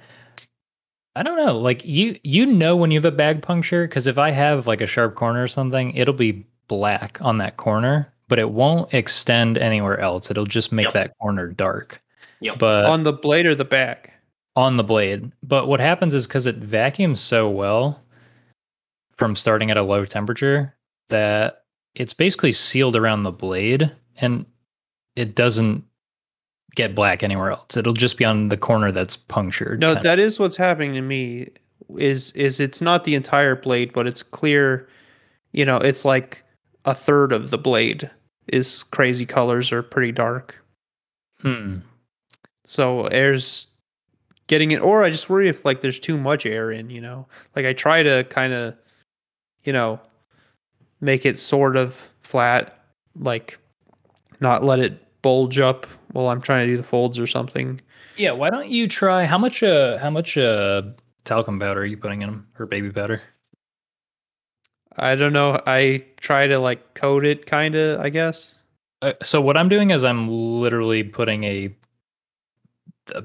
I 1.15 1.23
don't 1.23 1.37
know. 1.37 1.57
Like 1.59 1.83
you, 1.85 2.17
you 2.23 2.45
know 2.45 2.75
when 2.75 2.89
you 2.89 2.97
have 2.97 3.05
a 3.05 3.11
bag 3.15 3.41
puncture 3.41 3.87
because 3.87 4.07
if 4.07 4.17
I 4.17 4.31
have 4.31 4.65
like 4.65 4.81
a 4.81 4.87
sharp 4.87 5.15
corner 5.15 5.43
or 5.43 5.47
something, 5.47 5.93
it'll 5.95 6.13
be 6.13 6.45
black 6.67 7.19
on 7.21 7.37
that 7.39 7.57
corner, 7.57 8.11
but 8.29 8.39
it 8.39 8.49
won't 8.49 8.91
extend 8.93 9.57
anywhere 9.57 9.99
else. 9.99 10.31
It'll 10.31 10.45
just 10.45 10.71
make 10.71 10.85
Yep. 10.85 10.93
that 10.93 11.17
corner 11.19 11.47
dark. 11.49 12.01
Yep. 12.39 12.57
But 12.59 12.85
on 12.85 13.03
the 13.03 13.13
blade 13.13 13.45
or 13.45 13.53
the 13.55 13.65
bag. 13.65 14.09
on 14.55 14.77
the 14.77 14.83
blade. 14.83 15.31
But 15.43 15.67
what 15.67 15.79
happens 15.79 16.13
is 16.13 16.25
because 16.25 16.45
it 16.47 16.55
vacuums 16.55 17.19
so 17.19 17.49
well 17.49 18.01
from 19.17 19.35
starting 19.35 19.69
at 19.69 19.77
a 19.77 19.83
low 19.83 20.03
temperature 20.05 20.73
that 21.09 21.60
it's 21.95 22.13
basically 22.13 22.51
sealed 22.51 22.95
around 22.95 23.23
the 23.23 23.31
blade 23.31 23.91
and 24.17 24.45
it 25.15 25.35
doesn't 25.35 25.83
get 26.75 26.95
black 26.95 27.23
anywhere 27.23 27.51
else. 27.51 27.75
It'll 27.75 27.93
just 27.93 28.17
be 28.17 28.25
on 28.25 28.49
the 28.49 28.57
corner 28.57 28.91
that's 28.91 29.17
punctured. 29.17 29.79
No, 29.79 29.95
that 29.95 30.19
is 30.19 30.39
what's 30.39 30.55
happening 30.55 30.93
to 30.93 31.01
me. 31.01 31.49
Is 31.97 32.31
is 32.33 32.61
it's 32.61 32.81
not 32.81 33.03
the 33.03 33.15
entire 33.15 33.55
blade, 33.55 33.91
but 33.91 34.07
it's 34.07 34.23
clear. 34.23 34.87
You 35.51 35.65
know, 35.65 35.77
it's 35.77 36.05
like 36.05 36.43
a 36.85 36.95
third 36.95 37.33
of 37.33 37.49
the 37.51 37.57
blade 37.57 38.09
is 38.47 38.83
crazy 38.83 39.25
colors 39.25 39.71
or 39.71 39.83
pretty 39.83 40.13
dark. 40.13 40.55
Hmm. 41.41 41.79
So 42.63 43.07
air's 43.07 43.67
getting 44.47 44.71
it, 44.71 44.81
or 44.81 45.03
I 45.03 45.09
just 45.09 45.29
worry 45.29 45.49
if 45.49 45.65
like 45.65 45.81
there's 45.81 45.99
too 45.99 46.17
much 46.17 46.45
air 46.45 46.71
in. 46.71 46.89
You 46.89 47.01
know, 47.01 47.27
like 47.55 47.65
I 47.65 47.73
try 47.73 48.03
to 48.03 48.23
kind 48.29 48.53
of, 48.53 48.75
you 49.65 49.73
know, 49.73 49.99
make 51.01 51.25
it 51.25 51.39
sort 51.39 51.75
of 51.75 52.07
flat, 52.21 52.85
like 53.19 53.57
not 54.39 54.63
let 54.63 54.79
it 54.79 55.21
bulge 55.21 55.59
up 55.59 55.85
while 56.13 56.29
I'm 56.29 56.41
trying 56.41 56.67
to 56.67 56.73
do 56.73 56.77
the 56.77 56.83
folds 56.83 57.19
or 57.19 57.27
something. 57.27 57.81
Yeah, 58.17 58.31
why 58.31 58.49
don't 58.49 58.69
you 58.69 58.87
try 58.87 59.25
how 59.25 59.37
much 59.37 59.63
uh 59.63 59.97
how 59.97 60.09
much 60.09 60.37
uh 60.37 60.83
talcum 61.23 61.59
powder 61.59 61.81
are 61.81 61.85
you 61.85 61.97
putting 61.97 62.21
in 62.21 62.29
them 62.29 62.47
or 62.59 62.65
baby 62.65 62.91
powder? 62.91 63.21
I 64.97 65.15
don't 65.15 65.33
know. 65.33 65.61
I 65.65 66.03
try 66.17 66.47
to 66.47 66.59
like 66.59 66.93
coat 66.93 67.25
it, 67.25 67.45
kind 67.45 67.75
of. 67.75 67.99
I 67.99 68.09
guess. 68.09 68.57
Uh, 69.01 69.13
so 69.23 69.41
what 69.41 69.57
I'm 69.57 69.69
doing 69.69 69.89
is 69.89 70.03
I'm 70.03 70.29
literally 70.29 71.03
putting 71.03 71.43
a, 71.43 71.73
a 73.15 73.23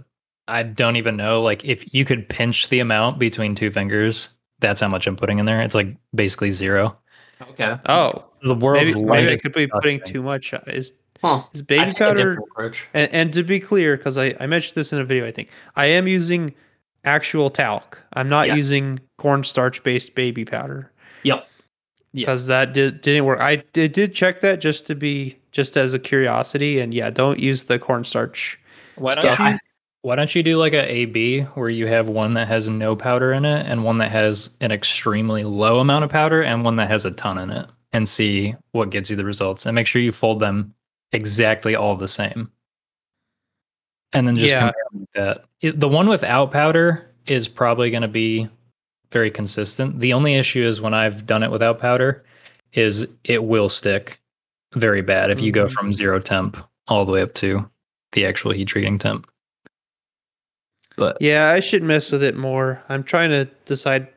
I 0.49 0.63
don't 0.63 0.97
even 0.97 1.17
know 1.17 1.43
like 1.43 1.65
if 1.65 1.93
you 1.93 2.05
could 2.05 2.29
pinch 2.29 2.69
the 2.69 2.81
amount 2.81 3.19
between 3.19 3.55
two 3.55 3.71
fingers, 3.71 4.31
that's 4.61 4.81
how 4.81 4.89
much 4.89 5.07
I'm 5.07 5.17
putting 5.17 5.39
in 5.39 5.47
there. 5.47 5.61
It's 5.61 5.75
like 5.75 5.89
basically 6.15 6.51
zero. 6.53 6.97
Okay. 7.43 7.77
Oh, 7.89 8.25
The 8.43 8.55
world's 8.55 8.95
maybe, 8.95 9.05
maybe 9.05 9.33
I 9.33 9.37
could 9.37 9.53
be 9.53 9.67
putting 9.67 9.99
disgusting. 9.99 10.15
too 10.15 10.23
much. 10.23 10.55
uh, 10.55 10.61
Is 10.67 10.93
Huh. 11.23 11.43
is 11.55 11.63
baby 11.63 11.93
powder? 11.93 12.39
And, 12.95 13.13
and 13.13 13.33
to 13.33 13.43
be 13.43 13.59
clear, 13.59 13.97
because 13.97 14.19
I, 14.19 14.35
I 14.39 14.47
mentioned 14.47 14.75
this 14.75 14.93
in 14.93 15.01
a 15.01 15.05
video, 15.05 15.27
I 15.27 15.31
think 15.31 15.51
I 15.77 15.87
am 15.87 16.07
using 16.07 16.55
actual 17.05 17.49
talc. 17.51 17.99
I'm 18.13 18.29
not 18.29 18.49
Yes. 18.49 18.57
using 18.59 19.01
cornstarch 19.17 19.83
based 19.83 20.15
baby 20.15 20.45
powder 20.45 20.93
Yep. 21.23 21.47
Yeah. 22.13 22.23
because 22.23 22.47
that 22.49 22.75
did, 22.75 23.01
didn't 23.01 23.25
work. 23.25 23.41
I 23.41 23.57
did, 23.73 23.93
did 23.93 24.15
check 24.15 24.41
that 24.43 24.61
just 24.61 24.87
to 24.87 24.95
be 24.95 25.37
just 25.53 25.77
as 25.79 25.95
a 25.95 25.99
curiosity, 25.99 26.81
and 26.81 26.93
yeah, 26.93 27.09
don't 27.11 27.39
use 27.39 27.65
the 27.65 27.79
cornstarch. 27.79 28.59
Why 28.97 29.13
stuff. 29.13 29.39
don't 29.39 29.53
you 29.53 29.59
why 30.03 30.15
don't 30.15 30.35
you 30.35 30.43
do 30.43 30.57
like 30.59 30.73
a 30.73 30.91
AB 30.91 31.41
where 31.55 31.69
you 31.69 31.87
have 31.87 32.09
one 32.09 32.35
that 32.35 32.49
has 32.49 32.69
no 32.69 32.95
powder 32.95 33.33
in 33.33 33.45
it 33.45 33.67
and 33.67 33.83
one 33.85 33.99
that 33.99 34.11
has 34.13 34.51
an 34.61 34.71
extremely 34.71 35.43
low 35.43 35.81
amount 35.81 36.05
of 36.05 36.11
powder 36.11 36.43
and 36.43 36.63
one 36.63 36.77
that 36.77 36.89
has 36.89 37.05
a 37.05 37.11
ton 37.13 37.39
in 37.39 37.51
it 37.51 37.67
and 37.93 38.09
see 38.09 38.55
what 38.73 38.91
gets 38.91 39.11
you 39.11 39.17
the 39.17 39.25
results 39.25 39.67
and 39.67 39.75
make 39.75 39.87
sure 39.87 40.03
you 40.03 40.13
fold 40.13 40.39
them 40.41 40.73
exactly 41.13 41.75
all 41.75 41.97
the 41.97 42.09
same. 42.09 42.51
And 44.13 44.27
then 44.29 44.37
just 44.37 44.49
Yeah. 44.51 44.61
compare 44.71 44.85
them 44.93 45.01
like 45.01 45.13
that. 45.15 45.45
It, 45.61 45.81
the 45.81 45.89
one 45.89 46.09
without 46.09 46.51
powder 46.53 47.11
is 47.27 47.49
probably 47.49 47.91
going 47.91 48.03
to 48.03 48.09
be 48.09 48.49
very 49.11 49.31
consistent. 49.31 49.99
The 50.01 50.13
only 50.13 50.35
issue 50.35 50.63
is 50.63 50.81
when 50.81 50.95
I've 50.95 51.27
done 51.27 51.43
it 51.43 51.51
without 51.51 51.79
powder 51.79 52.25
is 52.73 53.07
it 53.25 53.43
will 53.45 53.69
stick 53.69 54.21
very 54.75 55.01
bad 55.01 55.31
if 55.31 55.41
you 55.41 55.51
go 55.53 55.67
Mhm. 55.67 55.73
from 55.73 55.93
zero 55.93 56.21
temp 56.21 56.57
all 56.89 57.05
the 57.05 57.13
way 57.13 57.23
up 57.23 57.35
to 57.35 57.69
the 58.13 58.27
actual 58.27 58.53
heat 58.53 58.67
treating 58.69 58.99
temp. 58.99 59.27
But 60.97 61.19
Yeah, 61.21 61.51
I 61.51 61.61
should 61.61 61.83
mess 61.83 62.11
with 62.11 62.23
it 62.23 62.37
more. 62.37 62.83
I'm 62.89 63.03
trying 63.05 63.31
to 63.31 63.45
decide 63.67 64.09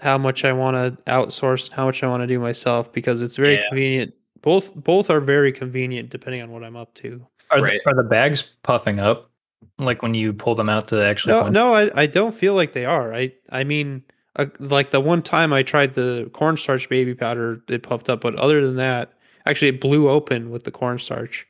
how 0.00 0.16
much 0.18 0.44
I 0.44 0.52
want 0.52 0.76
to 0.76 1.02
outsource 1.10 1.66
and 1.66 1.74
how 1.74 1.86
much 1.86 2.02
I 2.02 2.08
want 2.08 2.22
to 2.22 2.26
do 2.26 2.38
myself 2.38 2.92
because 2.92 3.22
it's 3.22 3.36
very 3.36 3.54
Yeah. 3.54 3.68
convenient. 3.68 4.14
Both 4.42 4.74
both 4.74 5.10
are 5.10 5.20
very 5.20 5.50
convenient 5.52 6.10
depending 6.10 6.42
on 6.42 6.50
what 6.50 6.62
I'm 6.62 6.76
up 6.76 6.94
to. 6.94 7.26
are, 7.50 7.60
Right. 7.60 7.80
the, 7.84 7.90
are 7.90 7.94
the 7.94 8.08
bags 8.08 8.50
puffing 8.62 8.98
up? 8.98 9.30
Like 9.78 10.02
when 10.02 10.14
you 10.14 10.32
pull 10.32 10.54
them 10.54 10.68
out 10.68 10.88
to 10.88 11.04
actually 11.04 11.34
No, 11.34 11.48
no, 11.48 11.74
I, 11.74 11.90
I 11.94 12.06
don't 12.06 12.34
feel 12.34 12.54
like 12.54 12.72
they 12.72 12.84
are. 12.84 13.14
I 13.14 13.32
I 13.50 13.64
mean, 13.64 14.02
uh, 14.36 14.46
like 14.58 14.90
the 14.90 15.00
one 15.00 15.22
time 15.22 15.52
I 15.52 15.62
tried 15.62 15.94
the 15.94 16.30
cornstarch 16.32 16.88
baby 16.88 17.14
powder, 17.14 17.60
it 17.68 17.82
puffed 17.82 18.08
up. 18.10 18.20
But 18.20 18.34
other 18.36 18.64
than 18.64 18.76
that, 18.76 19.12
actually, 19.46 19.68
it 19.68 19.80
blew 19.80 20.10
open 20.10 20.50
with 20.50 20.64
the 20.64 20.70
cornstarch. 20.70 21.46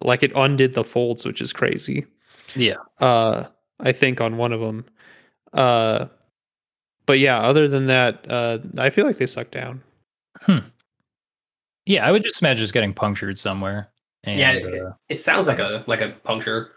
Like 0.00 0.22
it 0.22 0.32
undid 0.36 0.74
the 0.74 0.84
folds, 0.84 1.26
which 1.26 1.40
is 1.42 1.52
crazy. 1.52 2.06
Yeah. 2.54 2.76
Uh, 2.98 3.44
I 3.80 3.92
think 3.92 4.20
on 4.20 4.36
one 4.36 4.52
of 4.52 4.60
them. 4.60 4.84
Uh, 5.52 6.06
but 7.06 7.18
yeah, 7.18 7.40
other 7.40 7.66
than 7.68 7.86
that, 7.86 8.24
uh, 8.28 8.58
I 8.78 8.90
feel 8.90 9.04
like 9.06 9.18
they 9.18 9.26
suck 9.26 9.50
down. 9.50 9.82
Yeah, 11.86 12.06
I 12.06 12.12
would 12.12 12.22
just 12.22 12.40
imagine 12.40 12.60
just 12.60 12.72
getting 12.72 12.94
punctured 12.94 13.38
somewhere. 13.38 13.90
And, 14.24 14.38
Yeah, 14.38 14.52
uh, 14.52 14.92
It 15.08 15.20
sounds 15.20 15.46
like 15.46 15.58
a 15.58 15.82
like 15.86 16.00
a 16.00 16.10
puncture. 16.24 16.72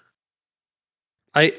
I 1.36 1.53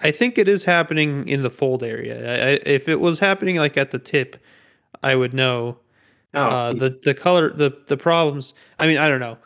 I 0.00 0.10
think 0.10 0.38
it 0.38 0.48
is 0.48 0.64
happening 0.64 1.28
in 1.28 1.42
the 1.42 1.50
fold 1.50 1.82
area. 1.82 2.16
I, 2.18 2.50
I, 2.52 2.60
if 2.64 2.88
it 2.88 3.00
was 3.00 3.18
happening 3.18 3.56
like 3.56 3.76
at 3.76 3.90
the 3.90 3.98
tip, 3.98 4.42
I 5.02 5.14
would 5.14 5.34
know. 5.34 5.78
Oh, 6.32 6.42
uh, 6.42 6.72
the 6.72 6.98
the 7.02 7.14
color 7.14 7.52
the 7.52 7.70
the 7.86 7.96
problems. 7.96 8.54
I 8.78 8.86
mean, 8.86 8.96
I 8.96 9.08
don't 9.08 9.20
know. 9.20 9.38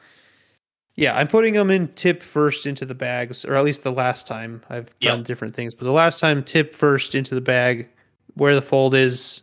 Yeah, 0.99 1.16
I'm 1.16 1.28
putting 1.28 1.55
them 1.55 1.70
in 1.70 1.86
tip 1.94 2.24
first 2.24 2.66
into 2.66 2.84
the 2.84 2.94
bags, 2.94 3.44
or 3.44 3.55
at 3.55 3.62
least 3.62 3.84
the 3.84 3.92
last 3.92 4.26
time 4.26 4.61
I've 4.68 4.88
Yep. 4.99 5.12
done 5.12 5.22
different 5.22 5.55
things. 5.55 5.72
But 5.72 5.84
the 5.84 5.92
last 5.92 6.18
time, 6.18 6.42
tip 6.42 6.74
first 6.74 7.14
into 7.14 7.36
the 7.36 7.40
bag, 7.40 7.88
where 8.34 8.53
the 8.57 8.62
fold 8.62 8.96
is, 8.96 9.42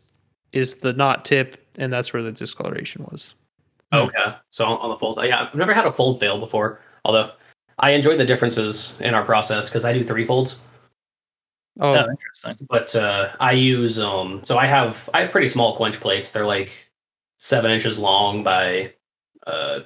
is 0.52 0.76
the 0.76 0.92
not 0.92 1.24
tip, 1.24 1.66
and 1.76 1.94
that's 1.94 2.12
where 2.12 2.22
the 2.22 2.34
discoloration 2.34 3.06
was. 3.10 3.36
Okay, 3.94 4.36
so 4.52 4.66
on, 4.66 4.78
on 4.80 4.90
the 4.90 4.98
fold, 4.98 5.18
yeah, 5.24 5.48
I've 5.48 5.56
never 5.56 5.74
had 5.74 5.86
a 5.86 5.94
fold 5.94 6.20
fail 6.20 6.42
before. 6.42 6.82
Although 7.06 7.32
I 7.80 7.92
enjoy 7.92 8.18
the 8.18 8.26
differences 8.26 8.94
in 9.00 9.14
our 9.14 9.24
process 9.24 9.70
because 9.70 9.86
I 9.86 9.94
do 9.94 10.04
three 10.04 10.26
folds, 10.26 10.60
Oh, 11.80 11.94
oh, 11.94 12.10
interesting. 12.10 12.58
but 12.70 12.94
uh, 12.98 13.34
I 13.40 13.54
use 13.54 13.98
um. 13.98 14.42
So 14.44 14.58
I 14.58 14.66
have 14.66 15.10
I 15.14 15.22
have 15.22 15.32
pretty 15.32 15.48
small 15.48 15.78
quench 15.78 16.02
plates. 16.02 16.32
They're 16.32 16.46
like 16.46 16.92
seven 17.40 17.72
inches 17.72 17.98
long 17.98 18.44
by 18.44 18.94
uh, 19.48 19.82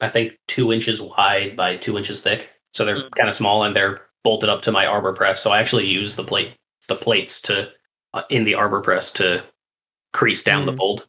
I 0.00 0.08
think 0.08 0.38
two 0.48 0.72
inches 0.72 1.00
wide 1.00 1.56
by 1.56 1.76
two 1.76 1.96
inches 1.98 2.20
thick. 2.22 2.50
So 2.72 2.84
they're 2.84 2.96
Mm. 2.96 3.10
kind 3.16 3.28
of 3.28 3.34
small 3.34 3.64
and 3.64 3.74
they're 3.76 4.02
bolted 4.24 4.48
up 4.48 4.62
to 4.62 4.72
my 4.72 4.86
arbor 4.86 5.12
press. 5.12 5.40
So 5.42 5.50
I 5.50 5.60
actually 5.60 5.86
use 5.86 6.16
the 6.16 6.24
plate 6.24 6.54
the 6.88 6.96
plates 6.96 7.40
to 7.42 7.70
uh, 8.14 8.22
in 8.30 8.42
the 8.44 8.54
arbor 8.54 8.80
press 8.80 9.12
to 9.12 9.44
crease 10.12 10.42
down 10.42 10.66
the 10.66 10.72
Mm. 10.72 10.76
fold. 10.78 11.06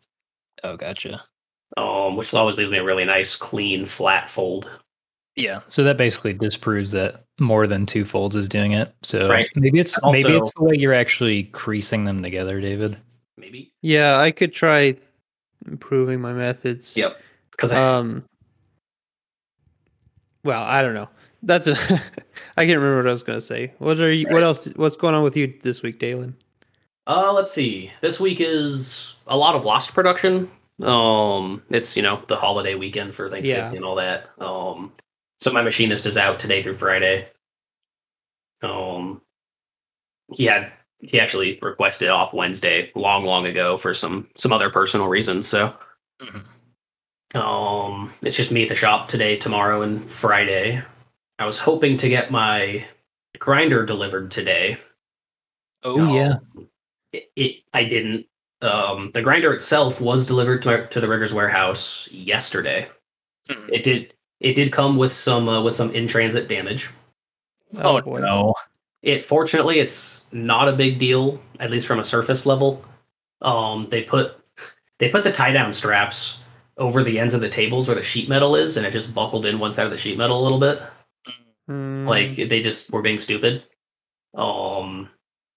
Oh, 0.63 0.77
gotcha. 0.77 1.23
Um, 1.77 2.15
which 2.15 2.31
always 2.33 2.57
leaves 2.59 2.69
me 2.69 2.77
a 2.77 2.83
really 2.83 3.05
nice, 3.05 3.35
clean, 3.35 3.85
flat 3.85 4.29
fold. 4.29 4.69
Yeah, 5.35 5.61
so 5.67 5.83
that 5.83 5.97
basically 5.97 6.33
disproves 6.33 6.91
that 6.91 7.23
more 7.39 7.65
than 7.65 7.85
two 7.87 8.03
folds 8.05 8.35
is 8.35 8.47
doing 8.49 8.73
it. 8.73 8.93
So 9.01 9.27
Right. 9.29 9.47
maybe 9.55 9.79
it's 9.79 9.97
Also- 9.99 10.11
maybe 10.11 10.37
it's 10.37 10.53
the 10.53 10.63
way 10.63 10.75
you're 10.75 10.93
actually 10.93 11.45
creasing 11.45 12.03
them 12.03 12.21
together, 12.21 12.59
David. 12.61 12.97
Maybe. 13.37 13.73
yeah, 13.81 14.19
I 14.19 14.29
could 14.29 14.53
try 14.53 14.97
improving 15.65 16.21
my 16.21 16.33
methods. 16.33 16.95
Yep. 16.97 17.19
Because 17.49 17.71
Um. 17.71 18.23
Well, 20.43 20.63
I 20.63 20.81
don't 20.81 20.93
know. 20.93 21.09
That's 21.43 21.67
a. 21.67 21.73
I 22.57 22.65
can't 22.65 22.77
remember 22.79 22.97
what 22.97 23.07
I 23.07 23.11
was 23.11 23.23
gonna 23.23 23.41
say. 23.41 23.73
What 23.79 23.99
are 23.99 24.11
you? 24.11 24.27
What 24.29 24.43
else? 24.43 24.65
What's 24.75 24.97
going 24.97 25.15
on 25.15 25.23
with 25.23 25.35
you 25.37 25.53
this 25.63 25.81
week, 25.81 25.99
Deylan? 25.99 26.33
Uh, 27.07 27.31
let's 27.33 27.51
see. 27.51 27.91
This 28.01 28.19
week 28.19 28.39
is 28.39 29.15
a 29.27 29.35
lot 29.37 29.55
of 29.55 29.65
Lost 29.65 29.93
production. 29.93 30.49
Um, 30.83 31.61
it's 31.69 31.95
you 31.95 32.01
know 32.03 32.23
the 32.27 32.35
holiday 32.35 32.75
weekend 32.75 33.13
for 33.15 33.29
Thanksgiving 33.29 33.71
Yeah. 33.71 33.75
and 33.77 33.85
all 33.85 33.95
that. 33.95 34.29
Um, 34.39 34.93
so 35.39 35.51
my 35.51 35.61
machinist 35.61 36.05
is 36.05 36.17
out 36.17 36.39
today 36.39 36.61
through 36.63 36.75
Friday. 36.75 37.27
Um, 38.61 39.21
he 40.33 40.45
had 40.45 40.71
he 40.99 41.19
actually 41.19 41.57
requested 41.61 42.09
off 42.09 42.33
Wednesday 42.33 42.91
long 42.95 43.25
long 43.25 43.45
ago 43.47 43.77
for 43.77 43.93
some 43.93 44.27
some 44.35 44.51
other 44.53 44.69
personal 44.69 45.07
reasons. 45.07 45.47
So 45.47 45.73
um, 47.35 48.11
it's 48.21 48.35
just 48.35 48.51
me 48.51 48.63
at 48.63 48.69
the 48.69 48.75
shop 48.75 49.07
today, 49.07 49.37
tomorrow, 49.37 49.81
and 49.81 50.09
Friday. 50.09 50.81
I 51.39 51.45
was 51.45 51.57
hoping 51.57 51.97
to 51.97 52.09
get 52.09 52.31
my 52.31 52.85
grinder 53.39 53.85
delivered 53.85 54.31
today. 54.31 54.77
Oh 55.83 56.13
yeah. 56.13 56.35
it, 57.13 57.31
it 57.35 57.55
I 57.73 57.83
didn't. 57.83 58.27
Um, 58.61 59.09
the 59.13 59.23
grinder 59.23 59.53
itself 59.53 59.99
was 59.99 60.27
delivered 60.27 60.61
to, 60.63 60.69
my, 60.69 60.85
to 60.85 60.99
the 60.99 61.07
riggers 61.07 61.33
warehouse 61.33 62.07
yesterday. 62.11 62.87
Mhm. 63.49 63.69
It 63.71 63.83
did. 63.83 64.13
It 64.39 64.53
did 64.53 64.71
come 64.71 64.97
with 64.97 65.13
some 65.13 65.47
uh, 65.47 65.61
with 65.61 65.73
some 65.73 65.91
in 65.95 66.07
transit 66.07 66.47
damage. 66.47 66.89
Oh, 67.77 67.99
no. 67.99 68.53
It 69.01 69.23
fortunately, 69.23 69.79
it's 69.79 70.25
not 70.31 70.67
a 70.67 70.73
big 70.73 70.99
deal, 70.99 71.41
at 71.59 71.71
least 71.71 71.87
from 71.87 71.99
a 71.99 72.03
surface 72.03 72.45
level. 72.45 72.83
Um, 73.41 73.87
they 73.89 74.03
put 74.03 74.37
they 74.99 75.09
put 75.09 75.23
the 75.23 75.31
tie 75.31 75.51
down 75.51 75.73
straps 75.73 76.39
over 76.81 77.03
the 77.03 77.19
ends 77.19 77.35
of 77.35 77.41
the 77.41 77.49
tables 77.49 77.87
where 77.87 77.95
the 77.95 78.03
sheet 78.03 78.27
metal 78.27 78.55
is, 78.55 78.75
and 78.75 78.85
it 78.85 78.91
just 78.91 79.13
buckled 79.13 79.45
in 79.45 79.59
one 79.59 79.71
side 79.71 79.85
of 79.85 79.91
the 79.91 79.97
sheet 79.97 80.17
metal 80.17 80.41
a 80.41 80.43
little 80.43 80.59
bit. 80.59 80.81
Hmm. 81.67 82.07
Like 82.07 82.35
they 82.35 82.59
just 82.59 82.89
were 82.89 83.03
being 83.03 83.19
stupid. 83.19 83.65
Um, 84.33 85.07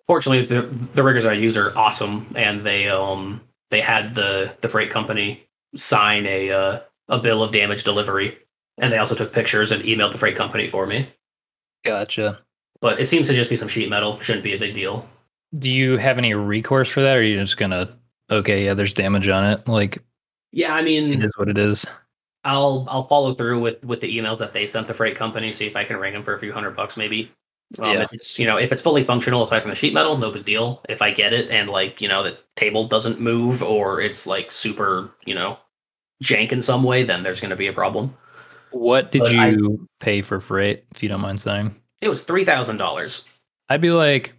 fortunately, 0.07 0.45
the 0.45 0.63
the 0.67 1.03
riggers 1.03 1.25
I 1.25 1.33
use 1.33 1.57
are 1.57 1.77
awesome, 1.77 2.27
and 2.37 2.65
they 2.65 2.89
um 2.89 3.41
they 3.71 3.81
had 3.81 4.15
the 4.15 4.55
the 4.61 4.69
freight 4.69 4.91
company 4.91 5.47
sign 5.75 6.27
a 6.27 6.51
uh, 6.51 6.81
a 7.09 7.19
bill 7.19 7.43
of 7.43 7.53
damage 7.53 7.85
delivery, 7.85 8.39
and 8.79 8.93
they 8.93 8.99
also 8.99 9.15
took 9.15 9.33
pictures 9.33 9.73
and 9.73 9.83
emailed 9.83 10.13
the 10.13 10.19
freight 10.19 10.37
company 10.37 10.67
for 10.67 10.87
me. 10.87 11.09
Gotcha. 11.85 12.39
But 12.81 13.01
it 13.01 13.07
seems 13.07 13.29
to 13.29 13.35
just 13.35 13.49
be 13.49 13.57
some 13.57 13.69
sheet 13.69 13.89
metal. 13.89 14.19
Shouldn't 14.19 14.45
be 14.45 14.55
a 14.55 14.59
big 14.59 14.75
deal. 14.75 15.09
Do 15.55 15.73
you 15.73 15.97
have 15.97 16.19
any 16.19 16.35
recourse 16.35 16.89
for 16.91 17.01
that, 17.01 17.17
or 17.17 17.21
are 17.21 17.23
you 17.23 17.39
just 17.39 17.57
gonna 17.57 17.97
okay, 18.31 18.65
yeah, 18.67 18.75
there's 18.75 18.93
damage 18.93 19.29
on 19.29 19.51
it. 19.51 19.67
Like 19.67 20.03
Yeah, 20.57 20.73
I 20.73 20.83
mean, 20.83 21.21
is 21.21 21.33
what 21.37 21.49
it 21.49 21.59
is. 21.59 21.85
I'll 22.45 22.87
I'll 22.89 23.09
follow 23.09 23.35
through 23.35 23.61
with 23.61 23.83
with 23.85 24.01
the 24.01 24.17
emails 24.19 24.39
that 24.39 24.53
they 24.53 24.67
sent 24.67 24.87
the 24.87 24.95
freight 24.95 25.17
company, 25.17 25.51
see 25.53 25.67
if 25.67 25.75
I 25.77 25.85
can 25.85 25.97
ring 25.97 26.13
them 26.13 26.23
for 26.23 26.35
a 26.35 26.39
few 26.39 26.53
hundred 26.53 26.77
bucks, 26.77 26.97
maybe. 26.97 27.33
Um, 27.81 27.93
Yeah. 27.93 28.07
it's 28.13 28.39
you 28.39 28.47
know 28.47 28.57
if 28.57 28.71
it's 28.71 28.83
fully 28.83 29.03
functional 29.03 29.43
aside 29.43 29.61
from 29.63 29.71
the 29.71 29.75
sheet 29.75 29.93
metal, 29.95 30.17
no 30.17 30.31
big 30.31 30.45
deal. 30.45 30.81
If 30.89 31.03
I 31.03 31.11
get 31.11 31.33
it 31.33 31.51
and 31.51 31.69
like 31.69 32.01
you 32.01 32.07
know 32.09 32.23
the 32.23 32.39
table 32.55 32.87
doesn't 32.87 33.19
move 33.19 33.63
or 33.63 34.01
it's 34.01 34.27
like 34.27 34.53
super 34.53 35.11
you 35.27 35.35
know 35.35 35.59
jank 36.23 36.53
in 36.53 36.63
some 36.63 36.85
way, 36.85 37.03
then 37.03 37.23
there's 37.25 37.41
going 37.41 37.51
to 37.51 37.57
be 37.57 37.67
a 37.67 37.73
problem. 37.73 38.15
What 38.71 39.11
did 39.11 39.21
But 39.23 39.35
I- 39.35 39.49
you 39.51 39.89
pay 39.99 40.23
for 40.23 40.41
freight, 40.41 40.85
if 40.95 41.03
you 41.03 41.09
don't 41.09 41.21
mind 41.21 41.41
saying? 41.41 41.75
It 42.01 42.09
was 42.09 42.23
three 42.23 42.45
thousand 42.45 42.77
dollars. 42.77 43.25
I'd 43.71 43.81
be 43.81 43.91
like, 43.91 44.35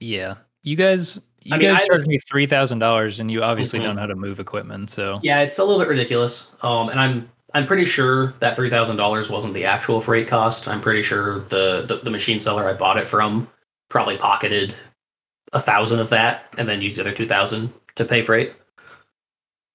yeah, 0.00 0.34
you 0.62 0.74
guys, 0.74 1.20
you 1.42 1.54
I 1.54 1.58
mean, 1.58 1.72
guys 1.72 1.82
I 1.82 1.86
charge 1.86 2.06
me 2.06 2.18
three 2.18 2.46
thousand 2.46 2.78
dollars, 2.80 3.20
and 3.20 3.30
you 3.30 3.42
obviously 3.42 3.78
Mhm. 3.80 3.84
don't 3.84 3.94
know 3.96 4.02
how 4.02 4.06
to 4.08 4.16
move 4.16 4.40
equipment. 4.40 4.90
So 4.90 5.20
Yeah, 5.22 5.40
it's 5.40 5.58
a 5.58 5.64
little 5.64 5.78
bit 5.78 5.88
ridiculous. 5.88 6.50
Um, 6.62 6.88
and 6.88 7.00
I'm 7.00 7.30
I'm 7.54 7.66
pretty 7.66 7.84
sure 7.84 8.34
that 8.40 8.56
three 8.56 8.70
thousand 8.70 8.96
dollars 8.96 9.28
wasn't 9.30 9.54
the 9.54 9.64
actual 9.64 10.00
freight 10.00 10.28
cost. 10.28 10.68
I'm 10.68 10.80
pretty 10.80 11.02
sure 11.02 11.40
the, 11.40 11.82
the 11.86 12.00
the 12.04 12.10
machine 12.10 12.40
seller 12.40 12.68
I 12.68 12.74
bought 12.74 12.98
it 12.98 13.08
from 13.08 13.48
probably 13.88 14.16
pocketed 14.16 14.74
a 15.52 15.60
thousand 15.60 15.98
of 15.98 16.10
that 16.10 16.44
and 16.58 16.68
then 16.68 16.80
used 16.80 16.96
the 16.96 17.00
other 17.02 17.12
two 17.12 17.26
thousand 17.26 17.72
to 17.96 18.04
pay 18.04 18.22
freight. 18.22 18.52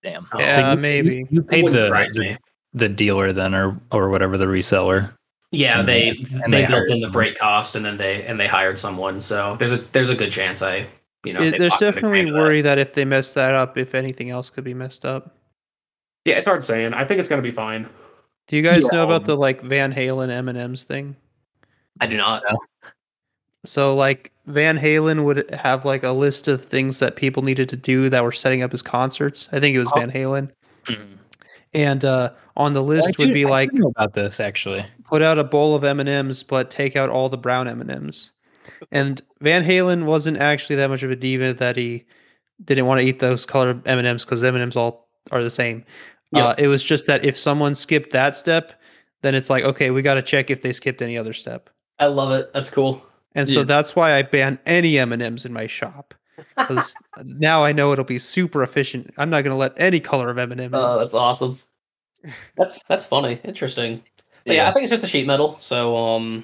damn. 0.03 0.27
Oh. 0.33 0.39
Yeah, 0.39 0.49
so 0.55 0.71
you, 0.71 0.77
maybe. 0.77 1.15
you, 1.17 1.27
you 1.31 1.41
paid 1.43 1.65
the, 1.65 1.89
the 1.89 2.37
the 2.73 2.89
dealer 2.89 3.33
then, 3.33 3.55
or 3.55 3.77
or 3.91 4.09
whatever 4.09 4.37
the 4.37 4.45
reseller. 4.45 5.13
Yeah, 5.51 5.81
they 5.81 6.11
they- 6.11 6.23
they, 6.47 6.51
they 6.51 6.65
built 6.65 6.89
in 6.89 7.01
the 7.01 7.11
freight 7.11 7.37
cost 7.37 7.75
and 7.75 7.85
then 7.85 7.97
they 7.97 8.23
and 8.23 8.39
they 8.39 8.47
hired 8.47 8.77
someone. 8.79 9.19
So 9.21 9.55
there's 9.57 9.71
a 9.73 9.77
there's 9.93 10.09
a 10.09 10.15
good 10.15 10.31
chance 10.31 10.61
I 10.61 10.87
you 11.25 11.33
know 11.33 11.41
It- 11.41 11.57
there's 11.57 11.75
definitely 11.75 12.09
grand 12.23 12.29
of 12.29 12.33
that. 12.35 12.39
worry 12.41 12.61
that 12.61 12.77
if 12.77 12.93
they 12.93 13.05
mess 13.05 13.33
that 13.33 13.53
up, 13.53 13.77
if 13.77 13.95
anything 13.95 14.29
else 14.29 14.49
could 14.49 14.63
be 14.63 14.73
messed 14.73 15.05
up. 15.05 15.35
Yeah, 16.25 16.35
it's 16.35 16.47
hard 16.47 16.63
saying. 16.63 16.93
I 16.93 17.05
think 17.05 17.19
it's 17.19 17.29
gonna 17.29 17.41
be 17.41 17.51
fine. 17.51 17.87
Do 18.47 18.55
you 18.55 18.61
guys 18.61 18.83
Yeah, 18.91 18.97
know 18.99 19.03
about 19.03 19.25
the 19.25 19.35
like 19.35 19.61
Van 19.61 19.93
Halen 19.93 20.29
M 20.29 20.47
and 20.49 20.57
M's 20.57 20.83
thing? 20.83 21.15
I 22.01 22.07
do 22.07 22.17
not. 22.17 22.43
So 23.65 23.95
like 23.95 24.31
Van 24.45 24.77
Halen 24.77 25.23
would 25.23 25.49
have 25.51 25.85
like 25.85 26.03
a 26.03 26.11
list 26.11 26.47
of 26.47 26.63
things 26.63 26.99
that 26.99 27.15
people 27.15 27.41
needed 27.43 27.67
to 27.69 27.75
do 27.75 28.09
that 28.09 28.23
were 28.23 28.31
setting 28.31 28.61
up 28.61 28.71
his 28.71 28.81
concerts. 28.83 29.49
I 29.51 29.59
think 29.59 29.75
it 29.75 29.79
was 29.79 29.91
Oh. 29.95 29.99
Van 29.99 30.11
Halen, 30.11 30.51
Mhm. 30.85 31.17
and 31.73 32.05
uh, 32.05 32.29
on 32.57 32.73
the 32.73 32.83
list 32.83 33.07
I 33.07 33.11
would 33.17 33.27
do- 33.29 33.33
be 33.33 33.45
I 33.45 33.49
like 33.49 33.73
know 33.73 33.87
about 33.87 34.13
this 34.13 34.39
actually. 34.39 34.85
put 35.05 35.21
out 35.23 35.39
a 35.39 35.43
bowl 35.43 35.73
of 35.75 35.83
M 35.83 35.99
and 35.99 36.07
M's, 36.09 36.43
but 36.43 36.69
take 36.69 36.95
out 36.95 37.09
all 37.09 37.27
the 37.29 37.37
brown 37.37 37.67
M 37.67 37.81
and 37.81 37.89
M's. 37.89 38.31
And 38.91 39.21
Van 39.41 39.63
Halen 39.63 40.05
wasn't 40.05 40.37
actually 40.37 40.75
that 40.77 40.89
much 40.89 41.03
of 41.03 41.11
a 41.11 41.15
diva 41.15 41.53
that 41.53 41.75
he 41.75 42.05
didn't 42.63 42.85
want 42.85 43.01
to 43.01 43.05
eat 43.07 43.19
those 43.19 43.45
colored 43.45 43.85
M 43.87 43.97
and 43.97 44.07
M's 44.07 44.25
because 44.25 44.43
M 44.43 44.55
and 44.55 44.61
M's 44.61 44.75
all 44.75 45.07
are 45.31 45.43
the 45.43 45.49
same. 45.49 45.83
Yeah. 46.31 46.47
Uh, 46.47 46.55
it 46.57 46.67
was 46.67 46.83
just 46.83 47.07
that 47.07 47.23
if 47.25 47.37
someone 47.37 47.75
skipped 47.75 48.11
that 48.11 48.35
step, 48.35 48.73
then 49.21 49.35
it's 49.35 49.49
like, 49.49 49.63
okay, 49.63 49.91
we 49.91 50.01
got 50.01 50.15
to 50.15 50.21
check 50.21 50.49
if 50.49 50.61
they 50.61 50.73
skipped 50.73 51.01
any 51.01 51.17
other 51.17 51.33
step. 51.33 51.69
I 51.99 52.07
love 52.07 52.31
it. 52.31 52.51
That's 52.53 52.69
cool. 52.69 53.01
And 53.35 53.47
so 53.49 53.59
Yeah. 53.59 53.63
that's 53.65 53.95
why 53.95 54.13
I 54.13 54.21
ban 54.21 54.59
any 54.65 54.97
M 54.97 55.11
and 55.11 55.21
M's 55.21 55.45
in 55.45 55.51
my 55.53 55.67
shop 55.67 56.13
because 56.57 56.95
now 57.23 57.63
I 57.63 57.71
know 57.71 57.91
it'll 57.91 58.05
be 58.05 58.19
super 58.19 58.63
efficient. 58.63 59.13
I'm 59.17 59.29
not 59.29 59.43
going 59.43 59.51
to 59.53 59.57
let 59.57 59.73
any 59.77 59.99
color 59.99 60.29
of 60.29 60.37
M 60.37 60.51
and 60.51 60.61
M. 60.61 60.71
Oh, 60.73 60.97
that's 60.99 61.13
awesome. 61.13 61.59
That's 62.57 62.81
that's 62.87 63.05
funny. 63.05 63.39
Interesting. 63.43 64.01
But 64.47 64.55
yeah. 64.55 64.67
I 64.67 64.71
think 64.73 64.83
it's 64.83 64.89
just 64.89 65.03
a 65.03 65.07
sheet 65.07 65.27
metal. 65.27 65.57
So 65.59 65.95
um 65.95 66.43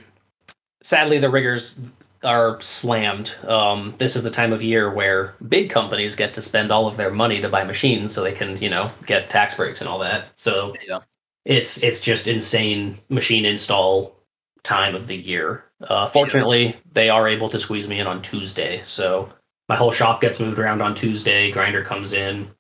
sadly 0.84 1.18
the 1.18 1.28
riggers 1.30 1.80
are 2.24 2.60
slammed. 2.62 3.36
Um 3.48 3.96
this 3.98 4.16
is 4.16 4.24
the 4.24 4.32
time 4.32 4.54
of 4.54 4.62
year 4.64 4.92
where 4.94 5.36
big 5.50 5.70
companies 5.70 6.16
get 6.16 6.34
to 6.36 6.42
spend 6.42 6.72
all 6.72 6.88
of 6.88 6.98
their 6.98 7.12
money 7.12 7.42
to 7.42 7.50
buy 7.50 7.64
machines 7.64 8.14
so 8.14 8.22
they 8.24 8.32
can, 8.34 8.58
you 8.62 8.70
know, 8.70 8.92
get 9.08 9.30
tax 9.30 9.56
breaks 9.56 9.82
and 9.82 9.88
all 9.90 10.00
that. 10.00 10.28
So 10.38 10.76
Yeah. 10.88 11.00
it's 11.46 11.82
it's 11.84 12.00
just 12.02 12.28
insane 12.28 13.00
machine 13.10 13.46
install 13.46 14.16
time 14.64 14.94
of 14.96 15.08
the 15.08 15.16
year. 15.16 15.66
Uh 15.82 16.06
fortunately, 16.08 16.76
they 16.92 17.10
are 17.10 17.28
able 17.28 17.50
to 17.50 17.60
squeeze 17.60 17.88
me 17.88 18.00
in 18.00 18.08
on 18.08 18.22
Tuesday. 18.22 18.82
So 18.86 19.30
my 19.70 19.76
whole 19.76 19.92
shop 19.92 20.22
gets 20.22 20.40
moved 20.40 20.60
around 20.60 20.82
on 20.82 20.94
Tuesday, 20.96 21.52
grinder 21.52 21.84
comes 21.84 22.14
in, 22.14 22.52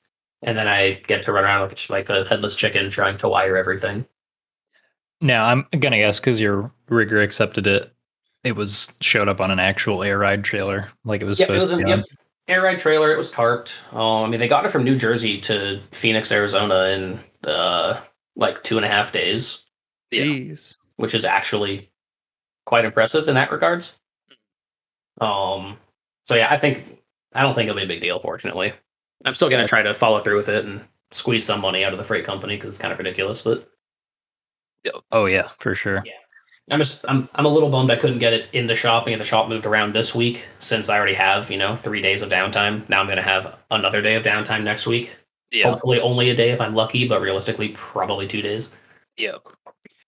and 0.43 0.57
then 0.57 0.68
I 0.68 0.93
get 1.07 1.22
to 1.24 1.34
run 1.34 1.43
around 1.43 1.62
like 1.62 1.89
a, 1.89 1.91
like 1.91 2.09
a 2.09 2.24
headless 2.28 2.55
chicken 2.55 2.89
trying 2.89 3.18
to 3.18 3.30
wire 3.30 3.57
everything. 3.57 4.05
Now 5.20 5.45
I'm 5.45 5.68
gonna 5.80 5.97
guess 5.97 6.20
because 6.20 6.41
your 6.41 6.72
rigger 6.89 7.22
accepted 7.22 7.68
it. 7.68 7.91
It 8.44 8.56
was 8.56 8.92
showed 9.02 9.28
up 9.28 9.39
on 9.39 9.52
an 9.52 9.60
actual 9.60 10.04
air 10.04 10.18
ride 10.18 10.44
trailer, 10.44 10.89
like 11.06 11.22
it 11.22 11.26
was 11.26 11.39
Yep, 11.39 11.50
it 11.50 11.54
supposed 11.60 11.74
was 11.74 11.82
to 11.84 11.88
an 11.92 12.02
be. 12.02 12.08
yep, 12.08 12.18
air 12.48 12.62
ride 12.64 12.80
trailer. 12.80 13.12
It 13.14 13.18
was 13.18 13.32
tarped. 13.32 13.74
Um, 13.94 14.26
I 14.26 14.28
mean, 14.28 14.39
they 14.39 14.48
got 14.48 14.66
it 14.66 14.70
from 14.72 14.84
New 14.84 14.96
Jersey 14.98 15.39
to 15.42 15.80
Phoenix, 15.92 16.32
Arizona 16.32 16.86
in 16.86 17.20
uh, 17.50 18.02
like 18.36 18.64
two 18.64 18.78
and 18.78 18.86
a 18.86 18.89
half 18.89 19.12
days, 19.12 19.64
Yeah. 20.10 20.24
Jeez. 20.24 20.76
which 20.96 21.14
is 21.14 21.24
actually 21.24 21.92
quite 22.66 22.84
impressive 22.86 23.28
in 23.28 23.36
that 23.36 23.52
regards. 23.52 23.96
Um, 25.20 25.78
so 26.26 26.36
yeah, 26.36 26.52
I 26.52 26.58
think 26.58 27.00
I 27.34 27.42
don't 27.44 27.54
think 27.54 27.70
it'll 27.70 27.78
be 27.80 27.84
a 27.86 27.88
big 27.88 28.02
deal. 28.02 28.20
Fortunately, 28.20 28.74
I'm 29.24 29.36
still 29.36 29.50
gonna 29.50 29.68
try 29.68 29.84
to 29.84 29.94
follow 29.94 30.20
through 30.20 30.38
with 30.38 30.50
it 30.50 30.66
and 30.66 30.82
squeeze 31.12 31.46
some 31.46 31.62
money 31.62 31.84
out 31.84 31.92
of 31.92 32.00
the 32.00 32.04
freight 32.04 32.26
company 32.26 32.56
because 32.56 32.72
it's 32.72 32.80
kind 32.80 32.92
of 32.92 32.98
ridiculous, 32.98 33.42
but. 33.44 33.68
Oh 35.12 35.26
yeah, 35.28 35.50
for 35.60 35.76
sure. 35.76 36.02
Yeah. 36.04 36.14
I'm 36.72 36.80
just 36.80 37.04
I'm 37.08 37.28
I'm 37.36 37.46
a 37.46 37.50
little 37.50 37.70
bummed 37.70 37.92
I 37.92 37.98
couldn't 37.98 38.20
get 38.20 38.34
it 38.34 38.50
in 38.54 38.66
the 38.66 38.76
shop 38.76 39.06
and 39.06 39.14
get 39.14 39.20
the 39.20 39.26
shop 39.26 39.50
moved 39.50 39.66
around 39.66 39.94
this 39.94 40.16
week 40.16 40.48
since 40.60 40.90
I 40.90 40.98
already 40.98 41.14
have, 41.14 41.52
you 41.52 41.58
know, 41.58 41.76
three 41.76 42.02
days 42.02 42.22
of 42.22 42.30
downtime. 42.30 42.88
Now 42.90 43.02
I'm 43.02 43.08
gonna 43.08 43.22
have 43.22 43.58
another 43.72 44.02
day 44.02 44.16
of 44.16 44.24
downtime 44.24 44.64
next 44.64 44.88
week. 44.88 45.16
Yeah. 45.52 45.70
Hopefully 45.70 46.00
only 46.00 46.30
a 46.30 46.36
day 46.36 46.52
if 46.52 46.62
I'm 46.62 46.72
lucky, 46.72 47.08
but 47.08 47.22
realistically 47.22 47.70
probably 47.70 48.28
two 48.28 48.42
days. 48.42 48.72
Yeah. 49.18 49.36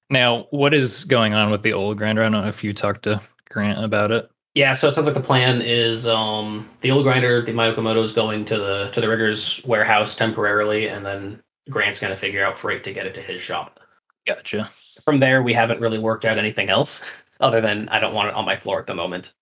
Now, 0.10 0.48
what 0.52 0.74
is 0.74 1.04
going 1.06 1.34
on 1.34 1.52
with 1.52 1.64
the 1.64 1.74
old 1.74 1.98
grinder? 1.98 2.22
I 2.22 2.26
don't 2.26 2.44
know 2.44 2.48
if 2.48 2.64
you 2.64 2.74
talked 2.74 3.04
to 3.04 3.22
Grant 3.50 3.84
about 3.84 4.12
it. 4.12 4.30
Yeah, 4.56 4.74
so 4.74 4.88
it 4.88 4.92
sounds 4.92 5.08
like 5.08 5.16
the 5.16 5.22
plan 5.22 5.62
is 5.62 6.08
um 6.08 6.70
the 6.82 6.92
old 6.92 7.04
grinder, 7.04 7.42
the 7.42 7.52
Mayokomoto 7.52 8.02
is 8.04 8.14
going 8.14 8.46
to 8.46 8.58
the 8.58 8.90
to 8.94 9.02
the 9.02 9.10
rigger's 9.10 9.64
warehouse 9.66 10.16
temporarily, 10.16 10.88
and 10.88 11.06
then 11.06 11.42
Grant's 11.70 12.00
gonna 12.00 12.16
figure 12.16 12.46
out 12.46 12.56
freight 12.56 12.84
to 12.84 12.94
get 12.94 13.06
it 13.06 13.14
to 13.16 13.22
his 13.22 13.42
shop. 13.42 13.80
Gotcha. 14.26 14.70
From 15.06 15.20
there, 15.20 15.44
we 15.44 15.54
haven't 15.54 15.82
really 15.82 16.00
worked 16.00 16.26
out 16.26 16.38
anything 16.38 16.70
else 16.70 17.22
other 17.40 17.62
than 17.62 17.90
I 17.90 18.00
don't 18.00 18.14
want 18.14 18.30
it 18.30 18.36
on 18.36 18.46
my 18.46 18.56
floor 18.56 18.80
at 18.80 18.88
the 18.88 18.96
moment. 18.96 19.34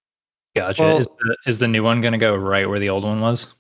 Gotcha. 0.56 0.84
Well- 0.84 0.98
is 0.98 1.08
the 1.08 1.38
is 1.46 1.60
the 1.60 1.68
new 1.68 1.84
one 1.84 2.02
gonna 2.02 2.18
go 2.18 2.36
right 2.36 2.68
where 2.68 2.80
the 2.80 2.90
old 2.90 3.04
one 3.04 3.22
was? 3.22 3.54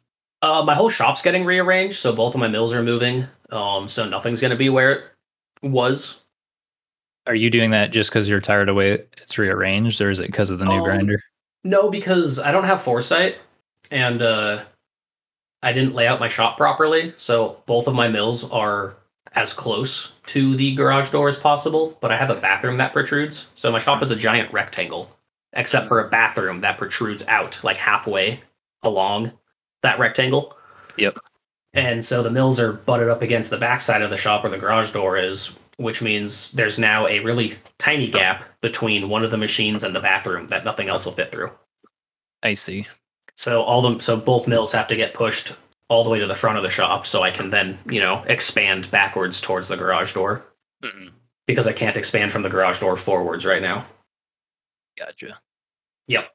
Uh, 0.43 0.63
my 0.63 0.73
whole 0.73 0.89
shop's 0.89 1.21
getting 1.21 1.45
rearranged, 1.45 1.97
so 1.97 2.11
both 2.11 2.33
of 2.33 2.39
my 2.39 2.47
mills 2.47 2.73
are 2.73 2.81
moving. 2.81 3.27
Um, 3.51 3.87
so 3.87 4.09
nothing's 4.09 4.41
gonna 4.41 4.55
be 4.55 4.69
where 4.69 4.91
it 5.61 5.69
was. 5.69 6.21
Are 7.27 7.35
you 7.35 7.51
doing 7.51 7.69
that 7.71 7.91
just 7.91 8.09
because 8.09 8.27
you're 8.27 8.41
tired 8.41 8.67
of 8.67 8.73
the 8.73 8.77
way 8.77 8.91
it's 9.21 9.37
rearranged, 9.37 10.01
or 10.01 10.09
is 10.09 10.19
it 10.19 10.25
because 10.27 10.49
of 10.49 10.57
the 10.57 10.65
new 10.65 10.77
Um, 10.79 10.83
grinder? 10.83 11.21
No, 11.63 11.91
because 11.91 12.39
I 12.39 12.51
don't 12.51 12.63
have 12.63 12.81
foresight, 12.81 13.37
and 13.91 14.23
uh, 14.23 14.63
I 15.61 15.71
didn't 15.73 15.93
lay 15.93 16.07
out 16.07 16.19
my 16.19 16.27
shop 16.27 16.57
properly. 16.57 17.13
So 17.17 17.61
both 17.67 17.85
of 17.87 17.93
my 17.93 18.07
mills 18.07 18.43
are 18.49 18.95
as 19.34 19.53
close 19.53 20.13
to 20.27 20.55
the 20.55 20.75
garage 20.75 21.11
door 21.11 21.27
as 21.27 21.39
possible, 21.39 21.97
but 22.01 22.11
I 22.11 22.17
have 22.17 22.29
a 22.29 22.36
bathroom 22.36 22.77
that 22.77 22.93
protrudes. 22.93 23.47
So 23.55 23.71
my 23.71 23.79
shop 23.79 24.03
is 24.03 24.11
a 24.11 24.15
giant 24.15 24.51
rectangle, 24.51 25.09
except 25.53 25.88
for 25.88 26.05
a 26.05 26.09
bathroom 26.09 26.59
that 26.59 26.77
protrudes 26.77 27.23
out 27.27 27.59
like 27.63 27.77
halfway 27.77 28.41
along 28.84 29.32
that 29.84 29.99
rectangle. 29.99 30.57
Yep. 30.97 31.17
And 31.73 32.03
so 32.03 32.21
the 32.21 32.29
mills 32.29 32.59
are 32.59 32.73
butted 32.73 33.07
up 33.07 33.21
against 33.21 33.49
the 33.49 33.57
backside 33.57 34.01
of 34.01 34.09
the 34.09 34.17
shop 34.17 34.43
where 34.43 34.51
the 34.51 34.57
garage 34.57 34.91
door 34.91 35.17
is, 35.17 35.51
which 35.77 36.01
means 36.01 36.51
there's 36.51 36.77
now 36.77 37.07
a 37.07 37.19
really 37.19 37.53
tiny 37.77 38.09
gap 38.09 38.43
between 38.59 39.07
one 39.07 39.23
of 39.23 39.32
the 39.32 39.38
machines 39.38 39.84
and 39.84 39.95
the 39.95 40.01
bathroom 40.01 40.47
that 40.47 40.65
nothing 40.65 40.89
else 40.89 41.05
will 41.05 41.13
fit 41.13 41.32
through. 41.32 41.49
I 42.43 42.53
see. 42.53 42.86
So 43.36 43.61
all 43.61 43.82
them 43.82 43.99
so 44.01 44.17
both 44.17 44.47
mills 44.47 44.73
have 44.73 44.88
to 44.89 44.95
get 44.97 45.13
pushed 45.13 45.53
all 45.91 46.05
the 46.05 46.09
way 46.09 46.19
to 46.19 46.25
the 46.25 46.35
front 46.35 46.55
of 46.55 46.63
the 46.63 46.69
shop 46.69 47.05
so 47.05 47.21
I 47.21 47.31
can 47.31 47.49
then, 47.49 47.77
you 47.85 47.99
know, 47.99 48.23
expand 48.27 48.89
backwards 48.91 49.41
towards 49.41 49.67
the 49.67 49.75
garage 49.75 50.13
door 50.13 50.45
Mm-mm. 50.81 51.09
because 51.45 51.67
I 51.67 51.73
can't 51.73 51.97
expand 51.97 52.31
from 52.31 52.43
the 52.43 52.49
garage 52.49 52.79
door 52.79 52.95
forwards 52.95 53.45
right 53.45 53.61
now. 53.61 53.85
Gotcha. 54.97 55.37
Yep. 56.07 56.29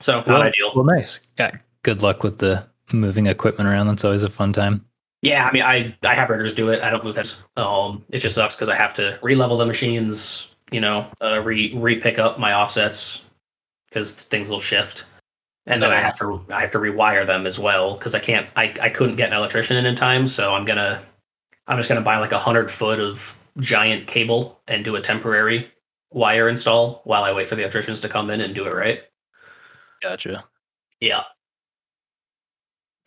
So 0.00 0.16
not 0.16 0.26
Well, 0.26 0.42
ideal. 0.42 0.72
Well, 0.74 0.84
nice. 0.84 1.20
Yeah. 1.38 1.52
Good 1.84 2.02
luck 2.02 2.24
with 2.24 2.38
the 2.38 2.66
moving 2.92 3.26
equipment 3.26 3.68
around. 3.68 3.86
That's 3.86 4.04
always 4.04 4.24
a 4.24 4.28
fun 4.28 4.52
time. 4.52 4.84
Yeah, 5.22 5.46
I 5.46 5.52
mean, 5.52 5.62
I 5.62 5.96
I 6.02 6.14
have 6.14 6.28
riggers 6.28 6.52
do 6.52 6.70
it. 6.70 6.82
I 6.82 6.90
don't 6.90 7.04
move 7.04 7.14
that. 7.14 7.36
Um, 7.56 8.04
it 8.10 8.18
just 8.18 8.34
sucks 8.34 8.56
because 8.56 8.68
I 8.68 8.74
have 8.74 8.92
to 8.94 9.20
re-level 9.22 9.56
the 9.56 9.66
machines. 9.66 10.48
You 10.72 10.80
know, 10.80 11.06
uh, 11.22 11.38
re 11.40 11.72
re 11.76 12.00
pick 12.00 12.18
up 12.18 12.40
my 12.40 12.54
offsets 12.54 13.22
because 13.88 14.12
things 14.12 14.50
will 14.50 14.58
shift, 14.58 15.04
and 15.66 15.82
then 15.82 15.90
I 15.90 16.00
have 16.00 16.16
to 16.18 16.44
I 16.50 16.60
have 16.60 16.72
to 16.72 16.78
rewire 16.78 17.26
them 17.26 17.46
as 17.46 17.58
well 17.58 17.96
because 17.96 18.14
I 18.14 18.18
can't. 18.18 18.48
I 18.56 18.74
I 18.80 18.88
couldn't 18.88 19.16
get 19.16 19.30
an 19.30 19.38
electrician 19.38 19.76
in 19.76 19.86
in 19.86 19.94
time, 19.94 20.26
so 20.28 20.54
I'm 20.54 20.64
gonna 20.64 21.02
I'm 21.66 21.78
just 21.78 21.88
gonna 21.88 22.00
buy 22.00 22.18
like 22.18 22.32
a 22.32 22.38
hundred 22.38 22.70
foot 22.70 22.98
of 22.98 23.38
giant 23.58 24.06
cable 24.06 24.60
and 24.68 24.84
do 24.84 24.96
a 24.96 25.00
temporary 25.00 25.70
wire 26.10 26.48
install 26.48 27.02
while 27.04 27.24
I 27.24 27.32
wait 27.32 27.48
for 27.48 27.54
the 27.54 27.62
electricians 27.62 28.00
to 28.02 28.08
come 28.08 28.30
in 28.30 28.40
and 28.40 28.54
do 28.54 28.66
it 28.66 28.74
right. 28.74 29.02
Gotcha. 30.02 30.44
Yeah. 31.00 31.22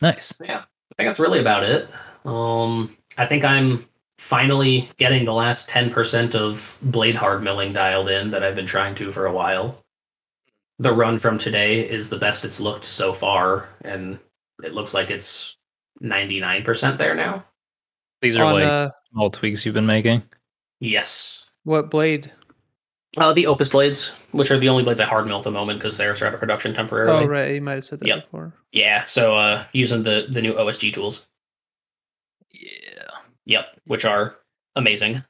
Nice. 0.00 0.34
yeah, 0.42 0.58
I 0.58 0.94
think 0.96 1.08
that's 1.08 1.20
really 1.20 1.40
about 1.40 1.62
it. 1.62 1.88
Um, 2.24 2.96
I 3.16 3.26
think 3.26 3.44
I'm 3.44 3.86
finally 4.18 4.90
getting 4.98 5.24
the 5.24 5.32
last 5.32 5.68
10% 5.68 6.34
of 6.34 6.78
blade 6.82 7.14
hard 7.14 7.42
milling 7.42 7.72
dialed 7.72 8.08
in 8.08 8.30
that 8.30 8.42
I've 8.42 8.54
been 8.54 8.66
trying 8.66 8.94
to 8.96 9.10
for 9.10 9.26
a 9.26 9.32
while. 9.32 9.82
The 10.78 10.92
run 10.92 11.18
from 11.18 11.38
today 11.38 11.80
is 11.88 12.10
the 12.10 12.18
best 12.18 12.44
it's 12.44 12.60
looked 12.60 12.84
so 12.84 13.12
far, 13.12 13.68
and 13.82 14.18
it 14.62 14.72
looks 14.74 14.92
like 14.92 15.10
it's 15.10 15.56
99% 16.02 16.98
there 16.98 17.14
now. 17.14 17.44
These 18.20 18.36
are 18.36 18.44
On 18.44 18.52
like 18.54 18.64
uh, 18.64 18.90
small 19.12 19.30
tweaks 19.30 19.64
you've 19.64 19.74
been 19.74 19.86
making. 19.86 20.22
Yes. 20.80 21.44
what 21.64 21.90
blade? 21.90 22.30
Uh, 23.16 23.32
the 23.32 23.46
Opus 23.46 23.70
blades, 23.70 24.10
which 24.32 24.50
are 24.50 24.58
the 24.58 24.68
only 24.68 24.82
blades 24.82 25.00
I 25.00 25.06
hard 25.06 25.26
mill 25.26 25.38
at 25.38 25.44
the 25.44 25.50
moment 25.50 25.78
because 25.78 25.96
they're 25.96 26.10
out 26.10 26.34
of 26.34 26.38
production 26.40 26.74
temporarily. 26.74 27.24
Oh, 27.24 27.26
right. 27.26 27.54
You 27.54 27.62
might 27.62 27.74
have 27.76 27.84
said 27.86 28.00
that 28.00 28.06
Yep. 28.06 28.24
before. 28.24 28.52
Yeah, 28.72 29.06
so 29.06 29.34
uh, 29.36 29.64
using 29.72 30.02
the, 30.02 30.26
the 30.30 30.42
new 30.42 30.52
OSG 30.52 30.92
tools. 30.92 31.26
Yeah. 32.50 32.70
Yep, 33.46 33.80
which 33.86 34.04
are 34.04 34.36
amazing. 34.74 35.24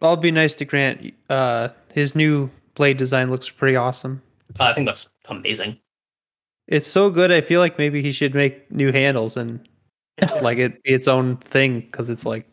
I'll 0.00 0.16
be 0.16 0.30
nice 0.30 0.54
to 0.54 0.64
Grant. 0.64 1.12
Uh, 1.28 1.70
his 1.92 2.14
new 2.14 2.50
blade 2.78 2.96
design 2.96 3.30
looks 3.30 3.50
pretty 3.50 3.76
awesome. 3.76 4.22
Uh, 4.58 4.64
I 4.64 4.74
think 4.74 4.86
that's 4.86 5.08
amazing. 5.26 5.78
It's 6.68 6.86
so 6.86 7.10
good. 7.10 7.30
I 7.32 7.40
feel 7.42 7.60
like 7.60 7.76
maybe 7.78 8.00
he 8.00 8.12
should 8.12 8.34
make 8.34 8.70
new 8.72 8.92
handles 8.92 9.36
and 9.36 9.68
like 10.42 10.58
it 10.58 10.82
be 10.84 10.90
its 10.92 11.08
own 11.08 11.36
thing 11.38 11.80
because 11.80 12.08
it's 12.08 12.24
like 12.24 12.48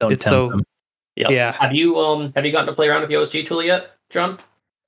Don't 0.00 0.12
It's 0.12 0.24
so- 0.24 0.48
them. 0.50 0.62
Yep. 1.16 1.30
Yeah. 1.30 1.52
Have 1.52 1.72
you 1.72 1.96
um 1.98 2.32
have 2.34 2.44
you 2.44 2.50
gotten 2.50 2.66
to 2.66 2.72
play 2.72 2.88
around 2.88 3.02
with 3.02 3.08
the 3.10 3.14
OSG 3.16 3.46
tool 3.46 3.62
yet, 3.62 3.92
Jon? 4.10 4.38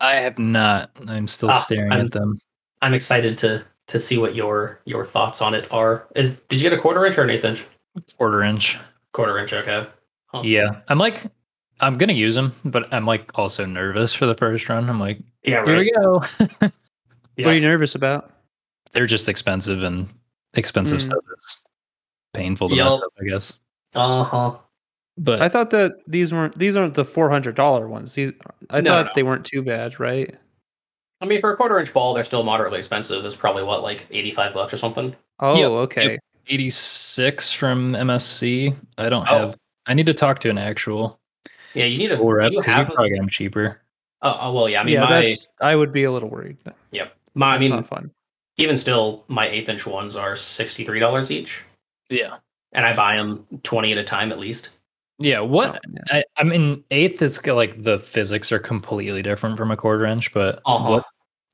I 0.01 0.17
have 0.17 0.39
not. 0.41 0.91
I'm 1.07 1.29
still 1.29 1.51
Ah, 1.51 1.55
staring 1.59 1.93
I'm- 1.93 2.07
at 2.07 2.13
them. 2.13 2.39
I'm 2.83 2.95
excited 2.95 3.39
to 3.39 3.65
to 3.89 4.01
see 4.01 4.19
what 4.19 4.35
your 4.35 4.81
your 4.87 5.05
thoughts 5.05 5.41
on 5.43 5.55
it 5.55 5.71
are. 5.73 6.07
Is 6.17 6.35
did 6.49 6.61
you 6.61 6.69
get 6.69 6.77
a 6.77 6.81
quarter 6.83 7.07
inch 7.07 7.17
or 7.19 7.23
an 7.23 7.31
eighth 7.31 7.45
inch? 7.45 7.65
Quarter 8.19 8.43
inch. 8.43 8.77
Quarter 9.13 9.39
inch, 9.39 9.53
okay. 9.53 9.87
Huh. 10.27 10.43
Yeah. 10.45 10.81
I'm 10.89 10.99
like, 10.99 11.27
I'm 11.81 11.95
gonna 11.95 12.12
use 12.14 12.35
them, 12.35 12.55
but 12.64 12.93
I'm 12.93 13.05
like 13.07 13.31
also 13.39 13.64
nervous 13.66 14.14
for 14.14 14.27
the 14.27 14.35
first 14.35 14.68
run. 14.68 14.89
I'm 14.89 14.99
like, 14.99 15.18
Yeah, 15.43 15.64
here 15.64 15.74
right. 15.77 15.79
we 15.79 15.91
go. 15.93 16.22
what 17.37 17.47
are 17.47 17.55
you 17.55 17.61
nervous 17.61 17.95
about? 17.95 18.33
They're 18.93 19.07
just 19.07 19.29
expensive, 19.29 19.83
and 19.83 20.09
expensive 20.55 20.99
Mm. 20.99 21.03
stuff 21.03 21.24
is 21.37 21.57
painful 22.33 22.68
to 22.70 22.77
mess 22.77 22.95
up. 22.95 23.12
I 23.20 23.24
guess. 23.24 23.59
Uh 23.95 24.24
huh. 24.24 24.57
But 25.18 25.41
I 25.41 25.49
thought 25.49 25.70
that 25.70 25.97
these 26.07 26.33
weren't 26.33 26.59
these 26.59 26.77
aren't 26.77 26.95
the 26.95 27.05
four 27.05 27.29
hundred 27.31 27.55
dollar 27.57 27.89
ones. 27.89 28.14
These 28.14 28.33
I 28.70 28.81
No, 28.81 28.91
thought 28.91 29.07
no. 29.07 29.12
they 29.14 29.22
weren't 29.22 29.45
too 29.45 29.62
bad, 29.62 29.99
right? 30.01 30.35
I 31.20 31.24
mean, 31.27 31.41
for 31.41 31.51
a 31.51 31.57
quarter 31.57 31.79
inch 31.79 31.93
ball, 31.95 32.12
they're 32.14 32.24
still 32.24 32.43
moderately 32.43 32.79
expensive. 32.79 33.24
It's 33.24 33.37
probably 33.37 33.62
what 33.62 33.83
like 33.83 34.07
eighty 34.11 34.31
five 34.31 34.53
bucks 34.55 34.72
or 34.74 34.79
something. 34.79 35.14
Oh, 35.41 35.57
Yep, 35.59 35.70
okay. 35.70 36.18
86 36.49 37.51
from 37.53 37.93
MSC. 37.95 38.74
I 38.99 39.09
don't 39.09 39.27
Oh. 39.31 39.39
have. 39.49 39.59
I 39.87 39.95
need 39.95 40.07
to 40.07 40.14
talk 40.14 40.39
to 40.41 40.51
an 40.51 40.59
actual 40.59 41.18
Yeah, 41.77 41.85
you 41.85 41.99
need 41.99 42.12
a. 42.12 42.16
full 42.16 42.33
rep 42.33 42.53
you 42.53 42.59
because 42.59 42.72
you 42.72 42.77
have. 42.79 42.87
probably 42.89 43.11
get 43.11 43.16
them 43.18 43.29
cheaper. 43.29 43.83
Oh, 44.22 44.39
oh, 44.41 44.53
well, 44.53 44.68
yeah. 44.68 44.81
I 44.81 44.85
mean, 44.85 44.95
yeah, 44.95 45.05
my. 45.05 45.20
that's. 45.22 45.49
I 45.61 45.77
would 45.77 45.93
be 45.93 46.05
a 46.05 46.11
little 46.11 46.31
worried. 46.31 46.59
That's 46.64 46.77
Yep. 46.93 47.14
My, 47.35 47.55
I 47.55 47.59
mean, 47.59 47.70
not 47.70 47.87
fun. 47.87 48.11
even 48.57 48.77
still, 48.77 49.24
my 49.29 49.47
eighth 49.49 49.68
inch 49.68 49.87
ones 49.87 50.16
are 50.16 50.35
sixty 50.37 50.85
three 50.85 50.99
dollars 50.99 51.31
each, 51.31 51.62
Yeah. 52.09 52.39
and 52.72 52.87
I 52.87 52.97
buy 52.97 53.16
them 53.16 53.47
twenty 53.62 53.93
at 53.93 53.99
a 53.99 54.05
time 54.05 54.33
at 54.33 54.39
least. 54.39 54.70
Yeah. 55.18 55.41
What? 55.41 55.77
Oh, 55.77 55.79
yeah. 55.93 56.18
I, 56.18 56.24
I 56.39 56.45
mean, 56.45 56.83
eighth 56.91 57.20
is 57.22 57.45
like 57.47 57.83
the 57.83 57.99
physics 57.99 58.51
are 58.53 58.59
completely 58.59 59.22
different 59.22 59.57
from 59.59 59.70
a 59.70 59.77
quarter 59.77 60.07
inch, 60.07 60.33
but 60.33 60.61
Uh-huh. 60.64 60.91
what 60.91 61.05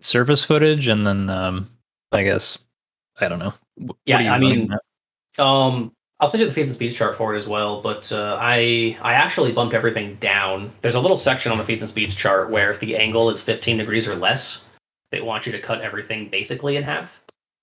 surface 0.00 0.44
footage 0.44 0.88
and 0.88 1.06
then 1.06 1.30
um, 1.30 1.68
I 2.12 2.22
guess 2.24 2.58
I 3.20 3.28
don't 3.28 3.38
know. 3.40 3.54
What 3.76 3.96
Yeah, 4.06 4.32
I 4.32 4.38
mean, 4.38 4.72
at? 4.72 5.44
Um, 5.44 5.92
I'll 6.22 6.28
send 6.28 6.40
you 6.40 6.46
the 6.46 6.54
feeds 6.54 6.68
and 6.68 6.76
speeds 6.76 6.94
chart 6.94 7.16
for 7.16 7.34
it 7.34 7.36
as 7.38 7.48
well. 7.48 7.82
But 7.82 8.12
uh, 8.12 8.38
I 8.40 8.96
I 9.02 9.14
actually 9.14 9.50
bumped 9.50 9.74
everything 9.74 10.14
down. 10.20 10.72
There's 10.80 10.94
a 10.94 11.00
little 11.00 11.16
section 11.16 11.50
on 11.50 11.58
the 11.58 11.64
feeds 11.64 11.82
and 11.82 11.88
speeds 11.88 12.14
chart 12.14 12.48
where 12.48 12.70
if 12.70 12.78
the 12.78 12.96
angle 12.96 13.28
is 13.28 13.42
15 13.42 13.78
degrees 13.78 14.06
or 14.06 14.14
less, 14.14 14.62
they 15.10 15.20
want 15.20 15.46
you 15.46 15.52
to 15.52 15.58
cut 15.58 15.80
everything 15.80 16.28
basically 16.28 16.76
in 16.76 16.84
half. 16.84 17.20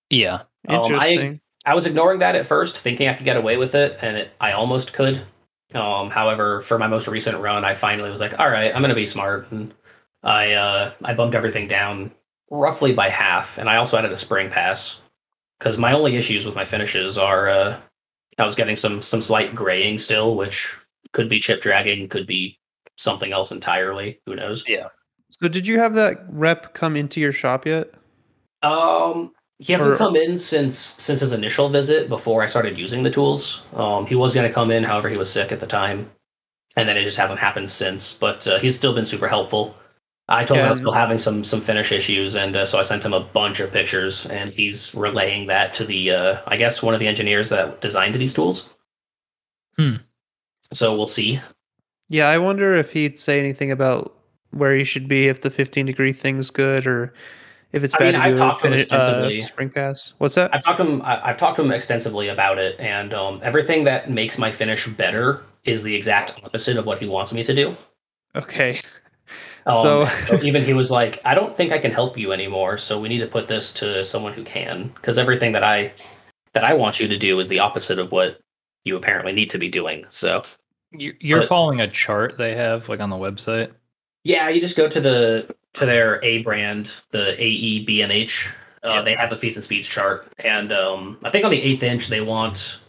yeah. 0.10 0.42
Um, 0.68 0.76
I- 0.76 0.76
Interesting. 0.76 1.42
I 1.66 1.74
was 1.74 1.86
ignoring 1.88 2.20
that 2.20 2.36
at 2.36 2.46
first, 2.46 2.78
thinking 2.78 3.08
I 3.08 3.14
could 3.14 3.26
get 3.26 3.38
away 3.38 3.56
with 3.58 3.76
it, 3.76 3.98
and 4.02 4.16
it, 4.18 4.34
I 4.42 4.52
almost 4.54 4.92
could. 4.94 5.22
Um, 5.76 6.10
however, 6.10 6.62
for 6.62 6.78
my 6.80 6.88
most 6.88 7.08
recent 7.08 7.38
run, 7.38 7.64
I 7.64 7.74
finally 7.76 8.10
was 8.10 8.20
like, 8.20 8.40
"All 8.40 8.50
right, 8.50 8.74
I'm 8.76 8.82
going 8.82 8.90
to 8.90 8.96
be 8.96 9.06
smart," 9.06 9.50
and 9.52 9.74
I 10.24 10.54
uh, 10.54 10.92
I 11.04 11.14
bumped 11.14 11.36
everything 11.36 11.68
down 11.68 12.12
roughly 12.50 12.92
by 12.94 13.10
half, 13.10 13.58
and 13.58 13.70
I 13.70 13.78
also 13.78 13.98
added 13.98 14.12
a 14.12 14.18
spring 14.18 14.50
pass 14.50 15.00
because 15.60 15.78
my 15.78 15.92
only 15.94 16.16
issues 16.18 16.46
with 16.46 16.56
my 16.56 16.66
finishes 16.66 17.18
are 17.18 17.50
uh, 17.50 17.80
I 18.38 18.44
was 18.46 18.56
getting 18.56 18.76
some 18.76 19.02
some 19.02 19.22
slight 19.22 19.56
graying 19.56 19.98
still, 19.98 20.36
which 20.36 20.76
could 21.14 21.28
be 21.30 21.40
chip 21.40 21.62
dragging, 21.62 22.08
could 22.08 22.28
be 22.28 22.60
something 22.98 23.34
else 23.34 23.52
entirely. 23.52 24.22
Who 24.26 24.36
knows? 24.36 24.64
Yeah. 24.68 24.88
so, 25.30 25.48
did 25.48 25.66
you 25.68 25.80
have 25.80 25.94
that 25.96 26.26
rep 26.30 26.74
come 26.74 26.96
into 26.96 27.20
your 27.20 27.32
shop 27.32 27.66
yet? 27.66 27.94
Um, 28.62 29.32
he 29.60 29.74
hasn't 29.74 29.94
Or- 29.94 29.98
come 29.98 30.16
in 30.16 30.38
since 30.38 30.78
since 30.78 31.20
his 31.22 31.34
initial 31.34 31.70
visit 31.70 32.10
before 32.10 32.42
I 32.44 32.46
started 32.48 32.78
using 32.78 33.04
the 33.04 33.12
tools. 33.12 33.64
Um, 33.74 34.06
he 34.06 34.16
was 34.16 34.34
going 34.34 34.48
to 34.48 34.54
come 34.54 34.72
in, 34.72 34.84
however, 34.84 35.10
he 35.10 35.18
was 35.18 35.30
sick 35.32 35.52
at 35.52 35.60
the 35.60 35.68
time, 35.68 36.10
and 36.76 36.88
then 36.88 36.98
it 36.98 37.04
just 37.04 37.18
hasn't 37.18 37.40
happened 37.40 37.70
since. 37.70 38.14
But 38.14 38.48
uh, 38.48 38.60
he's 38.60 38.76
still 38.76 38.94
been 38.94 39.06
super 39.06 39.28
helpful. 39.28 39.76
I 40.30 40.46
told 40.46 40.60
him 40.60 40.68
I 40.68 40.70
was 40.70 40.78
still 40.78 40.92
having 40.92 41.18
some 41.18 41.44
some 41.44 41.60
finish 41.60 41.92
issues, 41.92 42.36
and 42.36 42.56
uh, 42.56 42.66
so 42.66 42.78
I 42.80 42.84
sent 42.84 43.04
him 43.04 43.14
a 43.14 43.20
bunch 43.20 43.60
of 43.60 43.72
pictures, 43.72 44.26
and 44.28 44.50
he's 44.50 44.94
relaying 44.94 45.48
that 45.48 45.74
to 45.74 45.84
the 45.84 46.12
uh, 46.12 46.42
I 46.48 46.56
guess 46.56 46.84
one 46.84 46.94
of 46.94 47.00
the 47.00 47.08
engineers 47.08 47.50
that 47.50 47.82
designed 47.82 48.16
these 48.16 48.34
tools. 48.34 48.70
Hmm. 49.76 49.96
So 50.72 50.96
we'll 50.96 51.08
see. 51.08 51.40
Yeah, 52.10 52.28
I 52.30 52.38
wonder 52.38 52.74
if 52.76 52.94
he'd 52.94 53.18
say 53.20 53.40
anything 53.40 53.72
about 53.72 54.16
where 54.52 54.74
he 54.76 54.84
should 54.84 55.08
be 55.08 55.28
if 55.28 55.42
the 55.42 55.50
15 55.50 55.86
degree 55.86 56.14
thing's 56.14 56.50
good 56.50 56.88
or 56.88 57.14
if 57.72 57.84
it's 57.84 57.94
I 57.96 58.00
bad 58.00 58.14
mean, 58.14 58.22
to 58.22 58.28
I've 58.28 58.36
do 58.36 58.36
a 58.36 58.38
talked 58.38 58.62
to 58.62 58.68
him 58.68 58.74
extensively. 58.74 59.40
uh, 59.40 59.44
spring 59.44 59.70
pass. 59.70 60.14
What's 60.18 60.36
that? 60.36 60.54
I've 60.54 60.64
talked 60.64 60.78
to 60.78 60.86
him. 60.86 61.02
I've 61.06 61.38
talked 61.38 61.56
to 61.58 61.64
him 61.64 61.72
extensively 61.72 62.28
about 62.28 62.58
it, 62.58 62.80
and 62.80 63.14
um, 63.14 63.40
everything 63.44 63.84
that 63.86 64.10
makes 64.10 64.38
my 64.38 64.52
finish 64.52 64.88
better 64.88 65.44
is 65.66 65.84
the 65.84 65.96
exact 65.96 66.40
opposite 66.44 66.78
of 66.78 66.86
what 66.86 67.00
he 67.00 67.08
wants 67.08 67.32
me 67.34 67.44
to 67.44 67.54
do. 67.54 67.76
okay. 68.36 68.82
Um, 69.70 69.82
So- 69.84 70.06
so 70.28 70.44
even 70.44 70.64
he 70.64 70.74
was 70.74 70.90
like, 70.92 71.20
"I 71.26 71.34
don't 71.34 71.56
think 71.56 71.72
I 71.72 71.78
can 71.80 71.92
help 71.92 72.18
you 72.18 72.32
anymore, 72.32 72.78
so 72.78 73.00
we 73.00 73.08
need 73.10 73.20
to 73.20 73.28
put 73.28 73.48
this 73.48 73.72
to 73.74 74.04
someone 74.04 74.34
who 74.34 74.44
can, 74.44 74.90
because 74.96 75.18
everything 75.18 75.52
that 75.54 75.64
I 75.64 75.92
that 76.54 76.64
I 76.64 76.74
want 76.74 77.00
you 77.00 77.08
to 77.08 77.18
do 77.18 77.40
is 77.40 77.48
the 77.48 77.60
opposite 77.60 78.00
of 78.00 78.12
what 78.12 78.40
you 78.84 78.96
apparently 78.98 79.32
need 79.32 79.50
to 79.52 79.58
be 79.58 79.70
doing." 79.70 80.06
So 80.10 80.42
You- 80.92 81.14
You're 81.20 81.42
But- 81.42 81.50
following 81.50 81.80
a 81.82 81.88
chart 81.88 82.36
they 82.40 82.56
have 82.56 82.90
like 82.90 83.00
on 83.00 83.12
the 83.12 83.16
website. 83.16 83.70
yeah, 84.24 84.50
you 84.50 84.60
just 84.60 84.76
go 84.76 84.88
to 84.90 85.00
the 85.00 85.56
to 85.76 85.86
their 85.86 86.20
A 86.26 86.40
brand, 86.40 86.92
the 87.12 87.40
A 87.40 87.46
E 87.48 87.86
B 87.86 88.02
N 88.02 88.10
H. 88.10 88.50
Uh, 88.84 88.90
Yeah. 88.90 89.02
They 89.04 89.14
have 89.14 89.32
a 89.32 89.36
feeds 89.36 89.56
and 89.56 89.64
speeds 89.64 89.88
chart, 89.88 90.26
and 90.40 90.72
um, 90.72 91.20
I 91.24 91.30
think 91.30 91.46
on 91.46 91.52
the 91.52 91.62
eighth 91.62 91.84
inch 91.84 92.08
they 92.08 92.22
want. 92.22 92.80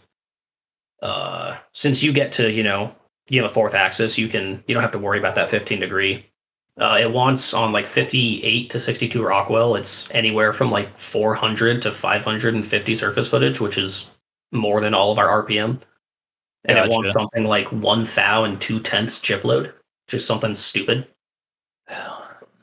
Uh, 1.03 1.57
since 1.73 2.01
you 2.01 2.11
get 2.13 2.31
to 2.33 2.51
you 2.51 2.63
know 2.63 2.95
you 3.29 3.41
have 3.41 3.49
a 3.51 3.53
fourth 3.53 3.75
axis, 3.75 4.17
you 4.17 4.27
can 4.27 4.63
you 4.67 4.73
don't 4.73 4.81
have 4.83 4.91
to 4.93 4.99
worry 4.99 5.19
about 5.19 5.35
that 5.35 5.47
15 5.49 5.79
degree. 5.79 6.25
Uh, 6.79 6.97
it 6.99 7.11
wants 7.11 7.53
on 7.53 7.71
like 7.71 7.85
58 7.85 8.69
to 8.69 8.79
62 8.79 9.23
Rockwell. 9.23 9.75
It's 9.75 10.09
anywhere 10.11 10.53
from 10.53 10.71
like 10.71 10.95
400 10.97 11.81
to 11.81 11.91
550 11.91 12.95
surface 12.95 13.29
footage, 13.29 13.59
which 13.59 13.77
is 13.77 14.09
more 14.51 14.79
than 14.81 14.93
all 14.93 15.11
of 15.11 15.19
our 15.19 15.43
RPM. 15.43 15.81
And 16.65 16.77
it 16.77 16.89
wants 16.89 17.13
something 17.13 17.45
like 17.45 17.71
one 17.71 18.03
thou 18.03 18.43
and 18.43 18.59
two 18.61 18.79
tenths 18.79 19.19
chip 19.19 19.43
load, 19.43 19.73
just 20.07 20.27
something 20.27 20.55
stupid. 20.55 21.07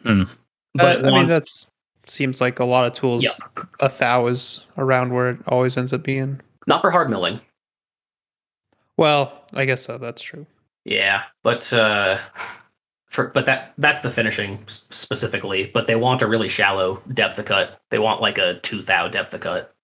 Hmm. 0.03 0.23
But 0.75 0.85
Uh, 0.97 0.99
it 0.99 0.99
I 1.01 1.03
mean, 1.03 1.13
wants- 1.13 1.33
that's 1.33 1.67
seems 2.07 2.41
like 2.41 2.59
a 2.61 2.65
lot 2.65 2.87
of 2.87 2.95
tools. 2.95 3.25
Yeah. 3.25 3.63
A 3.81 3.89
thou 3.91 4.27
is 4.29 4.65
around 4.79 5.13
where 5.13 5.31
it 5.31 5.39
always 5.49 5.77
ends 5.77 5.93
up 5.93 6.03
being. 6.03 6.41
not 6.67 6.81
for 6.81 6.91
hard 6.91 7.11
milling. 7.11 7.41
Well, 8.97 9.45
I 9.55 9.65
guess 9.65 9.83
so. 9.83 9.99
That's 9.99 10.23
true. 10.23 10.47
Yeah, 10.85 11.23
but 11.43 11.71
uh, 11.73 12.19
for 13.09 13.29
but 13.29 13.47
that 13.47 13.73
that's 13.79 14.03
the 14.03 14.11
finishing 14.11 14.63
specifically. 14.67 15.71
But 15.73 15.87
they 15.87 15.97
want 15.97 16.23
a 16.23 16.27
really 16.27 16.49
shallow 16.49 17.03
depth 17.15 17.39
of 17.39 17.47
cut. 17.47 17.81
They 17.91 17.99
want 17.99 18.21
like 18.21 18.39
a 18.39 18.61
two 18.61 18.83
thou 18.83 19.09
depth 19.09 19.35
of 19.35 19.41
cut, 19.41 19.75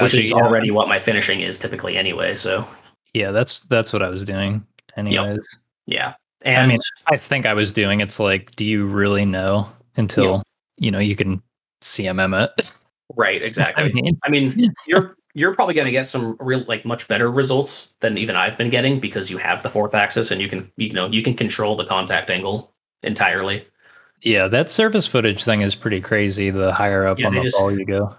which 0.00 0.14
is 0.14 0.30
yeah. 0.30 0.36
already 0.36 0.70
what 0.70 0.88
my 0.88 0.98
finishing 0.98 1.40
is 1.40 1.58
typically 1.58 1.96
anyway. 1.96 2.36
So 2.36 2.66
Yeah, 3.14 3.32
that's 3.32 3.62
that's 3.62 3.92
what 3.92 4.02
I 4.02 4.08
was 4.08 4.24
doing. 4.24 4.64
Anyways, 4.96 5.58
yeah, 5.86 6.14
and 6.42 6.68
mean, 6.68 6.78
I 7.06 7.16
think 7.16 7.46
I 7.46 7.54
was 7.54 7.72
doing. 7.72 8.00
It's 8.00 8.18
like, 8.18 8.50
do 8.52 8.64
you 8.64 8.86
really 8.86 9.24
know 9.24 9.68
until 9.96 10.42
you 10.78 10.90
know 10.90 10.98
you 10.98 11.16
can 11.16 11.42
CMM 11.82 12.44
it? 12.44 12.72
right, 13.16 13.42
exactly. 13.42 13.84
I 13.84 13.92
mean, 13.92 14.18
I 14.24 14.30
mean, 14.30 14.74
you're 14.86 15.16
you're 15.34 15.54
probably 15.54 15.74
going 15.74 15.86
to 15.86 15.92
get 15.92 16.06
some 16.06 16.36
real 16.40 16.64
like 16.66 16.84
much 16.84 17.06
better 17.08 17.30
results 17.30 17.90
than 18.00 18.18
even 18.18 18.36
I've 18.36 18.58
been 18.58 18.70
getting 18.70 18.98
because 19.00 19.30
you 19.30 19.38
have 19.38 19.62
the 19.62 19.70
fourth 19.70 19.94
axis 19.94 20.30
and 20.30 20.40
you 20.40 20.48
can 20.48 20.70
you 20.76 20.92
know 20.92 21.06
you 21.06 21.22
can 21.22 21.34
control 21.34 21.76
the 21.76 21.84
contact 21.86 22.30
angle 22.30 22.72
entirely. 23.02 23.66
yeah, 24.22 24.48
that 24.48 24.70
surface 24.70 25.06
footage 25.06 25.44
thing 25.44 25.60
is 25.62 25.74
pretty 25.74 26.00
crazy. 26.00 26.50
The 26.50 26.72
higher 26.72 27.06
up 27.06 27.18
Yeah, 27.18 27.28
on 27.28 27.34
the 27.34 27.42
just- 27.42 27.56
ball 27.58 27.72
you 27.76 27.84
go. 27.86 28.14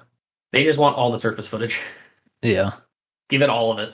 They 0.54 0.64
just 0.66 0.80
want 0.80 0.98
all 0.98 1.12
the 1.12 1.20
surface 1.20 1.48
footage. 1.48 1.80
Yeah. 2.42 2.72
Give 3.30 3.42
it 3.42 3.50
all 3.50 3.72
of 3.72 3.80
it. 3.80 3.94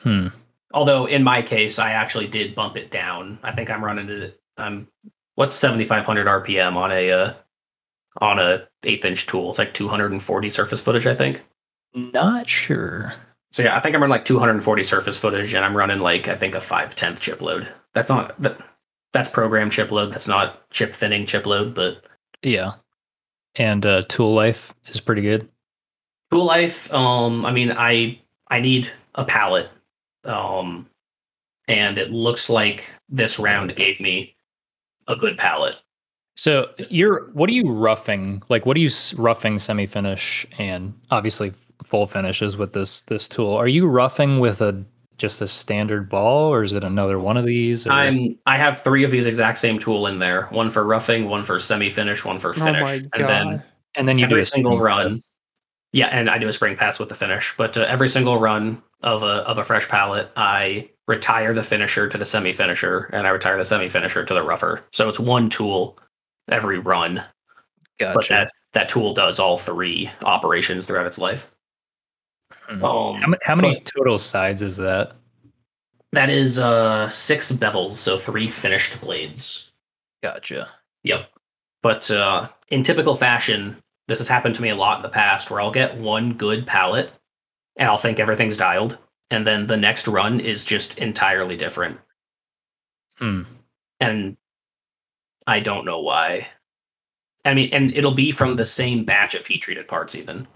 Hmm. 0.00 0.28
Although 0.72 1.06
in 1.06 1.22
my 1.22 1.42
case, 1.42 1.78
I 1.78 1.90
actually 1.90 2.26
did 2.28 2.54
bump 2.54 2.76
it 2.76 2.90
down. 2.90 3.38
I 3.42 3.52
think 3.52 3.70
I'm 3.70 3.84
running 3.84 4.08
it. 4.08 4.40
I'm 4.56 4.88
what's 5.34 5.54
7,500 5.54 6.26
RPM 6.26 6.76
on 6.76 6.92
a 6.92 7.10
uh, 7.10 7.32
on 8.20 8.38
a 8.38 8.66
eighth 8.84 9.04
inch 9.04 9.26
tool. 9.26 9.50
It's 9.50 9.58
like 9.58 9.74
240 9.74 10.48
surface 10.50 10.80
footage, 10.80 11.06
I 11.06 11.14
think. 11.14 11.42
Not 11.96 12.48
sure. 12.48 13.12
So 13.50 13.62
yeah, 13.62 13.76
I 13.76 13.80
think 13.80 13.94
I'm 13.94 14.02
running 14.02 14.10
like 14.12 14.26
240 14.26 14.82
surface 14.82 15.16
footage, 15.18 15.54
and 15.54 15.64
I'm 15.64 15.76
running 15.76 15.98
like 15.98 16.28
I 16.28 16.36
think 16.36 16.54
a 16.54 16.60
five 16.60 16.94
tenth 16.94 17.20
chip 17.20 17.40
load. 17.40 17.68
That's 17.94 18.08
not 18.08 18.40
that. 18.42 18.58
That's 19.12 19.28
program 19.28 19.70
chip 19.70 19.90
load. 19.90 20.12
That's 20.12 20.28
not 20.28 20.68
chip 20.70 20.94
thinning 20.94 21.24
chip 21.26 21.46
load, 21.46 21.74
but 21.74 22.04
Yeah. 22.42 22.72
And 23.54 23.86
uh, 23.86 24.02
tool 24.08 24.34
life 24.34 24.74
is 24.86 25.00
pretty 25.00 25.22
good. 25.22 25.48
tool 26.30 26.44
life. 26.44 26.92
Um, 26.92 27.46
I 27.46 27.52
mean, 27.52 27.72
I 27.72 28.20
I 28.48 28.60
need 28.60 28.90
a 29.14 29.24
pallet. 29.24 29.70
Um, 30.24 30.86
and 31.68 31.96
it 31.98 32.10
looks 32.10 32.50
like 32.50 32.90
this 33.08 33.38
round 33.38 33.74
gave 33.74 34.00
me 34.00 34.36
a 35.08 35.16
good 35.16 35.38
pallet. 35.38 35.76
So 36.36 36.68
you're 36.90 37.30
what 37.30 37.48
are 37.48 37.54
you 37.54 37.70
roughing? 37.70 38.42
Like 38.50 38.66
what 38.66 38.76
are 38.76 38.80
you 38.80 38.90
roughing 39.16 39.58
semi 39.58 39.86
finish 39.86 40.46
and 40.58 40.92
obviously 41.10 41.54
full 41.84 42.06
finishes 42.06 42.56
with 42.56 42.72
this 42.72 43.02
this 43.02 43.28
tool? 43.28 43.52
Are 43.54 43.68
you 43.68 43.86
roughing 43.86 44.40
with 44.40 44.60
a 44.60 44.84
just 45.18 45.40
a 45.40 45.48
standard 45.48 46.08
ball 46.10 46.52
or 46.52 46.62
is 46.62 46.72
it 46.72 46.84
another 46.84 47.18
one 47.18 47.36
of 47.36 47.46
these? 47.46 47.86
or- 47.86 47.92
I'm 47.92 48.38
I 48.46 48.56
have 48.56 48.82
three 48.82 49.04
of 49.04 49.10
these 49.10 49.26
exact 49.26 49.58
same 49.58 49.78
tool 49.78 50.06
in 50.06 50.18
there. 50.18 50.46
One 50.46 50.68
for 50.70 50.84
roughing, 50.84 51.28
one 51.28 51.42
for 51.42 51.58
semi 51.58 51.88
finish, 51.90 52.24
one 52.24 52.38
for 52.38 52.52
finish, 52.52 52.80
Oh 52.82 52.84
my 52.84 52.92
and 52.94 53.10
god. 53.12 53.28
then 53.28 53.62
and 53.94 54.08
then 54.08 54.18
you 54.18 54.26
do 54.26 54.36
a 54.36 54.42
single 54.42 54.78
run. 54.80 55.14
pass. 55.16 55.22
Yeah, 55.92 56.08
and 56.08 56.28
I 56.28 56.36
do 56.36 56.48
a 56.48 56.52
spring 56.52 56.76
pass 56.76 56.98
with 56.98 57.08
the 57.08 57.14
finish. 57.14 57.54
But 57.56 57.78
uh, 57.78 57.86
every 57.88 58.08
single 58.10 58.38
run 58.38 58.82
of 59.02 59.22
a 59.22 59.46
of 59.48 59.56
a 59.56 59.64
fresh 59.64 59.88
pallet, 59.88 60.30
I 60.36 60.90
retire 61.08 61.54
the 61.54 61.62
finisher 61.62 62.08
to 62.08 62.18
the 62.18 62.26
semi 62.26 62.52
finisher, 62.52 63.08
and 63.14 63.26
I 63.26 63.30
retire 63.30 63.56
the 63.56 63.64
semi 63.64 63.88
finisher 63.88 64.22
to 64.24 64.34
the 64.34 64.42
rougher. 64.42 64.82
So 64.92 65.08
it's 65.08 65.18
one 65.20 65.48
tool 65.48 65.98
every 66.48 66.78
run, 66.78 67.24
Gotcha. 67.98 68.12
but 68.14 68.28
that 68.28 68.50
that 68.72 68.88
tool 68.90 69.14
does 69.14 69.38
all 69.38 69.56
three 69.56 70.10
operations 70.24 70.84
throughout 70.84 71.06
its 71.06 71.16
life. 71.18 71.50
Hmm. 72.52 72.84
Um, 72.84 73.20
how, 73.22 73.34
how 73.44 73.54
many 73.56 73.74
but- 73.74 73.84
total 73.84 74.18
sides 74.18 74.62
is 74.62 74.76
that? 74.76 75.12
that 76.12 76.30
is 76.30 76.58
uh 76.58 77.08
six 77.10 77.52
bevels, 77.52 77.92
so 77.92 78.16
three 78.16 78.48
finished 78.48 79.00
blades. 79.00 79.72
Gotcha. 80.22 80.68
Yep. 81.02 81.28
But 81.82 82.10
uh, 82.10 82.48
in 82.70 82.82
typical 82.82 83.14
fashion, 83.14 83.76
this 84.08 84.18
has 84.18 84.28
happened 84.28 84.54
to 84.54 84.62
me 84.62 84.70
a 84.70 84.74
lot 84.76 84.96
in 84.96 85.02
the 85.02 85.08
past 85.08 85.50
where 85.50 85.60
I'll 85.60 85.70
get 85.70 85.96
one 85.98 86.32
good 86.34 86.66
pallet 86.66 87.10
and 87.76 87.88
I'll 87.88 87.98
think 87.98 88.18
everything's 88.18 88.56
dialed, 88.56 88.96
and 89.30 89.46
then 89.46 89.66
the 89.66 89.76
next 89.76 90.08
run 90.08 90.40
is 90.40 90.64
just 90.64 90.98
entirely 90.98 91.54
different, 91.56 91.98
Hmm. 93.18 93.42
and 94.00 94.36
I 95.46 95.60
don't 95.60 95.84
know 95.84 96.00
why. 96.00 96.48
I 97.44 97.52
mean, 97.54 97.68
and 97.72 97.92
it'll 97.94 98.14
be 98.14 98.30
from 98.32 98.54
the 98.54 98.66
same 98.66 99.04
batch 99.04 99.34
of 99.34 99.44
heat 99.46 99.58
treated 99.62 99.86
parts, 99.86 100.14
even. 100.14 100.48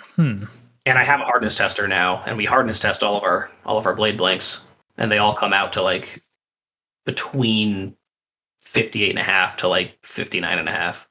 Hmm. 0.00 0.44
And 0.90 0.98
I 0.98 1.04
have 1.04 1.20
a 1.20 1.24
hardness 1.24 1.54
tester 1.54 1.86
now, 1.86 2.20
and 2.26 2.36
we 2.36 2.44
hardness 2.44 2.80
test 2.80 3.04
all 3.04 3.16
of 3.16 3.22
our 3.22 3.48
all 3.64 3.78
of 3.78 3.86
our 3.86 3.94
blade 3.94 4.16
blanks, 4.18 4.60
and 4.98 5.10
they 5.10 5.18
all 5.18 5.34
come 5.34 5.52
out 5.52 5.72
to 5.74 5.82
like 5.82 6.20
between 7.06 7.94
58 8.60 9.10
and 9.10 9.18
a 9.20 9.22
half 9.22 9.56
to 9.58 9.68
like 9.68 9.94
59 10.04 10.58
and 10.58 10.68
a 10.68 10.72
half. 10.72 11.08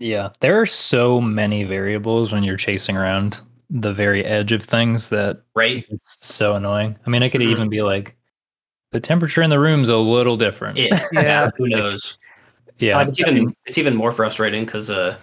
Yeah, 0.00 0.30
there 0.40 0.60
are 0.60 0.66
so 0.66 1.20
many 1.20 1.62
variables 1.62 2.32
when 2.32 2.42
you're 2.42 2.56
chasing 2.56 2.96
around 2.96 3.40
the 3.70 3.92
very 3.92 4.24
edge 4.24 4.50
of 4.50 4.64
things 4.64 5.10
that 5.10 5.42
Right? 5.54 5.86
it's 5.88 6.18
so 6.26 6.54
annoying. 6.54 6.96
I 7.06 7.10
mean, 7.10 7.22
it 7.22 7.30
could 7.30 7.40
Mhm. 7.40 7.52
even 7.52 7.68
be 7.68 7.82
like 7.82 8.16
the 8.90 8.98
temperature 9.00 9.42
in 9.42 9.50
the 9.50 9.60
room's 9.60 9.90
a 9.90 9.96
little 9.96 10.36
different. 10.36 10.76
Yeah. 10.76 11.06
Yeah. 11.12 11.50
Who 11.56 11.68
knows? 11.68 12.18
yeah. 12.80 12.98
Uh, 12.98 13.06
it's 13.06 13.20
even 13.20 13.54
it's 13.64 13.78
even 13.78 13.94
more 13.94 14.10
frustrating 14.10 14.64
because 14.64 14.90
uh, 14.90 15.16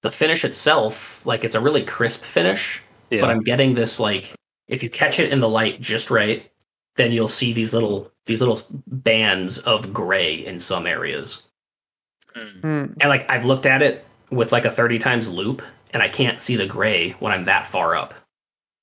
the 0.00 0.10
finish 0.10 0.46
itself, 0.46 1.24
like 1.26 1.44
it's 1.44 1.54
a 1.54 1.60
really 1.60 1.82
crisp 1.82 2.24
finish, 2.24 2.80
yeah. 3.12 3.20
but 3.20 3.30
I'm 3.30 3.42
getting 3.42 3.74
this 3.74 4.00
like 4.00 4.34
if 4.68 4.82
you 4.82 4.88
catch 4.88 5.20
it 5.20 5.30
in 5.30 5.40
the 5.40 5.48
light 5.48 5.80
just 5.80 6.10
right, 6.10 6.50
then 6.96 7.12
you'll 7.12 7.28
see 7.28 7.52
these 7.52 7.74
little 7.74 8.10
these 8.26 8.40
little 8.40 8.60
bands 8.86 9.58
of 9.58 9.92
gray 9.92 10.34
in 10.34 10.58
some 10.58 10.86
areas. 10.86 11.42
Hmm. 12.34 12.60
Hmm. 12.60 12.92
And 13.00 13.08
like 13.08 13.28
I've 13.30 13.44
looked 13.44 13.66
at 13.66 13.82
it 13.82 14.04
with 14.30 14.50
like 14.50 14.64
a 14.64 14.70
30 14.70 14.98
times 14.98 15.28
loupe 15.28 15.62
and 15.92 16.02
I 16.02 16.08
can't 16.08 16.40
see 16.40 16.56
the 16.56 16.66
gray 16.66 17.10
when 17.20 17.32
I'm 17.32 17.44
that 17.44 17.66
far 17.66 17.94
up. 17.94 18.14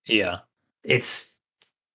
yeah. 0.05 0.39
It's 0.84 1.36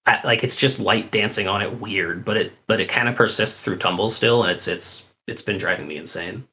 I, 0.06 0.20
like 0.24 0.44
it's 0.44 0.56
just 0.56 0.78
light 0.78 1.10
dancing 1.10 1.48
on 1.48 1.62
it 1.62 1.80
weird, 1.80 2.24
but 2.24 2.36
it 2.36 2.52
but 2.66 2.80
it 2.80 2.88
kind 2.88 3.08
of 3.08 3.16
persists 3.16 3.62
through 3.62 3.76
tumble 3.76 4.10
still 4.10 4.42
and 4.42 4.52
it's 4.52 4.68
it's 4.68 5.04
it's 5.26 5.40
been 5.42 5.56
driving 5.56 5.86
me 5.86 5.96
insane. 5.96 6.46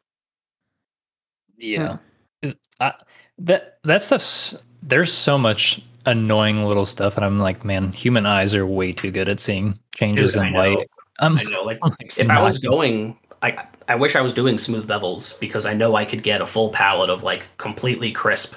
Yeah. 1.58 1.98
Is- 2.42 2.56
I, 2.80 2.94
that 3.40 3.80
that 3.84 4.04
stuff's 4.04 4.62
there's 4.82 5.12
so 5.14 5.38
much 5.38 5.82
annoying 6.06 6.66
little 6.66 6.86
stuff 6.86 7.16
and 7.16 7.26
I'm 7.26 7.40
like, 7.40 7.64
man, 7.64 7.92
human 7.92 8.26
eyes 8.26 8.54
are 8.56 8.66
way 8.66 8.92
too 8.92 9.12
good 9.12 9.30
at 9.30 9.40
seeing 9.40 9.78
changes 9.96 10.34
Dude, 10.34 10.48
in 10.48 10.54
light. 10.54 10.90
Um, 11.20 11.38
I 11.38 11.44
know 11.44 11.64
like 11.64 11.80
if 12.00 12.30
I 12.30 12.42
was 12.42 12.58
going 12.58 13.18
I 13.42 13.66
I 13.88 13.96
wish 13.96 14.16
I 14.16 14.22
was 14.22 14.34
doing 14.34 14.58
smooth 14.58 14.88
bevels 14.88 15.40
because 15.40 15.66
I 15.66 15.74
know 15.74 15.96
I 15.96 16.06
could 16.06 16.24
get 16.24 16.42
a 16.42 16.46
full 16.46 16.70
pallet 16.70 17.10
of 17.10 17.24
like 17.24 17.46
completely 17.58 18.12
crisp 18.12 18.56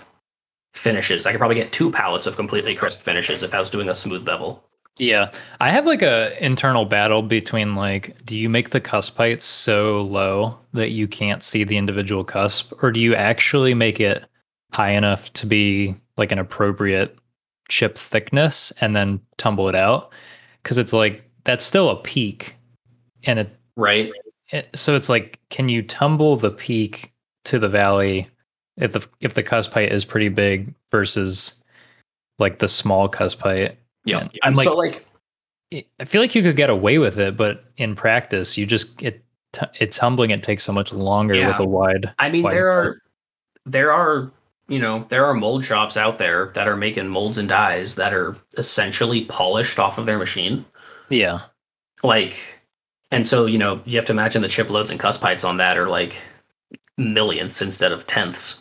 finishes. 0.75 1.27
I 1.27 1.33
could 1.33 1.39
probably 1.39 1.57
get 1.57 1.73
two 1.73 1.91
pallets 1.91 2.27
of 2.27 2.37
completely 2.37 2.75
crisp 2.75 3.03
finishes 3.03 3.43
if 3.43 3.55
I 3.55 3.61
was 3.61 3.71
doing 3.71 3.89
a 3.89 3.95
smooth 3.95 4.25
bevel. 4.25 4.63
Yeah, 4.97 5.33
I 5.61 5.71
have 5.71 5.87
like 5.87 6.03
a 6.03 6.37
internal 6.45 6.85
battle 6.85 7.23
between 7.23 7.75
like, 7.75 8.25
do 8.25 8.37
you 8.37 8.49
make 8.49 8.71
the 8.71 8.81
cusp 8.81 9.17
heights 9.17 9.45
so 9.45 10.03
low 10.03 10.57
that 10.73 10.91
you 10.91 11.09
can't 11.09 11.43
see 11.43 11.65
the 11.65 11.77
individual 11.77 12.23
cusp, 12.23 12.73
or 12.81 12.93
do 12.93 13.01
you 13.01 13.15
actually 13.17 13.75
make 13.75 13.99
it 13.99 14.25
high 14.73 14.91
enough 14.91 15.33
to 15.33 15.47
be 15.47 15.97
like 16.17 16.33
an 16.33 16.39
appropriate 16.39 17.17
chip 17.69 17.97
thickness 17.99 18.73
and 18.81 18.95
then 18.95 19.21
tumble 19.37 19.69
it 19.69 19.75
out? 19.75 20.13
Because 20.63 20.79
it's 20.79 20.93
like 20.93 21.23
that's 21.45 21.65
still 21.65 21.91
a 21.91 21.97
peak, 21.97 22.55
and 23.25 23.39
it, 23.39 23.51
Right? 23.77 24.11
it 24.51 24.69
so 24.75 24.95
it's 24.97 25.09
like, 25.09 25.39
can 25.51 25.69
you 25.69 25.83
tumble 25.83 26.37
the 26.37 26.51
peak 26.51 27.13
to 27.45 27.59
the 27.59 27.69
valley 27.69 28.29
if 28.77 28.93
the 28.93 29.07
if 29.21 29.35
the 29.35 29.43
cusp 29.43 29.73
height 29.73 29.93
is 29.93 30.05
pretty 30.05 30.29
big 30.29 30.73
versus 30.91 31.55
like 32.39 32.59
the 32.59 32.69
small 32.69 33.09
cusp 33.09 33.41
height? 33.41 33.77
Yeah. 34.05 34.21
I'm 34.21 34.31
I'm 34.43 34.57
so 34.57 34.75
like 34.75 35.07
I 35.73 36.05
feel 36.05 36.21
like 36.21 36.35
you 36.35 36.43
could 36.43 36.57
get 36.57 36.71
away 36.71 36.99
with 36.99 37.19
it, 37.19 37.37
but 37.37 37.65
in 37.77 37.97
practice, 37.97 38.57
you 38.57 38.65
just 38.67 39.03
it 39.03 39.25
it's 39.75 39.97
humbling. 39.97 40.31
It 40.31 40.43
takes 40.43 40.65
so 40.65 40.73
much 40.73 40.93
longer 40.93 41.35
with 41.47 41.59
a 41.59 41.65
wide. 41.65 42.13
I 42.19 42.29
mean, 42.31 42.43
Why 42.43 42.51
there 42.51 42.69
not? 42.69 42.77
are 42.77 43.03
there 43.67 43.93
are 43.93 44.31
you 44.69 44.79
know 44.79 45.05
there 45.09 45.25
are 45.27 45.35
mold 45.35 45.65
shops 45.65 45.97
out 45.97 46.19
there 46.19 46.51
that 46.55 46.69
are 46.69 46.77
making 46.77 47.09
molds 47.09 47.39
and 47.39 47.49
dies 47.49 47.97
that 47.97 48.15
are 48.15 48.37
essentially 48.57 49.25
polished 49.27 49.79
off 49.79 49.99
of 49.99 50.07
their 50.07 50.19
machine. 50.19 50.65
Yeah, 51.11 51.41
Like, 52.03 52.41
and 53.11 53.27
so 53.27 53.47
you 53.47 53.59
know 53.59 53.81
you 53.85 53.97
have 53.97 54.07
to 54.07 54.13
imagine 54.13 54.43
the 54.43 54.49
chip 54.49 54.71
loads 54.71 54.91
and 54.91 54.99
cusp 54.99 55.21
heights 55.21 55.45
on 55.45 55.59
that 55.59 55.77
are 55.79 55.89
like 55.89 56.17
millionths 56.97 57.61
instead 57.63 57.93
of 57.93 58.07
tenths. 58.07 58.61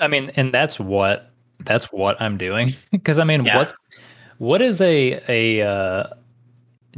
I 0.00 0.08
mean, 0.08 0.30
and 0.36 0.52
that's 0.52 0.78
what 0.78 1.30
that's 1.60 1.92
what 1.92 2.20
I'm 2.20 2.36
doing 2.36 2.70
because 2.92 3.18
I 3.18 3.24
mean, 3.24 3.44
Yeah. 3.44 3.56
what's 3.56 3.74
what 4.38 4.60
is 4.62 4.80
a 4.80 5.20
a 5.28 5.66
uh, 5.68 6.04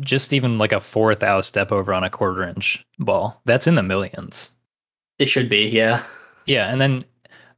just 0.01 0.33
even 0.33 0.59
like 0.59 0.73
a 0.73 0.81
four 0.81 1.15
thou 1.15 1.41
step 1.41 1.73
over 1.73 1.93
on 1.95 2.05
a 2.05 2.11
quarter 2.11 2.43
inch 2.43 2.85
ball? 2.99 3.41
That's 3.47 3.67
in 3.67 3.75
the 3.77 3.83
millions. 3.83 4.53
It 5.19 5.27
should 5.27 5.49
be, 5.49 5.67
yeah. 5.69 6.03
Yeah, 6.45 6.71
and 6.71 6.81
then 6.81 7.05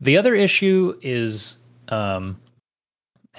the 0.01 0.17
other 0.17 0.35
issue 0.35 0.97
is, 1.03 1.59
um, 1.89 2.41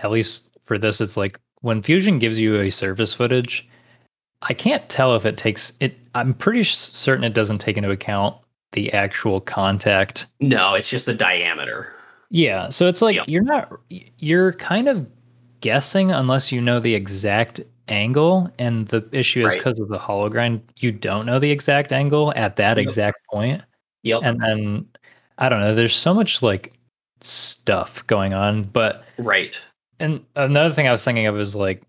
at 0.04 0.12
least 0.12 0.50
for 0.64 0.78
this, 0.78 1.02
it's 1.02 1.18
like 1.18 1.40
when 1.62 1.82
Fusion 1.82 2.20
gives 2.20 2.40
you 2.40 2.56
a 2.60 2.70
surface 2.70 3.14
footage, 3.14 3.68
I 4.42 4.54
can't 4.54 4.88
tell 4.90 5.16
if 5.16 5.26
it 5.26 5.38
takes 5.38 5.74
it. 5.80 5.98
I'm 6.16 6.34
pretty 6.34 6.64
certain 6.64 7.24
it 7.24 7.34
doesn't 7.34 7.60
take 7.60 7.78
into 7.78 7.92
account 7.92 8.36
the 8.72 8.92
actual 8.94 9.42
contact. 9.42 10.28
No, 10.40 10.76
it's 10.76 10.90
just 10.90 11.06
the 11.06 11.14
diameter. 11.14 11.92
Yeah, 12.30 12.70
so 12.70 12.88
it's 12.88 13.02
like 13.02 13.16
Yeah. 13.16 13.24
you're 13.28 13.44
not 13.44 13.72
you're 13.90 14.54
kind 14.54 14.88
of 14.88 15.06
guessing 15.62 16.12
unless 16.12 16.52
you 16.52 16.62
know 16.62 16.80
the 16.80 16.94
exact 16.96 17.60
angle, 17.90 18.50
and 18.60 18.88
the 18.88 19.08
issue 19.12 19.42
is 19.42 19.48
Right. 19.50 19.58
because 19.58 19.80
of 19.80 19.90
the 19.90 19.98
hollow 19.98 20.30
grind, 20.30 20.62
you 20.78 20.92
don't 20.92 21.26
know 21.26 21.40
the 21.40 21.50
exact 21.52 21.92
angle 21.92 22.32
at 22.36 22.56
that 22.58 22.78
Yep. 22.78 22.84
exact 22.86 23.18
point 23.32 23.64
Yep. 24.04 24.22
and 24.24 24.40
then 24.40 24.88
I 25.40 25.50
don't 25.50 25.62
know. 25.62 25.74
There's 25.74 25.96
so 25.96 26.14
much 26.14 26.42
like 26.44 26.74
stuff 27.22 28.06
going 28.08 28.34
on, 28.34 28.64
but 28.64 29.04
right. 29.18 29.62
and 30.00 30.24
another 30.36 30.74
thing 30.74 30.88
I 30.88 30.92
was 30.92 31.04
thinking 31.04 31.26
of 31.28 31.38
is 31.40 31.56
like 31.56 31.82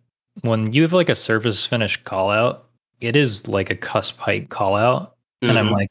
when 0.42 0.72
you 0.72 0.82
have 0.82 0.92
like 0.92 1.08
a 1.08 1.14
surface 1.14 1.66
finish 1.66 1.96
call 2.04 2.30
out, 2.30 2.68
it 3.00 3.16
is 3.16 3.46
like 3.48 3.70
a 3.70 3.76
cusp 3.76 4.18
height 4.18 4.48
call 4.50 4.76
out, 4.76 5.16
and 5.42 5.58
I'm 5.58 5.68
Mhm. 5.68 5.72
like, 5.72 5.90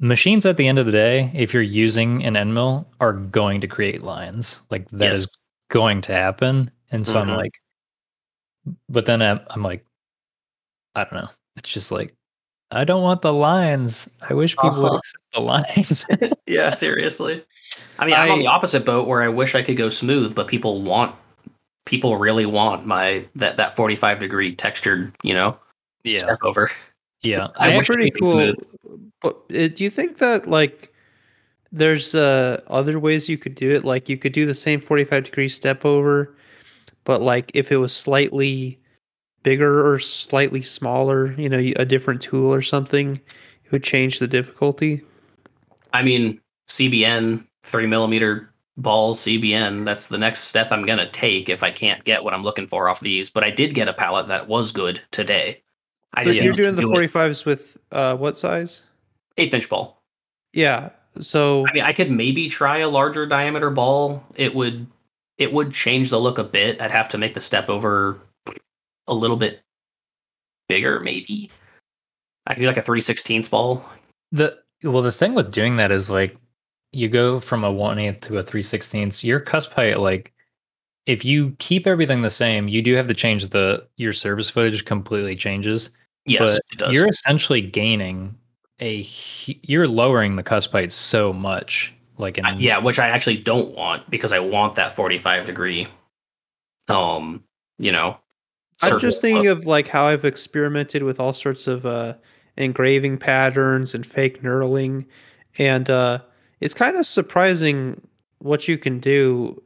machines 0.00 0.46
at 0.46 0.56
the 0.56 0.68
end 0.68 0.78
of 0.78 0.86
the 0.86 0.92
day, 0.92 1.30
if 1.34 1.52
you're 1.54 1.62
using 1.62 2.24
an 2.24 2.36
end 2.36 2.54
mill, 2.54 2.86
are 3.00 3.12
going 3.14 3.60
to 3.62 3.66
create 3.68 4.02
lines. 4.02 4.62
Like 4.70 4.88
that 4.90 5.12
is 5.12 5.22
Yes. 5.22 5.28
going 5.70 6.00
to 6.02 6.14
happen, 6.14 6.70
and 6.92 7.06
so 7.06 7.18
I'm 7.18 7.28
Mhm. 7.28 7.36
like, 7.36 7.60
but 8.88 9.06
then 9.06 9.22
I'm, 9.22 9.40
I'm 9.50 9.62
like, 9.62 9.84
I 10.94 11.04
don't 11.04 11.14
know. 11.14 11.30
It's 11.56 11.72
just 11.72 11.90
like. 11.92 12.14
I 12.70 12.84
don't 12.84 13.02
want 13.02 13.22
the 13.22 13.32
lines. 13.32 14.08
I 14.28 14.34
wish 14.34 14.56
people 14.56 14.70
would 14.82 14.86
Uh-huh. 14.88 14.96
accept 14.96 15.24
the 15.32 15.40
lines. 15.40 16.06
yeah, 16.46 16.70
seriously. 16.70 17.44
I 17.98 18.06
mean, 18.06 18.14
I, 18.14 18.26
am 18.26 18.32
on 18.32 18.38
the 18.40 18.46
opposite 18.48 18.84
boat 18.84 19.06
where 19.06 19.22
I 19.22 19.28
wish 19.28 19.54
I 19.54 19.62
could 19.62 19.76
go 19.76 19.88
smooth, 19.88 20.34
but 20.34 20.48
people 20.48 20.82
want 20.82 21.14
people 21.84 22.16
really 22.16 22.46
want 22.46 22.84
my 22.84 23.24
that 23.36 23.56
that 23.56 23.76
45 23.76 24.18
degree 24.18 24.54
textured, 24.54 25.14
you 25.22 25.32
know, 25.32 25.56
Yeah, 26.02 26.18
step 26.18 26.38
over. 26.42 26.70
yeah. 27.22 27.48
I 27.56 27.70
It's 27.70 27.78
wish 27.78 27.90
it 27.90 27.92
pretty 27.92 28.10
cool. 28.20 28.32
smooth. 28.32 28.56
But 29.20 29.36
uh, 29.54 29.68
do 29.68 29.84
you 29.84 29.90
think 29.90 30.18
that 30.18 30.46
like 30.48 30.92
there's 31.72 32.14
uh, 32.14 32.60
other 32.66 32.98
ways 32.98 33.28
you 33.28 33.38
could 33.38 33.54
do 33.54 33.70
it? 33.74 33.84
Like 33.84 34.08
you 34.08 34.18
could 34.18 34.32
do 34.32 34.44
the 34.46 34.54
same 34.54 34.80
45 34.80 35.24
degree 35.24 35.48
step 35.48 35.84
over, 35.84 36.34
but 37.04 37.22
like 37.22 37.50
if 37.54 37.70
it 37.70 37.76
was 37.76 37.94
slightly 37.94 38.78
bigger 39.46 39.86
or 39.88 40.00
slightly 40.00 40.60
smaller, 40.60 41.30
you 41.34 41.48
know, 41.48 41.58
a 41.76 41.84
different 41.84 42.20
tool 42.20 42.52
or 42.52 42.60
something, 42.62 43.12
it 43.64 43.70
would 43.70 43.84
change 43.84 44.18
the 44.18 44.26
difficulty. 44.26 45.04
I 45.92 46.02
mean, 46.02 46.40
CBN 46.68 47.46
three 47.62 47.86
millimeter 47.86 48.52
ball 48.76 49.14
CBN. 49.14 49.84
That's 49.84 50.08
the 50.08 50.18
next 50.18 50.40
step 50.40 50.72
I'm 50.72 50.84
gonna 50.84 51.08
take 51.10 51.48
if 51.48 51.62
I 51.62 51.70
can't 51.70 52.02
get 52.04 52.24
what 52.24 52.34
I'm 52.34 52.42
looking 52.42 52.66
for 52.66 52.88
off 52.88 52.98
these. 53.00 53.30
But 53.30 53.44
I 53.44 53.50
did 53.50 53.72
get 53.74 53.86
a 53.88 53.92
pallet 53.92 54.26
that 54.26 54.48
was 54.48 54.72
good 54.72 55.00
today. 55.12 55.62
I 56.14 56.24
So 56.24 56.30
just 56.32 56.40
you're 56.40 56.54
doing 56.54 56.74
the 56.74 56.82
do 56.82 56.92
it 56.96 57.10
45s 57.12 57.44
with 57.46 57.76
uh, 57.92 58.16
what 58.16 58.36
size? 58.36 58.82
eighth 59.36 59.54
inch 59.54 59.68
ball. 59.68 60.02
Yeah. 60.52 60.90
So 61.20 61.66
I 61.68 61.72
mean, 61.72 61.84
I 61.84 61.92
could 61.92 62.10
maybe 62.10 62.48
try 62.48 62.78
a 62.78 62.88
larger 62.88 63.26
diameter 63.26 63.70
ball. 63.70 64.24
It 64.34 64.54
would 64.54 64.86
it 65.38 65.52
would 65.52 65.72
change 65.72 66.10
the 66.10 66.20
look 66.20 66.38
a 66.38 66.44
bit. 66.44 66.80
I'd 66.80 66.90
have 66.90 67.08
to 67.10 67.18
make 67.18 67.34
the 67.34 67.40
step 67.40 67.68
over 67.68 68.20
a 69.08 69.14
little 69.14 69.36
bit 69.36 69.62
bigger, 70.68 71.00
maybe. 71.00 71.50
I 72.46 72.54
could 72.54 72.60
do 72.60 72.66
like 72.66 72.76
a 72.76 72.82
three 72.82 73.00
sixteenths 73.00 73.48
ball. 73.48 73.84
The 74.32 74.58
well, 74.82 75.02
the 75.02 75.12
thing 75.12 75.34
with 75.34 75.52
doing 75.52 75.76
that 75.76 75.90
is 75.90 76.10
like 76.10 76.36
you 76.92 77.08
go 77.08 77.40
from 77.40 77.64
a 77.64 77.72
one 77.72 77.98
eighth 77.98 78.22
to 78.22 78.38
a 78.38 78.42
three 78.42 78.62
sixteenths. 78.62 79.24
Your 79.24 79.40
cusp 79.40 79.72
height, 79.72 79.98
like 80.00 80.32
if 81.06 81.24
you 81.24 81.54
keep 81.58 81.86
everything 81.86 82.22
the 82.22 82.30
same, 82.30 82.68
you 82.68 82.82
do 82.82 82.94
have 82.94 83.06
to 83.08 83.14
change 83.14 83.48
the 83.48 83.86
your 83.96 84.12
surface 84.12 84.50
footage 84.50 84.84
completely 84.84 85.36
changes. 85.36 85.90
Yes, 86.24 86.40
but 86.40 86.60
it 86.72 86.78
does. 86.78 86.94
you're 86.94 87.08
essentially 87.08 87.60
gaining 87.60 88.34
a 88.80 89.04
you're 89.46 89.86
lowering 89.86 90.36
the 90.36 90.42
cusp 90.42 90.72
height 90.72 90.92
so 90.92 91.32
much. 91.32 91.92
Like 92.18 92.38
in 92.38 92.46
I- 92.46 92.56
yeah, 92.56 92.78
which 92.78 92.98
I 92.98 93.08
actually 93.08 93.36
don't 93.38 93.74
want 93.74 94.08
because 94.10 94.32
I 94.32 94.38
want 94.38 94.74
that 94.76 94.96
forty 94.96 95.18
five 95.18 95.44
degree 95.46 95.86
Um, 96.88 97.44
you 97.78 97.92
know, 97.92 98.18
I'm 98.82 98.98
just 98.98 99.20
thinking 99.20 99.46
of 99.48 99.66
like 99.66 99.88
how 99.88 100.04
I've 100.04 100.24
experimented 100.24 101.02
with 101.02 101.18
all 101.18 101.32
sorts 101.32 101.66
of 101.66 101.86
uh, 101.86 102.14
engraving 102.56 103.18
patterns 103.18 103.94
and 103.94 104.04
fake 104.06 104.42
knurling, 104.42 105.06
and 105.58 105.88
uh, 105.88 106.18
it's 106.60 106.74
kind 106.74 106.96
of 106.96 107.06
surprising 107.06 108.00
what 108.38 108.68
you 108.68 108.76
can 108.78 109.00
do. 109.00 109.60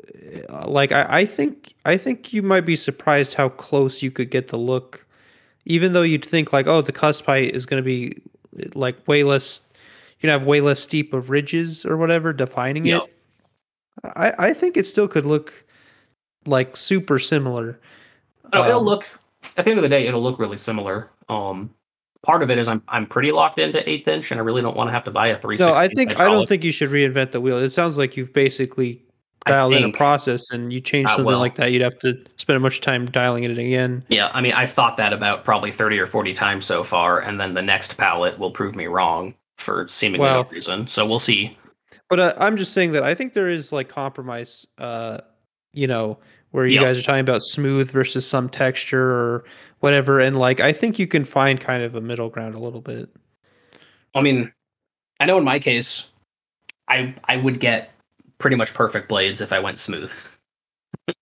Uh, 0.49 0.69
Like 0.69 0.93
I, 0.93 1.07
I 1.21 1.25
think 1.25 1.75
I 1.85 1.97
think 1.97 2.33
you 2.33 2.43
might 2.43 2.65
be 2.67 2.77
surprised 2.77 3.35
how 3.35 3.49
close 3.49 4.03
you 4.03 4.11
could 4.11 4.31
get 4.31 4.49
the 4.49 4.59
look, 4.59 5.05
even 5.65 5.93
though 5.93 6.03
you'd 6.03 6.25
think 6.25 6.53
like, 6.53 6.67
oh, 6.69 6.81
the 6.81 6.93
cusp 6.93 7.27
height 7.27 7.55
is 7.55 7.67
going 7.67 7.83
to 7.83 7.87
be 7.87 8.15
like 8.75 9.07
way 9.09 9.25
less. 9.25 9.63
You 10.19 10.29
can 10.29 10.31
have 10.31 10.47
way 10.47 10.61
less 10.61 10.81
steep 10.81 11.15
of 11.15 11.31
ridges 11.31 11.85
or 11.87 11.97
whatever 11.97 12.33
defining 12.33 12.85
Yep. 12.85 13.03
it. 13.03 13.15
I, 14.17 14.33
I 14.39 14.53
think 14.55 14.77
it 14.77 14.87
still 14.87 15.09
could 15.09 15.27
look 15.27 15.53
like 16.47 16.77
super 16.77 17.19
similar. 17.19 17.81
Oh, 18.53 18.65
it'll 18.69 18.81
Um, 18.81 18.87
look 18.87 19.05
at 19.57 19.65
the 19.65 19.71
end 19.71 19.79
of 19.79 19.83
the 19.83 19.89
day, 19.89 20.07
it'll 20.07 20.23
look 20.23 20.39
really 20.39 20.59
similar. 20.59 21.11
Um, 21.29 21.71
part 22.23 22.43
of 22.43 22.51
it 22.51 22.59
is 22.59 22.69
I'm 22.69 22.83
I'm 22.89 23.07
pretty 23.07 23.33
locked 23.33 23.59
into 23.59 23.89
eighth 23.89 24.09
inch, 24.09 24.31
and 24.31 24.41
I 24.41 24.43
really 24.43 24.63
don't 24.63 24.77
want 24.77 24.89
to 24.89 24.93
have 24.93 25.05
to 25.05 25.11
buy 25.11 25.29
a 25.29 25.39
three. 25.39 25.57
No, 25.57 25.75
I 25.75 25.89
think 25.89 26.19
I 26.19 26.27
don't 26.27 26.49
think 26.49 26.65
you 26.65 26.73
should 26.73 26.91
reinvent 26.91 27.33
the 27.33 27.41
wheel. 27.41 27.59
It 27.59 27.71
sounds 27.71 27.99
like 27.99 28.17
you've 28.17 28.33
basically 28.33 29.03
dialed 29.47 29.73
in 29.73 29.85
a 29.85 29.93
process, 29.93 30.51
and 30.51 30.73
you 30.73 30.81
change 30.81 31.09
something 31.09 31.25
well- 31.25 31.39
like 31.39 31.55
that, 31.55 31.73
you'd 31.73 31.83
have 31.83 31.99
to 32.01 32.23
spend 32.37 32.61
much 32.63 32.81
time 32.83 33.07
dialing 33.07 33.45
it 33.45 33.57
again. 33.57 34.05
Yeah, 34.09 34.31
I 34.35 34.41
mean, 34.43 34.53
I've 34.53 34.73
thought 34.73 34.97
that 34.99 35.13
about 35.13 35.45
probably 35.45 35.73
thirty 35.73 35.99
or 35.99 36.07
forty 36.07 36.35
times 36.35 36.67
so 36.67 36.83
far, 36.83 37.21
and 37.21 37.41
then 37.41 37.55
the 37.55 37.63
next 37.63 37.97
pallet 37.97 38.39
will 38.39 38.51
prove 38.51 38.77
me 38.77 38.87
wrong 38.87 39.35
for 39.57 39.89
seemingly 39.89 40.25
Well- 40.25 40.45
no 40.45 40.51
reason. 40.51 40.87
So 40.87 41.07
we'll 41.07 41.19
see. 41.19 41.57
But 42.11 42.19
uh, 42.19 42.35
I'm 42.39 42.57
just 42.57 42.73
saying 42.73 42.91
that 42.93 43.05
I 43.05 43.15
think 43.15 43.35
there 43.35 43.49
is 43.49 43.73
like 43.73 43.89
compromise. 43.89 44.67
Uh, 44.79 45.19
you 45.73 45.87
know, 45.87 46.19
where 46.51 46.67
you 46.67 46.77
Yeah. 46.77 46.83
guys 46.87 46.99
are 46.99 47.03
talking 47.03 47.21
about 47.21 47.43
smooth 47.43 47.91
versus 47.91 48.27
some 48.27 48.49
texture 48.49 49.03
or 49.11 49.45
whatever, 49.81 50.21
and 50.21 50.39
like 50.39 50.61
I 50.61 50.73
think 50.73 50.99
you 50.99 51.07
can 51.07 51.25
find 51.25 51.61
kind 51.61 51.83
of 51.83 51.95
a 51.95 52.01
middle 52.01 52.29
ground 52.29 52.55
a 52.55 52.59
little 52.59 52.81
bit. 52.81 53.09
I 54.15 54.21
mean, 54.23 54.53
I 55.21 55.27
know 55.27 55.39
in 55.39 55.45
my 55.45 55.59
case, 55.59 56.09
I 56.89 57.15
I 57.25 57.37
would 57.37 57.61
get 57.61 57.91
pretty 58.39 58.57
much 58.57 58.75
perfect 58.75 59.09
blades 59.09 59.41
if 59.41 59.53
I 59.53 59.59
went 59.59 59.79
smooth. 59.79 60.13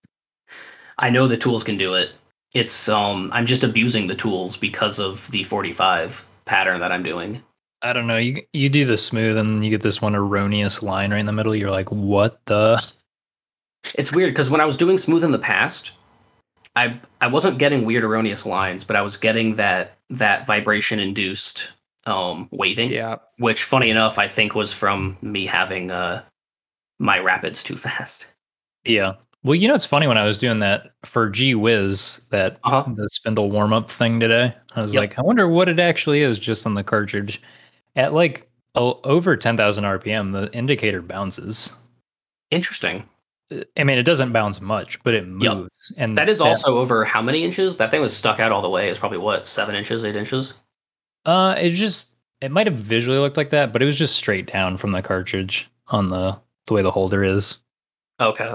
I 0.97 1.09
know 1.09 1.27
the 1.27 1.37
tools 1.37 1.63
can 1.63 1.77
do 1.77 1.93
it. 1.93 2.11
It's 2.55 2.89
um 2.89 3.29
I'm 3.31 3.45
just 3.45 3.63
abusing 3.63 4.07
the 4.07 4.15
tools 4.15 4.57
because 4.57 4.99
of 4.99 5.29
the 5.31 5.43
45 5.43 6.25
pattern 6.45 6.79
that 6.79 6.91
I'm 6.91 7.03
doing. 7.03 7.41
I 7.81 7.93
don't 7.93 8.07
know. 8.07 8.17
You 8.17 8.41
you 8.53 8.69
do 8.69 8.85
the 8.85 8.97
smooth 8.97 9.37
and 9.37 9.63
you 9.63 9.69
get 9.69 9.81
this 9.81 10.01
one 10.01 10.15
erroneous 10.15 10.81
line 10.83 11.11
right 11.11 11.19
in 11.19 11.25
the 11.25 11.31
middle. 11.31 11.55
You're 11.55 11.71
like, 11.71 11.89
what 11.91 12.43
the? 12.45 12.83
It's 13.95 14.11
weird 14.11 14.33
because 14.33 14.49
when 14.49 14.61
I 14.61 14.65
was 14.65 14.77
doing 14.77 14.97
smooth 14.97 15.23
in 15.23 15.31
the 15.31 15.39
past, 15.39 15.91
I 16.75 16.99
I 17.21 17.27
wasn't 17.27 17.57
getting 17.57 17.85
weird 17.85 18.03
erroneous 18.03 18.45
lines, 18.45 18.83
but 18.83 18.95
I 18.95 19.01
was 19.01 19.17
getting 19.17 19.55
that 19.55 19.97
that 20.09 20.45
vibration 20.47 20.99
induced 20.99 21.73
um 22.05 22.47
waving, 22.51 22.89
Yeah, 22.89 23.17
which 23.37 23.63
funny 23.63 23.89
enough 23.89 24.17
I 24.17 24.27
think 24.27 24.55
was 24.55 24.71
from 24.73 25.17
me 25.21 25.45
having 25.45 25.91
uh 25.91 26.23
my 26.99 27.19
rapids 27.19 27.63
too 27.63 27.77
fast. 27.87 28.27
Yeah. 28.85 29.13
Well, 29.43 29.55
you 29.55 29.69
know, 29.69 29.75
it's 29.75 29.85
funny 29.85 30.05
when 30.05 30.17
I 30.17 30.25
was 30.25 30.37
doing 30.37 30.59
that 30.59 30.91
for 31.05 31.29
G 31.29 31.55
Wiz, 31.55 32.19
that 32.29 32.59
Uh-huh. 32.65 32.91
the 32.93 33.07
spindle 33.09 33.49
warm 33.49 33.71
up 33.71 33.89
thing 33.89 34.19
today. 34.19 34.53
I 34.75 34.81
was 34.81 34.93
Yep. 34.93 35.01
like, 35.01 35.17
I 35.17 35.21
wonder 35.21 35.47
what 35.47 35.69
it 35.69 35.79
actually 35.79 36.19
is 36.21 36.37
just 36.39 36.65
on 36.65 36.73
the 36.73 36.83
cartridge. 36.83 37.41
At 37.95 38.13
like 38.13 38.49
o- 38.75 38.99
over 39.05 39.37
10,000 39.37 39.85
RPM, 39.85 40.33
the 40.33 40.51
indicator 40.55 41.01
bounces. 41.01 41.73
Interesting. 42.51 43.07
I 43.77 43.83
mean, 43.83 43.97
it 43.97 44.03
doesn't 44.03 44.31
bounce 44.31 44.61
much, 44.61 45.01
but 45.03 45.13
it 45.15 45.27
moves. 45.27 45.91
And 45.97 46.17
That 46.17 46.29
is 46.29 46.39
also 46.39 46.77
over 46.77 47.03
how 47.03 47.21
many 47.21 47.43
inches? 47.43 47.77
That 47.77 47.89
thing 47.91 48.01
was 48.01 48.15
stuck 48.15 48.39
out 48.39 48.51
all 48.51 48.61
the 48.61 48.69
way. 48.69 48.89
It's 48.89 48.99
probably 48.99 49.17
what, 49.17 49.47
seven 49.47 49.73
inches, 49.75 50.05
eight 50.05 50.15
inches? 50.15 50.53
Uh, 51.25 51.55
it 51.57 51.71
just 51.71 52.09
it 52.41 52.51
might 52.51 52.67
have 52.67 52.77
visually 52.77 53.17
looked 53.19 53.37
like 53.37 53.49
that, 53.49 53.73
but 53.73 53.81
it 53.81 53.85
was 53.85 53.97
just 53.97 54.15
straight 54.15 54.45
down 54.47 54.77
from 54.77 54.91
the 54.91 55.01
cartridge 55.01 55.69
on 55.87 56.07
the 56.07 56.37
the 56.67 56.73
way 56.75 56.81
the 56.83 56.91
holder 56.91 57.23
is. 57.23 57.57
Okay. 58.19 58.53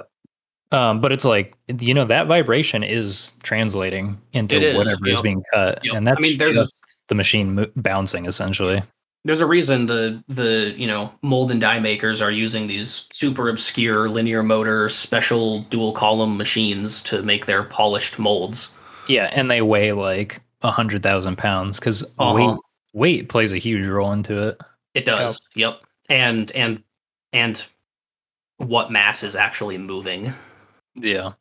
Um, 0.73 1.01
but 1.01 1.13
it's 1.13 1.25
like 1.25 1.57
you 1.81 1.93
know 1.95 2.05
that 2.07 2.27
vibration 2.27 2.83
is 2.83 3.33
translating 3.43 4.21
into 4.33 4.61
is, 4.61 4.77
whatever 4.77 5.07
is 5.09 5.21
being 5.23 5.43
cut, 5.53 5.81
Yep. 5.85 5.95
and 5.95 6.09
I 6.09 6.13
that's 6.15 6.23
mean, 6.29 6.39
there's 6.39 6.57
a- 6.57 6.65
just 6.65 7.03
the 7.09 7.15
machine 7.15 7.55
mo- 7.57 7.71
bouncing 7.77 8.27
essentially. 8.27 8.83
There's 9.27 9.41
a 9.41 9.47
reason 9.47 9.87
the 9.87 10.23
the 10.29 10.75
you 10.77 10.87
know 10.87 11.11
mold 11.23 11.51
and 11.51 11.61
die 11.61 11.79
makers 11.81 12.21
are 12.21 12.31
using 12.31 12.67
these 12.67 13.07
super 13.11 13.49
obscure 13.49 14.09
linear 14.09 14.43
motor 14.43 14.89
special 14.89 15.63
dual 15.65 15.93
column 15.93 16.37
machines 16.37 17.03
to 17.05 17.23
make 17.23 17.47
their 17.47 17.63
polished 17.65 18.19
molds. 18.19 18.71
Yeah, 19.09 19.31
and 19.33 19.51
they 19.51 19.63
weigh 19.63 19.93
like 19.93 20.41
a 20.63 20.71
hundred 20.71 21.03
thousand 21.03 21.37
pounds 21.37 21.79
because 21.79 22.03
Uh-huh. 22.19 22.35
weight 22.35 22.59
weight 22.93 23.29
plays 23.29 23.53
a 23.53 23.59
huge 23.59 23.87
role 23.87 24.13
into 24.13 24.49
it. 24.49 24.61
It 24.95 25.05
does. 25.07 25.41
Yep. 25.57 25.81
And 26.11 26.53
and 26.53 26.83
and 27.33 27.65
what 28.59 28.93
mass 28.93 29.23
is 29.23 29.35
actually 29.35 29.79
moving. 29.79 30.33
Yeah. 30.97 31.33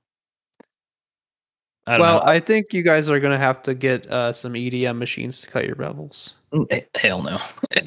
I 1.86 2.00
well, 2.00 2.20
know. 2.20 2.26
I 2.26 2.40
think 2.40 2.74
you 2.74 2.82
guys 2.82 3.10
are 3.10 3.20
gonna 3.20 3.38
have 3.38 3.62
to 3.64 3.74
get 3.74 4.10
uh, 4.10 4.34
some 4.34 4.54
EDM 4.54 4.98
machines 4.98 5.42
to 5.42 5.50
cut 5.50 5.66
your 5.66 5.76
bevels. 5.76 6.34
Eh, 6.70 6.82
Hell 6.96 7.22
no. 7.22 7.40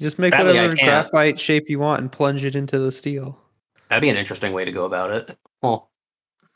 Just 0.00 0.18
make 0.18 0.32
Sadly, 0.32 0.54
whatever 0.54 0.76
graphite 0.76 1.38
shape 1.38 1.68
you 1.68 1.78
want 1.78 2.00
and 2.00 2.10
plunge 2.10 2.44
it 2.44 2.54
into 2.54 2.78
the 2.78 2.90
steel. 2.90 3.38
That'd 3.88 4.02
be 4.02 4.08
an 4.08 4.16
interesting 4.16 4.52
way 4.52 4.64
to 4.64 4.72
go 4.72 4.84
about 4.84 5.10
it. 5.10 5.36
Well, 5.62 5.90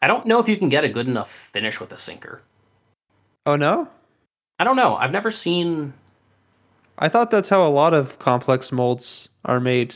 I 0.00 0.06
don't 0.06 0.26
know 0.26 0.38
if 0.38 0.48
you 0.48 0.56
can 0.56 0.68
get 0.68 0.84
a 0.84 0.88
good 0.88 1.08
enough 1.08 1.30
finish 1.30 1.80
with 1.80 1.92
a 1.92 1.96
sinker. 1.96 2.42
Oh 3.46 3.56
no, 3.56 3.88
I 4.58 4.64
don't 4.64 4.76
know. 4.76 4.96
I've 4.96 5.12
never 5.12 5.30
seen 5.30 5.92
I 6.98 7.08
thought 7.08 7.30
that's 7.30 7.48
how 7.48 7.66
a 7.66 7.68
lot 7.68 7.94
of 7.94 8.18
complex 8.18 8.70
molds 8.70 9.28
are 9.44 9.60
made, 9.60 9.94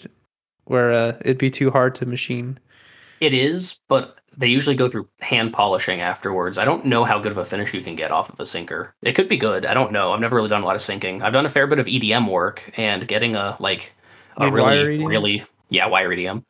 where 0.65 0.93
uh, 0.93 1.13
it'd 1.21 1.39
be 1.39 1.51
too 1.51 1.71
hard 1.71 1.95
to 1.97 2.07
machine. 2.07 2.59
It 3.21 3.33
is, 3.33 3.79
but 3.89 4.18
they 4.39 4.47
usually 4.47 4.77
go 4.77 4.89
through 4.89 5.09
hand 5.21 5.53
polishing 5.53 6.01
afterwards. 6.01 6.59
I 6.59 6.65
don't 6.65 6.85
know 6.85 7.05
how 7.05 7.19
good 7.19 7.33
of 7.33 7.39
a 7.39 7.45
finish 7.45 7.75
you 7.75 7.83
can 7.83 7.97
get 7.97 8.13
off 8.13 8.31
of 8.31 8.39
a 8.39 8.47
sinker. 8.47 8.95
It 9.03 9.15
could 9.15 9.29
be 9.29 9.37
good. 9.37 9.67
I 9.67 9.75
don't 9.75 9.91
know. 9.91 10.13
I've 10.13 10.21
never 10.21 10.37
really 10.37 10.49
done 10.49 10.63
a 10.63 10.65
lot 10.65 10.77
of 10.77 10.83
sinking. 10.83 11.23
I've 11.23 11.33
done 11.33 11.45
a 11.45 11.49
fair 11.51 11.67
bit 11.67 11.81
of 11.81 11.87
EDM 11.87 12.31
work 12.31 12.71
and 12.77 13.07
getting 13.07 13.35
a 13.35 13.57
like 13.59 13.93
a 14.37 14.47
You 14.47 14.53
mean 14.53 14.65
really 14.65 15.05
really 15.05 15.45
yeah, 15.71 15.87
wire 15.87 16.09
EDM. 16.11 16.45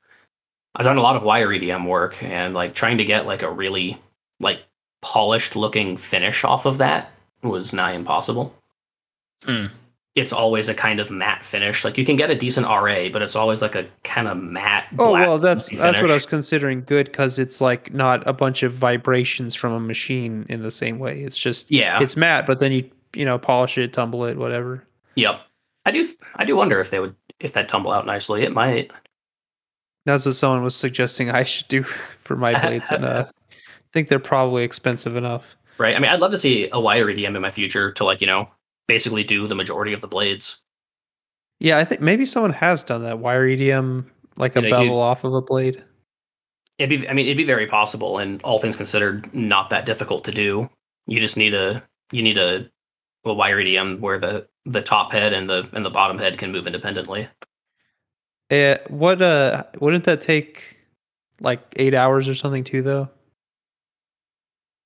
I've 0.76 0.84
done 0.84 0.98
a 0.98 1.02
lot 1.02 1.16
of 1.16 1.22
wire 1.22 1.48
EDM 1.48 1.88
work 1.88 2.22
and 2.22 2.54
like 2.54 2.74
trying 2.74 2.98
to 2.98 3.04
get 3.04 3.26
like 3.26 3.42
a 3.42 3.50
really 3.50 3.98
like 4.38 4.62
polished 5.00 5.56
looking 5.56 5.96
finish 5.96 6.44
off 6.44 6.66
of 6.66 6.78
that 6.78 7.10
was 7.42 7.72
nigh 7.72 7.92
impossible. 7.92 8.54
Hmm. 9.44 9.66
It's 10.14 10.32
always 10.32 10.68
a 10.68 10.74
kind 10.74 10.98
of 10.98 11.10
matte 11.10 11.44
finish. 11.44 11.84
Like 11.84 11.96
you 11.96 12.04
can 12.04 12.16
get 12.16 12.30
a 12.30 12.34
decent 12.34 12.66
RA, 12.66 13.08
but 13.12 13.22
it's 13.22 13.36
always 13.36 13.62
like 13.62 13.74
a 13.76 13.86
kind 14.04 14.26
of 14.26 14.36
matte. 14.36 14.86
Oh 14.98 15.12
well, 15.12 15.38
that's 15.38 15.68
finish. 15.68 15.80
that's 15.82 16.00
what 16.00 16.10
I 16.10 16.14
was 16.14 16.26
considering 16.26 16.82
good 16.82 17.06
because 17.06 17.38
it's 17.38 17.60
like 17.60 17.92
not 17.94 18.26
a 18.26 18.32
bunch 18.32 18.62
of 18.62 18.72
vibrations 18.72 19.54
from 19.54 19.72
a 19.72 19.80
machine 19.80 20.44
in 20.48 20.62
the 20.62 20.70
same 20.70 20.98
way. 20.98 21.20
It's 21.20 21.38
just 21.38 21.70
Yeah. 21.70 22.02
it's 22.02 22.16
matte, 22.16 22.46
but 22.46 22.58
then 22.58 22.72
you 22.72 22.90
you 23.14 23.24
know 23.24 23.38
polish 23.38 23.78
it, 23.78 23.92
tumble 23.92 24.24
it, 24.24 24.36
whatever. 24.38 24.82
Yep. 25.14 25.40
I 25.86 25.90
do 25.92 26.06
I 26.36 26.44
do 26.44 26.56
wonder 26.56 26.80
if 26.80 26.90
they 26.90 26.98
would 27.00 27.14
if 27.38 27.52
that 27.52 27.68
tumble 27.68 27.92
out 27.92 28.04
nicely. 28.06 28.42
It 28.42 28.52
might. 28.52 28.90
That's 30.04 30.26
what 30.26 30.34
someone 30.34 30.62
was 30.64 30.74
suggesting 30.74 31.30
I 31.30 31.44
should 31.44 31.68
do 31.68 31.82
for 32.24 32.34
my 32.34 32.58
blades, 32.60 32.90
and 32.90 33.04
uh, 33.04 33.26
I 33.52 33.60
think 33.92 34.08
they're 34.08 34.18
probably 34.18 34.64
expensive 34.64 35.14
enough. 35.16 35.54
Right. 35.78 35.94
I 35.94 35.98
mean 36.00 36.10
I'd 36.10 36.18
love 36.20 36.32
to 36.32 36.38
see 36.38 36.68
a 36.72 36.80
wire 36.80 37.06
EDM 37.06 37.36
in 37.36 37.42
my 37.42 37.50
future 37.50 37.92
to 37.92 38.04
like, 38.04 38.20
you 38.20 38.26
know, 38.26 38.48
basically 38.88 39.22
do 39.22 39.46
the 39.46 39.54
majority 39.54 39.92
of 39.92 40.00
the 40.00 40.08
blades. 40.08 40.58
Yeah, 41.60 41.78
I 41.78 41.84
think 41.84 42.00
maybe 42.00 42.24
someone 42.24 42.52
has 42.52 42.82
done 42.82 43.02
that 43.04 43.20
wire 43.20 43.46
EDM, 43.46 44.06
like 44.36 44.56
a 44.56 44.60
Yeah, 44.60 44.66
you- 44.66 44.72
bevel 44.72 44.98
off 45.00 45.22
of 45.24 45.34
a 45.34 45.42
blade. 45.42 45.84
It'd 46.78 47.00
be 47.00 47.08
I 47.08 47.12
mean 47.12 47.26
it'd 47.26 47.36
be 47.36 47.44
very 47.44 47.66
possible 47.66 48.18
and 48.18 48.40
all 48.42 48.58
things 48.60 48.76
considered 48.76 49.32
not 49.34 49.68
that 49.70 49.84
difficult 49.84 50.24
to 50.24 50.30
do. 50.30 50.70
You 51.06 51.18
just 51.20 51.36
need 51.36 51.52
a 51.54 51.82
you 52.12 52.22
need 52.22 52.38
a 52.38 52.68
a 53.24 53.34
wire 53.34 53.58
EDM 53.60 53.98
where 54.00 54.18
the 54.18 54.48
the 54.64 54.80
top 54.80 55.10
head 55.12 55.32
and 55.32 55.50
the 55.50 55.68
and 55.72 55.84
the 55.84 55.90
bottom 55.90 56.18
head 56.18 56.38
can 56.38 56.52
move 56.52 56.66
independently. 56.68 57.28
Uh, 58.50 58.76
what 58.88 59.20
uh, 59.20 59.64
wouldn't 59.80 60.04
that 60.04 60.20
take 60.20 60.78
like 61.40 61.60
eight 61.76 61.94
hours 61.94 62.28
or 62.28 62.34
something 62.34 62.62
too? 62.62 62.80
Though. 62.80 63.10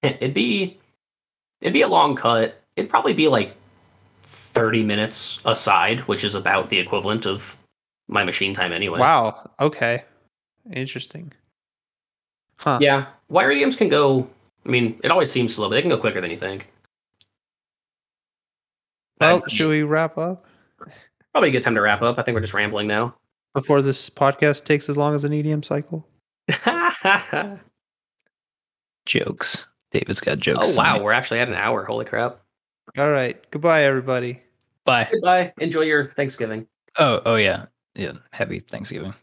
It'd 0.03 0.34
be 0.34 0.78
it'd 1.61 1.74
be 1.74 1.82
a 1.82 1.88
long 1.88 2.16
cut. 2.16 2.61
It'd 2.76 2.90
probably 2.90 3.12
be 3.12 3.28
like 3.28 3.55
30 4.53 4.84
minutes 4.84 5.40
aside, 5.44 6.00
which 6.00 6.24
is 6.24 6.34
about 6.34 6.68
the 6.68 6.78
equivalent 6.78 7.26
of 7.26 7.57
my 8.09 8.24
machine 8.24 8.55
time 8.55 8.72
anyway. 8.72 8.98
Wow. 8.98 9.50
Okay. 9.61 10.05
Interesting. 10.72 11.32
Huh. 12.57 12.78
Yeah, 12.80 13.07
wire 13.28 13.53
EDMs 13.53 13.76
can 13.76 13.88
go. 13.88 14.28
I 14.64 14.68
mean, 14.68 15.00
it 15.03 15.11
always 15.11 15.30
seems 15.32 15.55
slow, 15.55 15.68
but 15.68 15.74
they 15.74 15.82
can 15.82 15.90
go 15.90 15.98
quicker 15.98 16.20
than 16.20 16.30
you 16.30 16.36
think. 16.36 16.70
Well, 19.20 19.42
should 19.48 19.68
we 19.68 19.82
wrap 19.82 20.18
up 20.18 20.46
Probably 21.32 21.48
a 21.48 21.53
good 21.53 21.62
time 21.62 21.74
to 21.76 21.80
wrap 21.80 22.03
up. 22.03 22.18
I 22.18 22.22
think 22.22 22.34
we're 22.34 22.42
just 22.42 22.53
rambling 22.53 22.86
now. 22.86 23.14
before 23.55 23.80
this 23.80 24.11
podcast 24.11 24.64
takes 24.64 24.88
as 24.90 24.98
long 24.98 25.14
as 25.14 25.24
an 25.24 25.32
EDM 25.32 25.64
cycle? 25.64 26.07
jokes. 29.07 29.68
David's 29.90 30.20
got 30.20 30.38
jokes. 30.38 30.76
Oh 30.76 30.82
wow, 30.82 30.92
tonight. 30.92 31.03
we're 31.03 31.12
actually 31.12 31.40
at 31.40 31.48
an 31.48 31.55
hour. 31.55 31.84
Holy 31.84 32.05
crap! 32.05 32.41
All 32.97 33.11
right. 33.11 33.39
Goodbye, 33.51 33.85
everybody. 33.85 34.43
Bye. 34.85 35.09
Goodbye. 35.11 35.53
Enjoy 35.59 35.83
your 35.83 36.12
Thanksgiving. 36.12 36.66
Oh, 36.99 37.20
oh 37.24 37.37
yeah, 37.37 37.66
yeah. 37.95 38.12
Happy 38.33 38.61
Thanksgiving. 38.61 39.14